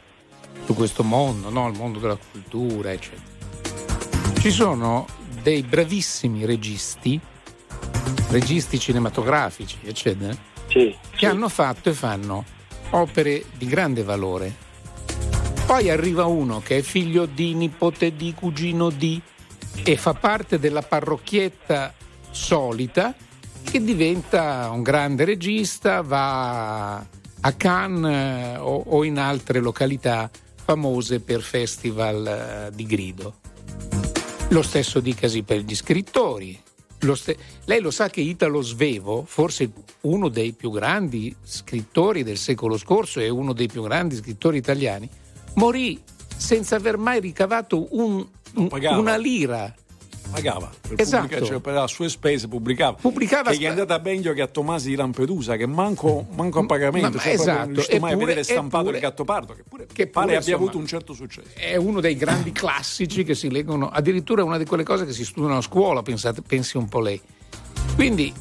[0.64, 1.68] su questo mondo, no?
[1.68, 3.34] il mondo della cultura, eccetera.
[4.38, 5.06] Ci sono
[5.42, 7.20] dei bravissimi registi,
[8.30, 10.36] registi cinematografici, eccetera,
[10.68, 12.44] che hanno fatto e fanno
[12.90, 14.64] opere di grande valore.
[15.66, 19.20] Poi arriva uno che è figlio di, nipote di, cugino di
[19.82, 21.92] e fa parte della parrocchietta
[22.30, 23.14] solita
[23.62, 30.30] che diventa un grande regista, va a Cannes eh, o, o in altre località
[30.76, 33.34] famose per festival eh, di grido.
[34.48, 36.60] Lo stesso dicasi per gli scrittori.
[37.00, 37.36] Lo ste-
[37.66, 39.70] Lei lo sa che Italo Svevo, forse
[40.02, 45.08] uno dei più grandi scrittori del secolo scorso e uno dei più grandi scrittori italiani,
[45.54, 46.02] morì
[46.36, 48.68] senza aver mai ricavato un- un-
[48.98, 49.72] una lira.
[50.30, 51.44] Pagava, per, Esatto.
[51.44, 52.96] cioè, per le sue spese pubblicava.
[53.00, 56.66] Pubblicava che gli è andata meglio che a Tomasi di Lampedusa, che manco, manco a
[56.66, 59.64] pagamento, Ma- cioè, esatto, non riuscito mai a eppure- vedere stampato eppure- il gattopardo, che
[59.68, 61.48] pure, che pare pure, abbia insomma, avuto un certo successo.
[61.54, 65.12] È uno dei grandi classici che si leggono, addirittura è una di quelle cose che
[65.12, 67.20] si studiano a scuola, pensate, pensi un po' lei.
[67.94, 68.32] Quindi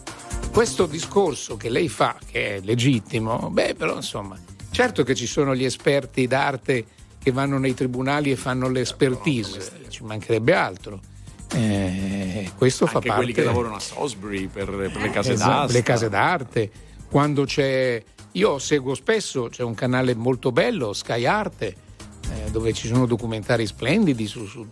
[0.52, 4.38] questo discorso che lei fa, che è legittimo, beh, però insomma,
[4.72, 6.86] certo che ci sono gli esperti d'arte
[7.22, 11.00] che vanno nei tribunali e fanno l'espertise, ci mancherebbe altro.
[11.54, 15.52] Eh, questo fa Anche parte quelli che lavorano a Salisbury per, per le case Esatto,
[15.52, 15.74] d'asta.
[15.74, 16.72] le case d'arte.
[17.10, 18.04] Quando c'è.
[18.32, 23.66] Io seguo spesso, c'è un canale molto bello, Sky Arte, eh, dove ci sono documentari
[23.66, 24.68] splendidi, su- su-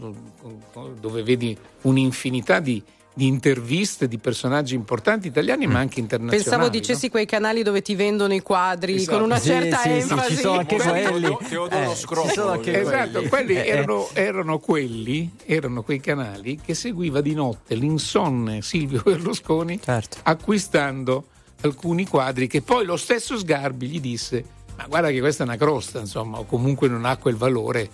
[0.99, 2.83] dove vedi un'infinità di,
[3.15, 6.44] di interviste di personaggi importanti italiani ma anche internazionali.
[6.44, 9.18] Pensavo dicessi quei canali dove ti vendono i quadri Esatto.
[9.18, 10.35] con una Sì, certa sì, sì, enfasi.
[10.35, 11.38] ci sono anche quelli.
[11.48, 13.30] Teodoro Eh, anche esatto, quelli.
[13.30, 13.68] quelli Eh.
[13.68, 20.18] erano, erano quelli, erano quei canali che seguiva di notte l'insonne Silvio Berlusconi Certo.
[20.23, 21.26] acquistando
[21.61, 24.44] alcuni quadri che poi lo stesso Sgarbi gli disse
[24.76, 27.90] ma guarda che questa è una crosta insomma o comunque non ha quel valore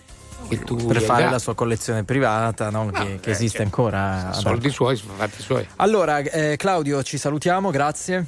[0.47, 2.87] per fare la sua collezione privata no?
[2.87, 4.31] che, che esiste ancora.
[4.33, 8.25] soldi suoi sono fatti suoi Allora, eh, Claudio, ci salutiamo, grazie.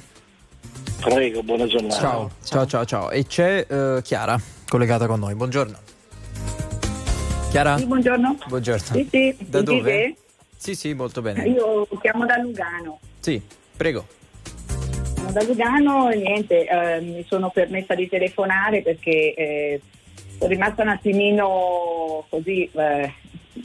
[1.00, 1.96] Prego, buona giornata.
[1.96, 3.10] Ciao, ciao, ciao, ciao.
[3.10, 4.40] E c'è eh, Chiara
[4.72, 5.34] collegata con noi.
[5.34, 5.76] Buongiorno.
[7.50, 7.76] Chiara?
[7.76, 8.38] Sì, buongiorno.
[8.46, 8.82] Buongiorno.
[8.82, 9.62] Sì, sì, Da sentite?
[9.62, 10.16] dove?
[10.56, 11.44] Sì, sì, molto bene.
[11.46, 12.98] Io chiamo da Lugano.
[13.20, 13.38] Sì,
[13.76, 14.06] prego.
[15.30, 19.80] Da Lugano e niente, eh, mi sono permessa di telefonare perché eh,
[20.46, 23.12] rimasta un attimino così eh,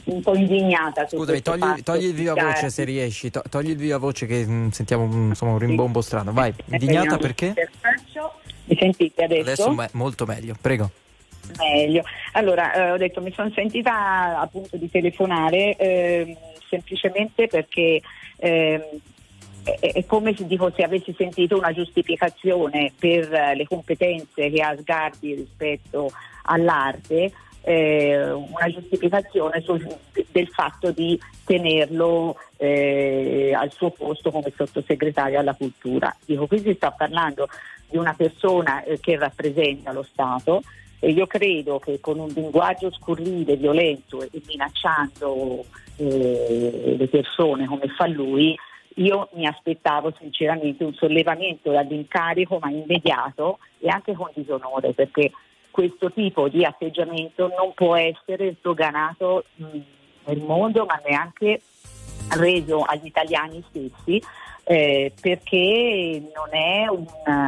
[0.04, 1.06] un po' indignata.
[1.08, 3.30] Scusami, togli, fatto togli il viva voce se riesci.
[3.30, 6.32] To- togli il viva voce che mm, sentiamo mm, insomma, un rimbombo strano.
[6.32, 7.54] Vai, indignata perché?
[8.64, 9.42] Mi sentite adesso?
[9.42, 10.90] Adesso me- molto meglio, prego.
[11.56, 12.02] Meglio.
[12.32, 16.36] Allora, eh, ho detto, mi sono sentita appunto di telefonare ehm,
[16.68, 18.02] semplicemente perché
[18.36, 18.82] ehm,
[19.64, 24.76] è, come se, dico, se avessi sentito una giustificazione per eh, le competenze che ha
[24.76, 26.10] Sgarbi rispetto
[26.42, 27.32] all'arte,
[27.62, 29.86] eh, una giustificazione sul-
[30.30, 36.14] del fatto di tenerlo eh, al suo posto come sottosegretario alla cultura.
[36.24, 37.48] Dico, qui si sta parlando
[37.88, 40.62] di una persona eh, che rappresenta lo Stato
[41.00, 45.64] e io credo che con un linguaggio scurrile, violento e minacciando
[45.96, 48.56] eh, le persone come fa lui,
[48.98, 55.30] io mi aspettavo sinceramente un sollevamento dall'incarico ma immediato e anche con disonore perché
[55.70, 61.60] questo tipo di atteggiamento non può essere sdoganato nel mondo ma neanche
[62.36, 64.20] reso agli italiani stessi
[64.64, 67.06] eh, perché non è un,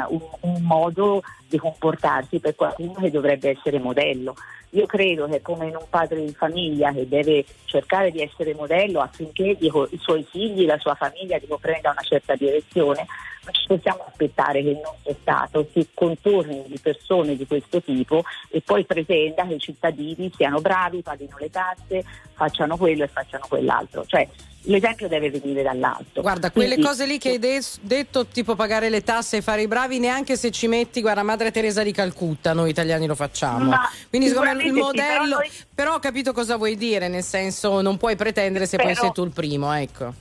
[0.09, 4.35] un- un modo di comportarsi per qualcuno che dovrebbe essere modello.
[4.71, 9.01] Io credo che come in un padre di famiglia che deve cercare di essere modello
[9.01, 13.07] affinché dico, i suoi figli, la sua famiglia dico, prenda una certa direzione,
[13.51, 18.61] ci possiamo aspettare che il nostro Stato si contorni di persone di questo tipo e
[18.61, 22.05] poi pretenda che i cittadini siano bravi, paghino le tasse,
[22.35, 24.05] facciano quello e facciano quell'altro.
[24.07, 24.27] Cioè,
[24.65, 26.21] l'esempio deve venire dall'alto.
[26.21, 29.63] Guarda, quelle Quindi- cose lì che hai de- detto, tipo pagare le tasse e fare
[29.63, 33.73] i bravi, neanche se ci metti, guarda, Madre Teresa di Calcutta, noi italiani lo facciamo.
[34.11, 37.09] Quindi secondo me il sicuramente sì, però modello, noi- però ho capito cosa vuoi dire,
[37.09, 40.13] nel senso non puoi pretendere se poi Però- sei tu il primo, ecco.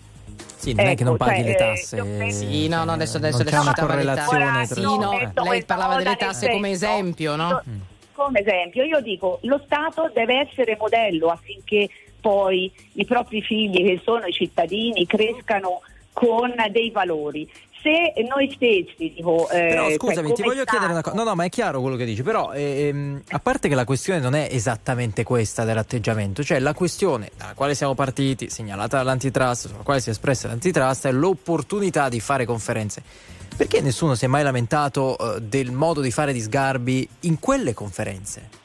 [0.59, 2.03] Sì, non è che non Ecco, paghi cioè, le eh, tasse.
[2.03, 5.41] penso- Sì, no, no, adesso, adesso, non c'è adesso una correlazione Sì, tra- no, detto
[5.41, 7.61] lei questa parlava delle tasse nel come senso, esempio, no?
[8.11, 11.87] Come esempio, io dico lo Stato deve essere modello affinché
[12.19, 15.79] poi i propri figli, che sono i cittadini, crescano
[16.11, 17.49] con dei valori.
[17.81, 21.15] Se noi stessi, dico, eh, Però cioè, scusami, ti come voglio chiedere una cosa.
[21.15, 22.23] No, no, ma è chiaro quello che dici.
[22.23, 27.31] Però, ehm, a parte che la questione non è esattamente questa dell'atteggiamento, cioè la questione
[27.37, 32.19] dalla quale siamo partiti, segnalata dall'antitrust, sulla quale si è espressa l'antitrust, è l'opportunità di
[32.19, 33.01] fare conferenze.
[33.55, 37.73] Perché nessuno si è mai lamentato eh, del modo di fare di Sgarbi in quelle
[37.73, 38.58] conferenze?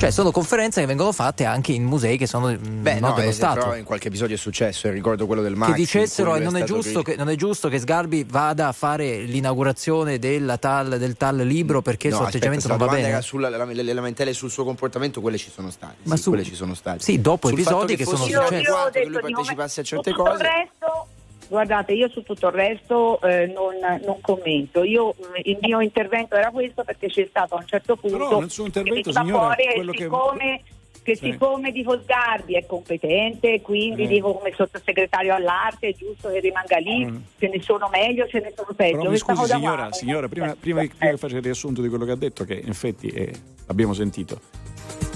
[0.00, 3.16] Cioè, sono conferenze che vengono fatte anche in musei che sono mm, Beh, non no,
[3.16, 3.58] dello eh, Stato.
[3.60, 5.72] però in qualche episodio è successo, e ricordo quello del Maxi.
[5.72, 10.18] che dicessero e non è, che, non è giusto che Sgarbi vada a fare l'inaugurazione
[10.18, 13.08] della tal, del tal libro perché il No, suo aspetta, atteggiamento non va bene.
[13.08, 15.96] era sulla, la- le, le lamentele sul suo comportamento, quelle ci sono state.
[16.04, 17.00] Ma sì, su- quelle ci sono state.
[17.00, 18.52] Sì, dopo Sul episodi fatto che sono Io- successi.
[18.54, 20.42] io adeguato che lui partecipasse a certe su tutto cose.
[20.42, 21.06] il resto,
[21.50, 23.74] guardate, io su tutto il resto eh, non,
[24.04, 24.84] non commento.
[24.84, 28.40] Io, mh, il mio intervento era questo perché c'è stato a un certo punto Però
[28.40, 31.16] nel suo intervento, signora, fuori quello siccome, che Sì.
[31.16, 34.06] siccome dico Sgarbi è competente, quindi Eh.
[34.08, 37.16] dico come sottosegretario all'arte è giusto che rimanga lì, Mm.
[37.38, 38.98] ce ne sono meglio, ce ne sono peggio.
[38.98, 41.88] Però mi scusi signora, qua- signora prima, prima che, prima che faccia il riassunto di
[41.88, 43.32] quello che ha detto, che in effetti eh,
[43.66, 44.40] abbiamo sentito,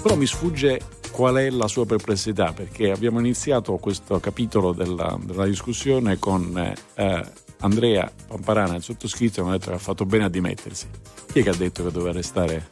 [0.02, 0.80] però mi sfugge
[1.12, 6.74] qual è la sua perplessità, perché abbiamo iniziato questo capitolo della, della discussione con eh,
[7.02, 7.22] eh,
[7.60, 10.88] Andrea Pamparana, il sottoscritto, che mi ha detto che ha fatto bene a dimettersi.
[11.32, 12.66] Chi è che ha detto che doveva restare?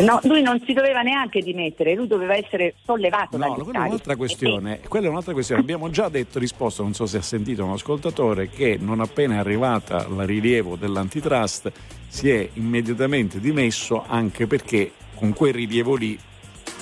[0.00, 4.12] No, lui non si doveva neanche dimettere, lui doveva essere sollevato No, quella è un'altra
[4.12, 4.16] incarichi.
[4.16, 4.80] questione.
[4.86, 5.60] Quella è un'altra questione.
[5.62, 9.38] Abbiamo già detto, risposto, non so se ha sentito un ascoltatore, che non appena è
[9.38, 11.72] arrivata la rilievo dell'antitrust
[12.08, 16.18] si è immediatamente dimesso anche perché con quel rilievo lì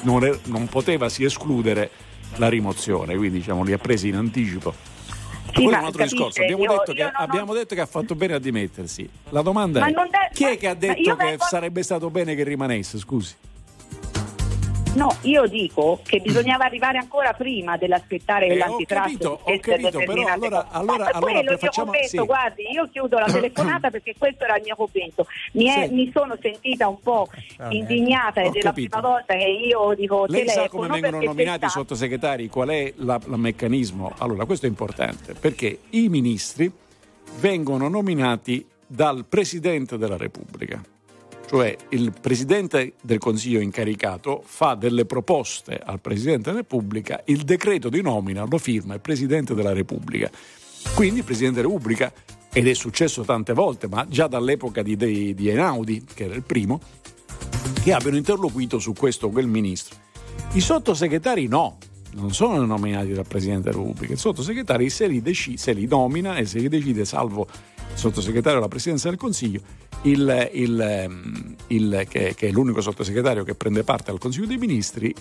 [0.03, 1.91] non, è- non poteva si escludere
[2.36, 4.74] la rimozione, quindi diciamo li ha presi in anticipo.
[5.55, 6.43] Sì, ma un altro capisce, discorso.
[6.43, 9.09] Abbiamo, io- detto, che, non abbiamo detto che ha fatto bene a dimettersi.
[9.31, 12.11] La domanda Ma è: non de- chi è che ha detto che vengo- sarebbe stato
[12.11, 12.99] bene che rimanesse?
[12.99, 13.35] Scusi.
[14.95, 19.99] No, io dico che bisognava arrivare ancora prima dell'aspettare Eh, ho l'antitrust capito, ho capito,
[19.99, 22.16] però allora- allora- allora quello ho facciamo- commento, sì.
[22.19, 23.27] guardi, io chiudo la
[23.81, 25.27] telefonata perché questo era il mio commento.
[25.53, 25.95] Mi, è- Sì.
[25.95, 27.29] mi sono sentita un po'
[27.71, 31.25] indignata Ho ed è la prima volta che io dico Lei sa telefono come vengono
[31.25, 32.49] nominati i sottosegretari?
[32.49, 34.12] Qual è la- il meccanismo?
[34.19, 36.71] Allora, questo è importante perché i ministri
[37.41, 40.81] vengono nominati dal Presidente della Repubblica.
[41.47, 47.89] Cioè il Presidente del Consiglio incaricato fa delle proposte al Presidente della Repubblica, il decreto
[47.89, 50.31] di nomina lo firma il Presidente della Repubblica.
[50.95, 52.12] Quindi il Presidente della Repubblica,
[52.53, 56.43] ed è successo tante volte, ma già dall'epoca di, di, di Einaudi, che era il
[56.43, 56.81] primo,
[57.83, 59.97] che abbiano interloquito su questo o quel ministro.
[60.53, 61.79] I sottosegretari no,
[62.12, 64.12] non sono nominati dal Presidente della Repubblica.
[64.12, 67.47] I sottosegretari se li, deci- se li nomina e se li decide, salvo
[67.95, 69.61] sottosegretario della Presidenza del Consiglio,
[70.03, 74.59] il, il, ehm, il- che, che è l'unico sottosegretario che prende parte al Consiglio dei
[74.59, 75.15] Ministri,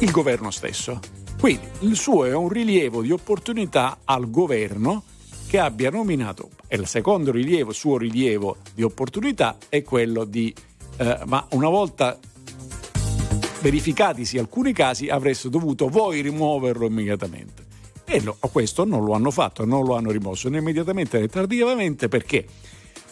[0.00, 0.98] il governo stesso.
[1.38, 5.02] Quindi il suo è un rilievo di opportunità al governo
[5.46, 10.54] che abbia nominato, e il secondo rilievo, suo rilievo di opportunità è quello di,
[10.96, 12.18] eh, ma una volta
[13.60, 17.66] verificatisi alcuni casi avreste dovuto voi rimuoverlo immediatamente.
[18.12, 22.08] E lo- questo non lo hanno fatto, non lo hanno rimosso né immediatamente né tardivamente
[22.08, 22.44] perché?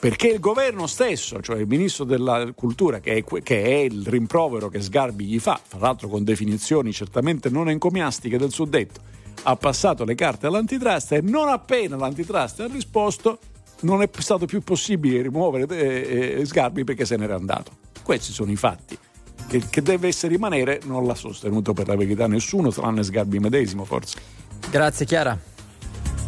[0.00, 4.68] Perché il governo stesso, cioè il ministro della cultura, che è, che è il rimprovero
[4.68, 9.00] che Sgarbi gli fa, fra l'altro con definizioni certamente non encomiastiche del suddetto,
[9.44, 13.38] ha passato le carte all'antitrust e non appena l'antitrust ha risposto
[13.80, 17.70] non è stato più possibile rimuovere eh, eh, Sgarbi perché se n'era andato.
[18.02, 18.98] Questi sono i fatti.
[19.46, 23.84] Che, che deve essere rimanere non l'ha sostenuto per la verità nessuno, tranne Sgarbi medesimo
[23.84, 24.37] forse.
[24.70, 25.38] Grazie Chiara.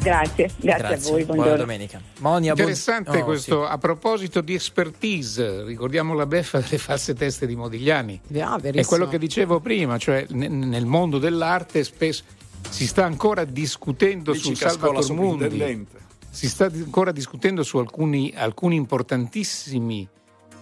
[0.02, 1.56] Grazie, grazie, a voi, Buona buongiorno.
[1.58, 2.00] domenica.
[2.20, 7.46] Monia, buon- Interessante Oh, questo a proposito di expertise, ricordiamo la beffa delle false teste
[7.46, 8.18] di Modigliani.
[8.38, 12.22] Ah, È quello che dicevo prima, cioè ne- nel mondo dell'arte spesso
[12.70, 15.86] si sta ancora discutendo Lì sul ci cascò la Salvator Mundi.
[16.30, 20.08] Si sta ancora discutendo su alcuni, alcuni importantissimi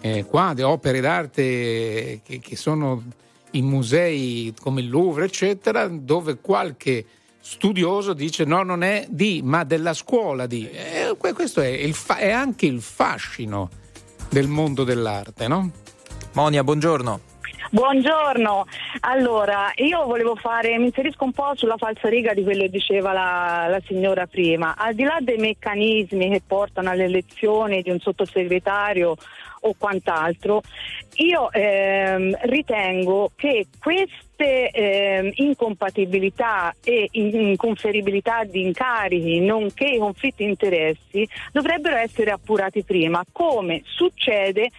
[0.00, 1.42] eh, quadri, opere d'arte
[2.24, 3.02] che, che sono
[3.52, 7.04] in musei come il Louvre, eccetera, dove qualche
[7.50, 10.68] studioso dice no, non è di, ma della scuola di.
[10.70, 13.70] Eh, que- questo è, il fa- è anche il fascino
[14.28, 15.70] del mondo dell'arte, no?
[16.34, 17.20] Monia, buongiorno.
[17.70, 18.66] Buongiorno,
[19.00, 23.66] allora io volevo fare, mi inserisco un po' sulla falsariga di quello che diceva la,
[23.68, 29.16] la signora prima, al di là dei meccanismi che portano all'elezione di un sottosegretario
[29.68, 30.62] o quant'altro,
[31.16, 40.44] io ehm, ritengo che queste ehm, incompatibilità e in- inconferibilità di incarichi, nonché i conflitti
[40.44, 44.70] di interessi, dovrebbero essere appurati prima, come succede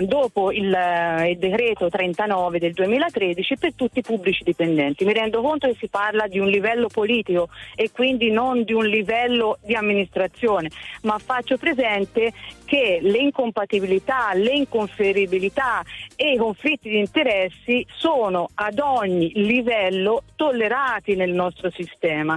[0.00, 5.04] dopo il, eh, il decreto 39 del 2013 per tutti i pubblici dipendenti.
[5.04, 8.86] Mi rendo conto che si parla di un livello politico e quindi non di un
[8.86, 10.70] livello di amministrazione,
[11.02, 12.32] ma faccio presente
[12.64, 15.82] che le incompatibilità, le inconferibilità
[16.16, 22.36] e i conflitti di interessi sono ad ogni livello tollerati nel nostro sistema.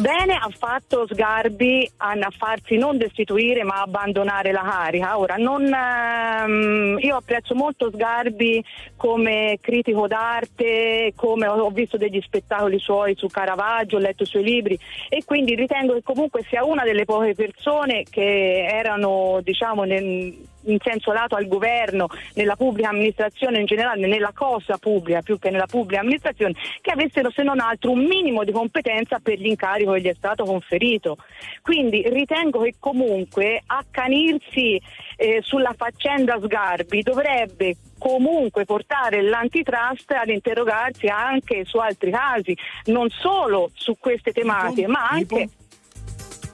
[0.00, 5.18] Bene ha fatto Sgarbi a farsi non destituire ma abbandonare la carica.
[5.18, 8.62] Ora, non, ehm, io apprezzo molto Sgarbi
[8.94, 14.42] come critico d'arte, come ho visto degli spettacoli suoi su Caravaggio, ho letto i suoi
[14.42, 14.78] libri
[15.08, 20.36] e quindi ritengo che comunque sia una delle poche persone che erano diciamo nel,
[20.66, 25.50] in senso lato al governo, nella pubblica amministrazione in generale, nella cosa pubblica più che
[25.50, 30.00] nella pubblica amministrazione, che avessero se non altro un minimo di competenza per l'incarico che
[30.00, 31.16] gli è stato conferito.
[31.62, 34.80] Quindi ritengo che comunque accanirsi
[35.16, 42.56] eh, sulla faccenda Sgarbi dovrebbe comunque portare l'antitrust ad interrogarsi anche su altri casi,
[42.86, 45.48] non solo su queste tematiche, ma anche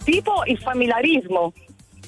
[0.04, 1.52] tipo il familiarismo.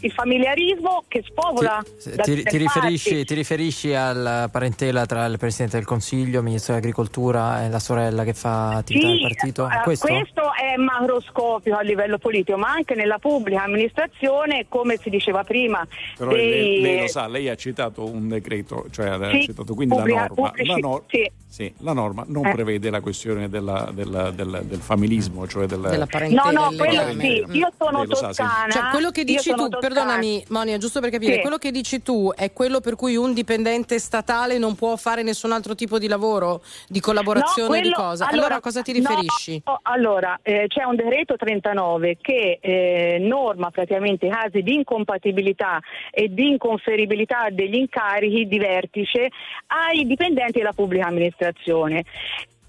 [0.01, 5.77] Il familiarismo che spopola Ti, ti le riferisci, ti riferisci alla parentela tra il Presidente
[5.79, 9.67] del Consiglio, il Ministro dell'Agricoltura e la sorella che fa attività del partito?
[9.69, 10.07] eh, Questo?
[10.09, 15.87] è macroscopico a livello politico, ma anche nella pubblica amministrazione, come si diceva prima,
[16.19, 19.75] Però dei- lei, lei lo sa, lei ha citato un decreto, cioè ha Sì, citato
[19.75, 20.49] quindi pubblica- la norma.
[20.51, 21.31] pubblici- la, nor- sì.
[21.49, 22.53] sì, la norma non Eh.
[22.53, 27.13] prevede la questione della- della- del, del familismo, cioè del, Della parentela No, no, quello
[27.21, 28.43] sì, io sono lo sa, sì.
[28.43, 28.71] toscana.
[28.73, 31.41] Cioè, quello che dici tu, toscana perdonami Monia, giusto per capire, Sì.
[31.41, 35.53] quello che dici tu è quello per cui un dipendente statale non può fare nessun
[35.53, 38.27] altro tipo di lavoro, di collaborazione, No, di quello- cosa?
[38.29, 39.63] Allora, a cosa ti riferisci?
[39.65, 45.81] no, allora, eh, c'è un decreto 39 che eh, norma praticamente i casi di incompatibilità
[46.11, 49.29] e di inconferibilità degli incarichi di vertice
[49.69, 52.05] ai dipendenti della pubblica amministrazione.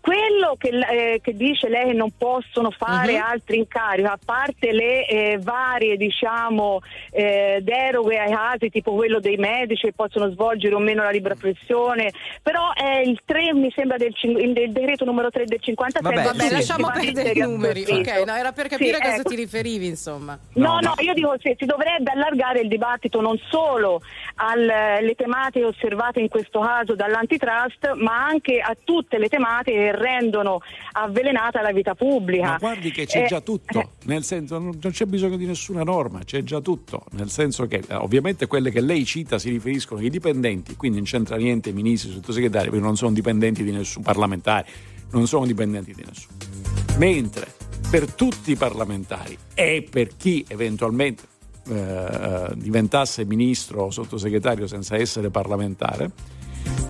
[0.06, 3.24] Quello che, eh, che dice lei che non possono fare Mhm.
[3.24, 6.80] altri incarichi, a parte le eh, varie diciamo,
[7.10, 11.34] eh, deroghe ai casi, tipo quello dei medici che possono svolgere o meno la libera
[11.34, 12.12] professione,
[12.44, 16.16] però è il 3, mi sembra, del, cin- del decreto numero 3 del 57.
[16.16, 17.82] Vabbè, che lasciamo va perdere i numeri.
[17.90, 19.30] Ok, no, era per capire Sì, a cosa ecco.
[19.30, 20.38] ti riferivi, insomma.
[20.54, 24.02] No, no, io dico che si dovrebbe allargare il dibattito non solo
[24.36, 30.60] alle tematiche osservate in questo caso dall'antitrust, ma anche a tutte le tematiche che rendono
[30.92, 32.52] avvelenata la vita pubblica.
[32.52, 36.20] Ma guardi che c'è Eh, già tutto, nel senso non c'è bisogno di nessuna norma,
[36.24, 40.10] c'è già tutto, nel senso che eh, ovviamente quelle che lei cita si riferiscono ai
[40.10, 44.66] dipendenti, quindi non c'entra niente ministri, sottosegretari, perché non sono dipendenti di nessun parlamentare,
[45.12, 46.36] non sono dipendenti di nessuno.
[46.98, 47.48] Mentre
[47.90, 51.24] per tutti i parlamentari e per chi eventualmente
[51.68, 56.12] eh, diventasse ministro o sottosegretario senza essere parlamentare,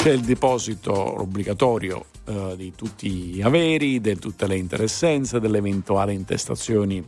[0.05, 6.13] c'è il deposito obbligatorio eh, di tutti gli averi, di tutte le interessenze, delle eventuali
[6.13, 7.03] intestazioni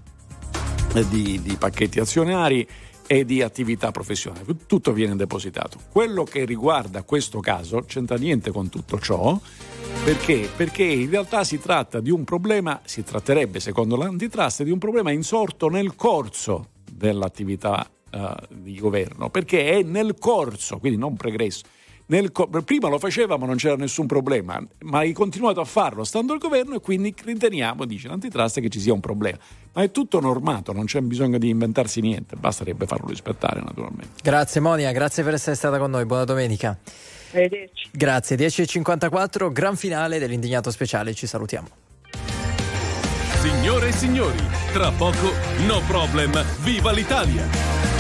[0.95, 2.67] eh, di, di pacchetti azionari
[3.05, 4.45] e di attività professionali.
[4.65, 5.77] Tutto viene depositato.
[5.91, 9.39] Quello che riguarda questo caso c'entra niente con tutto ciò.
[10.03, 10.49] Perché?
[10.55, 15.11] Perché in realtà si tratta di un problema, si tratterebbe secondo l'antitrust di un problema
[15.11, 21.75] insorto nel corso dell'attività eh, di governo, perché è nel corso, quindi non pregresso.
[22.09, 22.31] Nel
[22.63, 26.39] prima lo faceva ma non c'era nessun problema, ma hai continuato a farlo stando al
[26.39, 29.37] governo e quindi riteniamo, dice l'antitrust, che ci sia un problema.
[29.73, 34.21] Ma è tutto normato, non c'è bisogno di inventarsi niente, basterebbe farlo rispettare naturalmente.
[34.23, 36.77] Grazie Monia, grazie per essere stata con noi, buona domenica.
[37.31, 37.89] Arrivederci.
[37.91, 41.67] Grazie, 10.54, gran finale dell'indignato speciale, ci salutiamo.
[43.41, 44.39] Signore e signori,
[44.71, 45.33] tra poco
[45.65, 47.96] No Problem, viva l'Italia!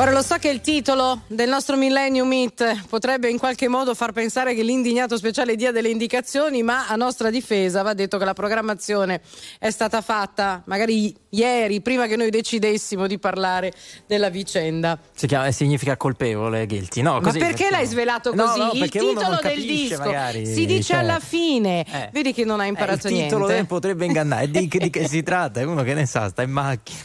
[0.00, 4.12] Ora lo so che il titolo del nostro Millennium Meet potrebbe in qualche modo far
[4.12, 8.32] pensare che l'indignato speciale dia delle indicazioni, ma a nostra difesa va detto che la
[8.32, 9.20] programmazione
[9.58, 13.72] è stata fatta magari ieri, prima che noi decidessimo di parlare
[14.06, 14.96] della vicenda.
[15.14, 17.14] Si chiama, significa colpevole, guilty, no?
[17.14, 18.58] Ma Così, perché l'hai svelato No, così?
[18.60, 20.98] no, il perché uno titolo del disco magari, si dice cioè.
[20.98, 21.84] alla fine.
[21.84, 22.10] Eh.
[22.12, 23.64] Vedi che non hai imparato il titolo niente.
[23.64, 24.48] eh, potrebbe ingannare.
[24.48, 25.58] Di, di che si tratta?
[25.58, 26.98] È uno che ne sa, sta in macchina.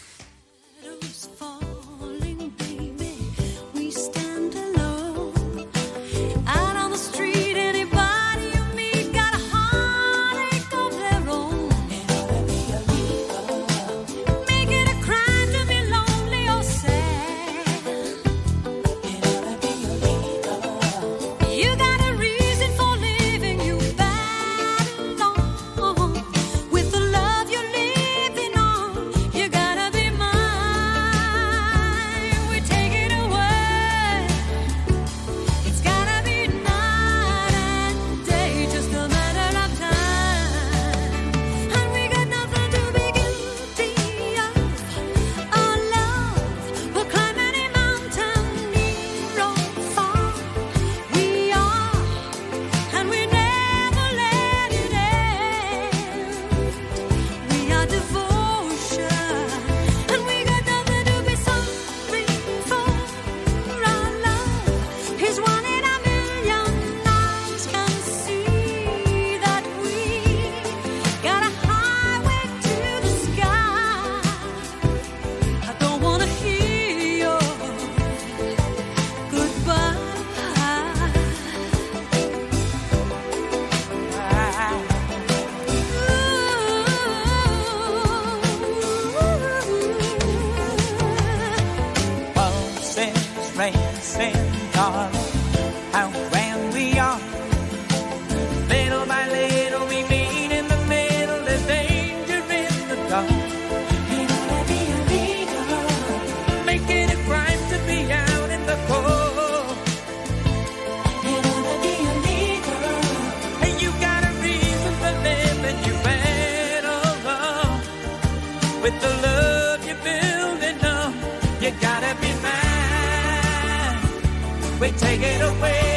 [124.84, 125.93] We take it away.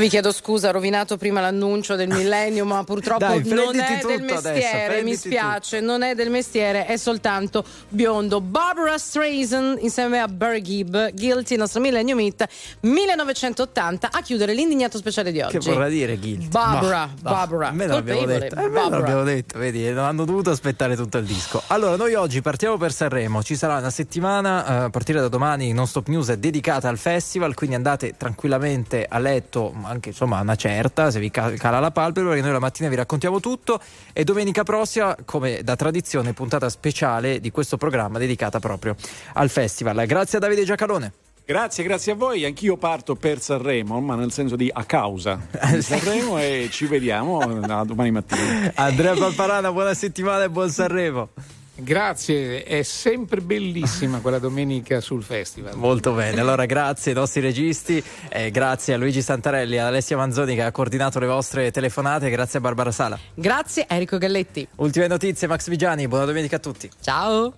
[0.00, 4.08] Vi chiedo scusa, ho rovinato prima l'annuncio del millennium, ma purtroppo Dai, non è tutto
[4.08, 8.40] del adesso, mestiere, mi prenditi spiace, non è del mestiere, è soltanto biondo.
[8.40, 12.46] Barbara Streisand insieme a Barry Gibb, Guilty, nostro millennium hit
[12.80, 15.58] 1980, a chiudere l'indignato speciale di oggi.
[15.58, 16.48] Che vorrà dire Guilty?
[16.48, 20.50] Barbara, ma- Barbara, A me l'abbiamo detto, a me l'abbiamo detto, vedi, non hanno dovuto
[20.50, 21.62] aspettare tutto il disco.
[21.68, 25.72] Allora, noi oggi partiamo per Sanremo, ci sarà una settimana, eh, a partire da domani
[25.72, 30.54] Non Stop News è dedicata al festival, quindi andate tranquillamente a letto, anche insomma una
[30.56, 33.80] certa, se vi ca- cala la palpebra, perché noi la mattina vi raccontiamo tutto
[34.12, 38.94] e domenica prossima, come da tradizione, puntata speciale di questo programma dedicata proprio
[39.32, 40.04] al festival.
[40.06, 41.12] Grazie a Davide Giacalone.
[41.50, 42.44] Grazie, grazie a voi.
[42.44, 45.40] Anch'io parto per Sanremo, ma nel senso di a causa
[45.72, 47.40] di Sanremo e ci vediamo
[47.84, 48.70] domani mattina.
[48.76, 51.30] Andrea Pamparana, buona settimana e buon Sanremo.
[51.74, 55.76] Grazie, è sempre bellissima quella domenica sul festival.
[55.76, 60.16] Molto bene, allora grazie ai nostri registi, eh, grazie a Luigi Santarelli e ad Alessia
[60.16, 63.18] Manzoni che ha coordinato le vostre telefonate, grazie a Barbara Sala.
[63.34, 64.68] Grazie Enrico Galletti.
[64.76, 66.88] Ultime notizie, Max Vigiani, buona domenica a tutti.
[67.00, 67.54] Ciao.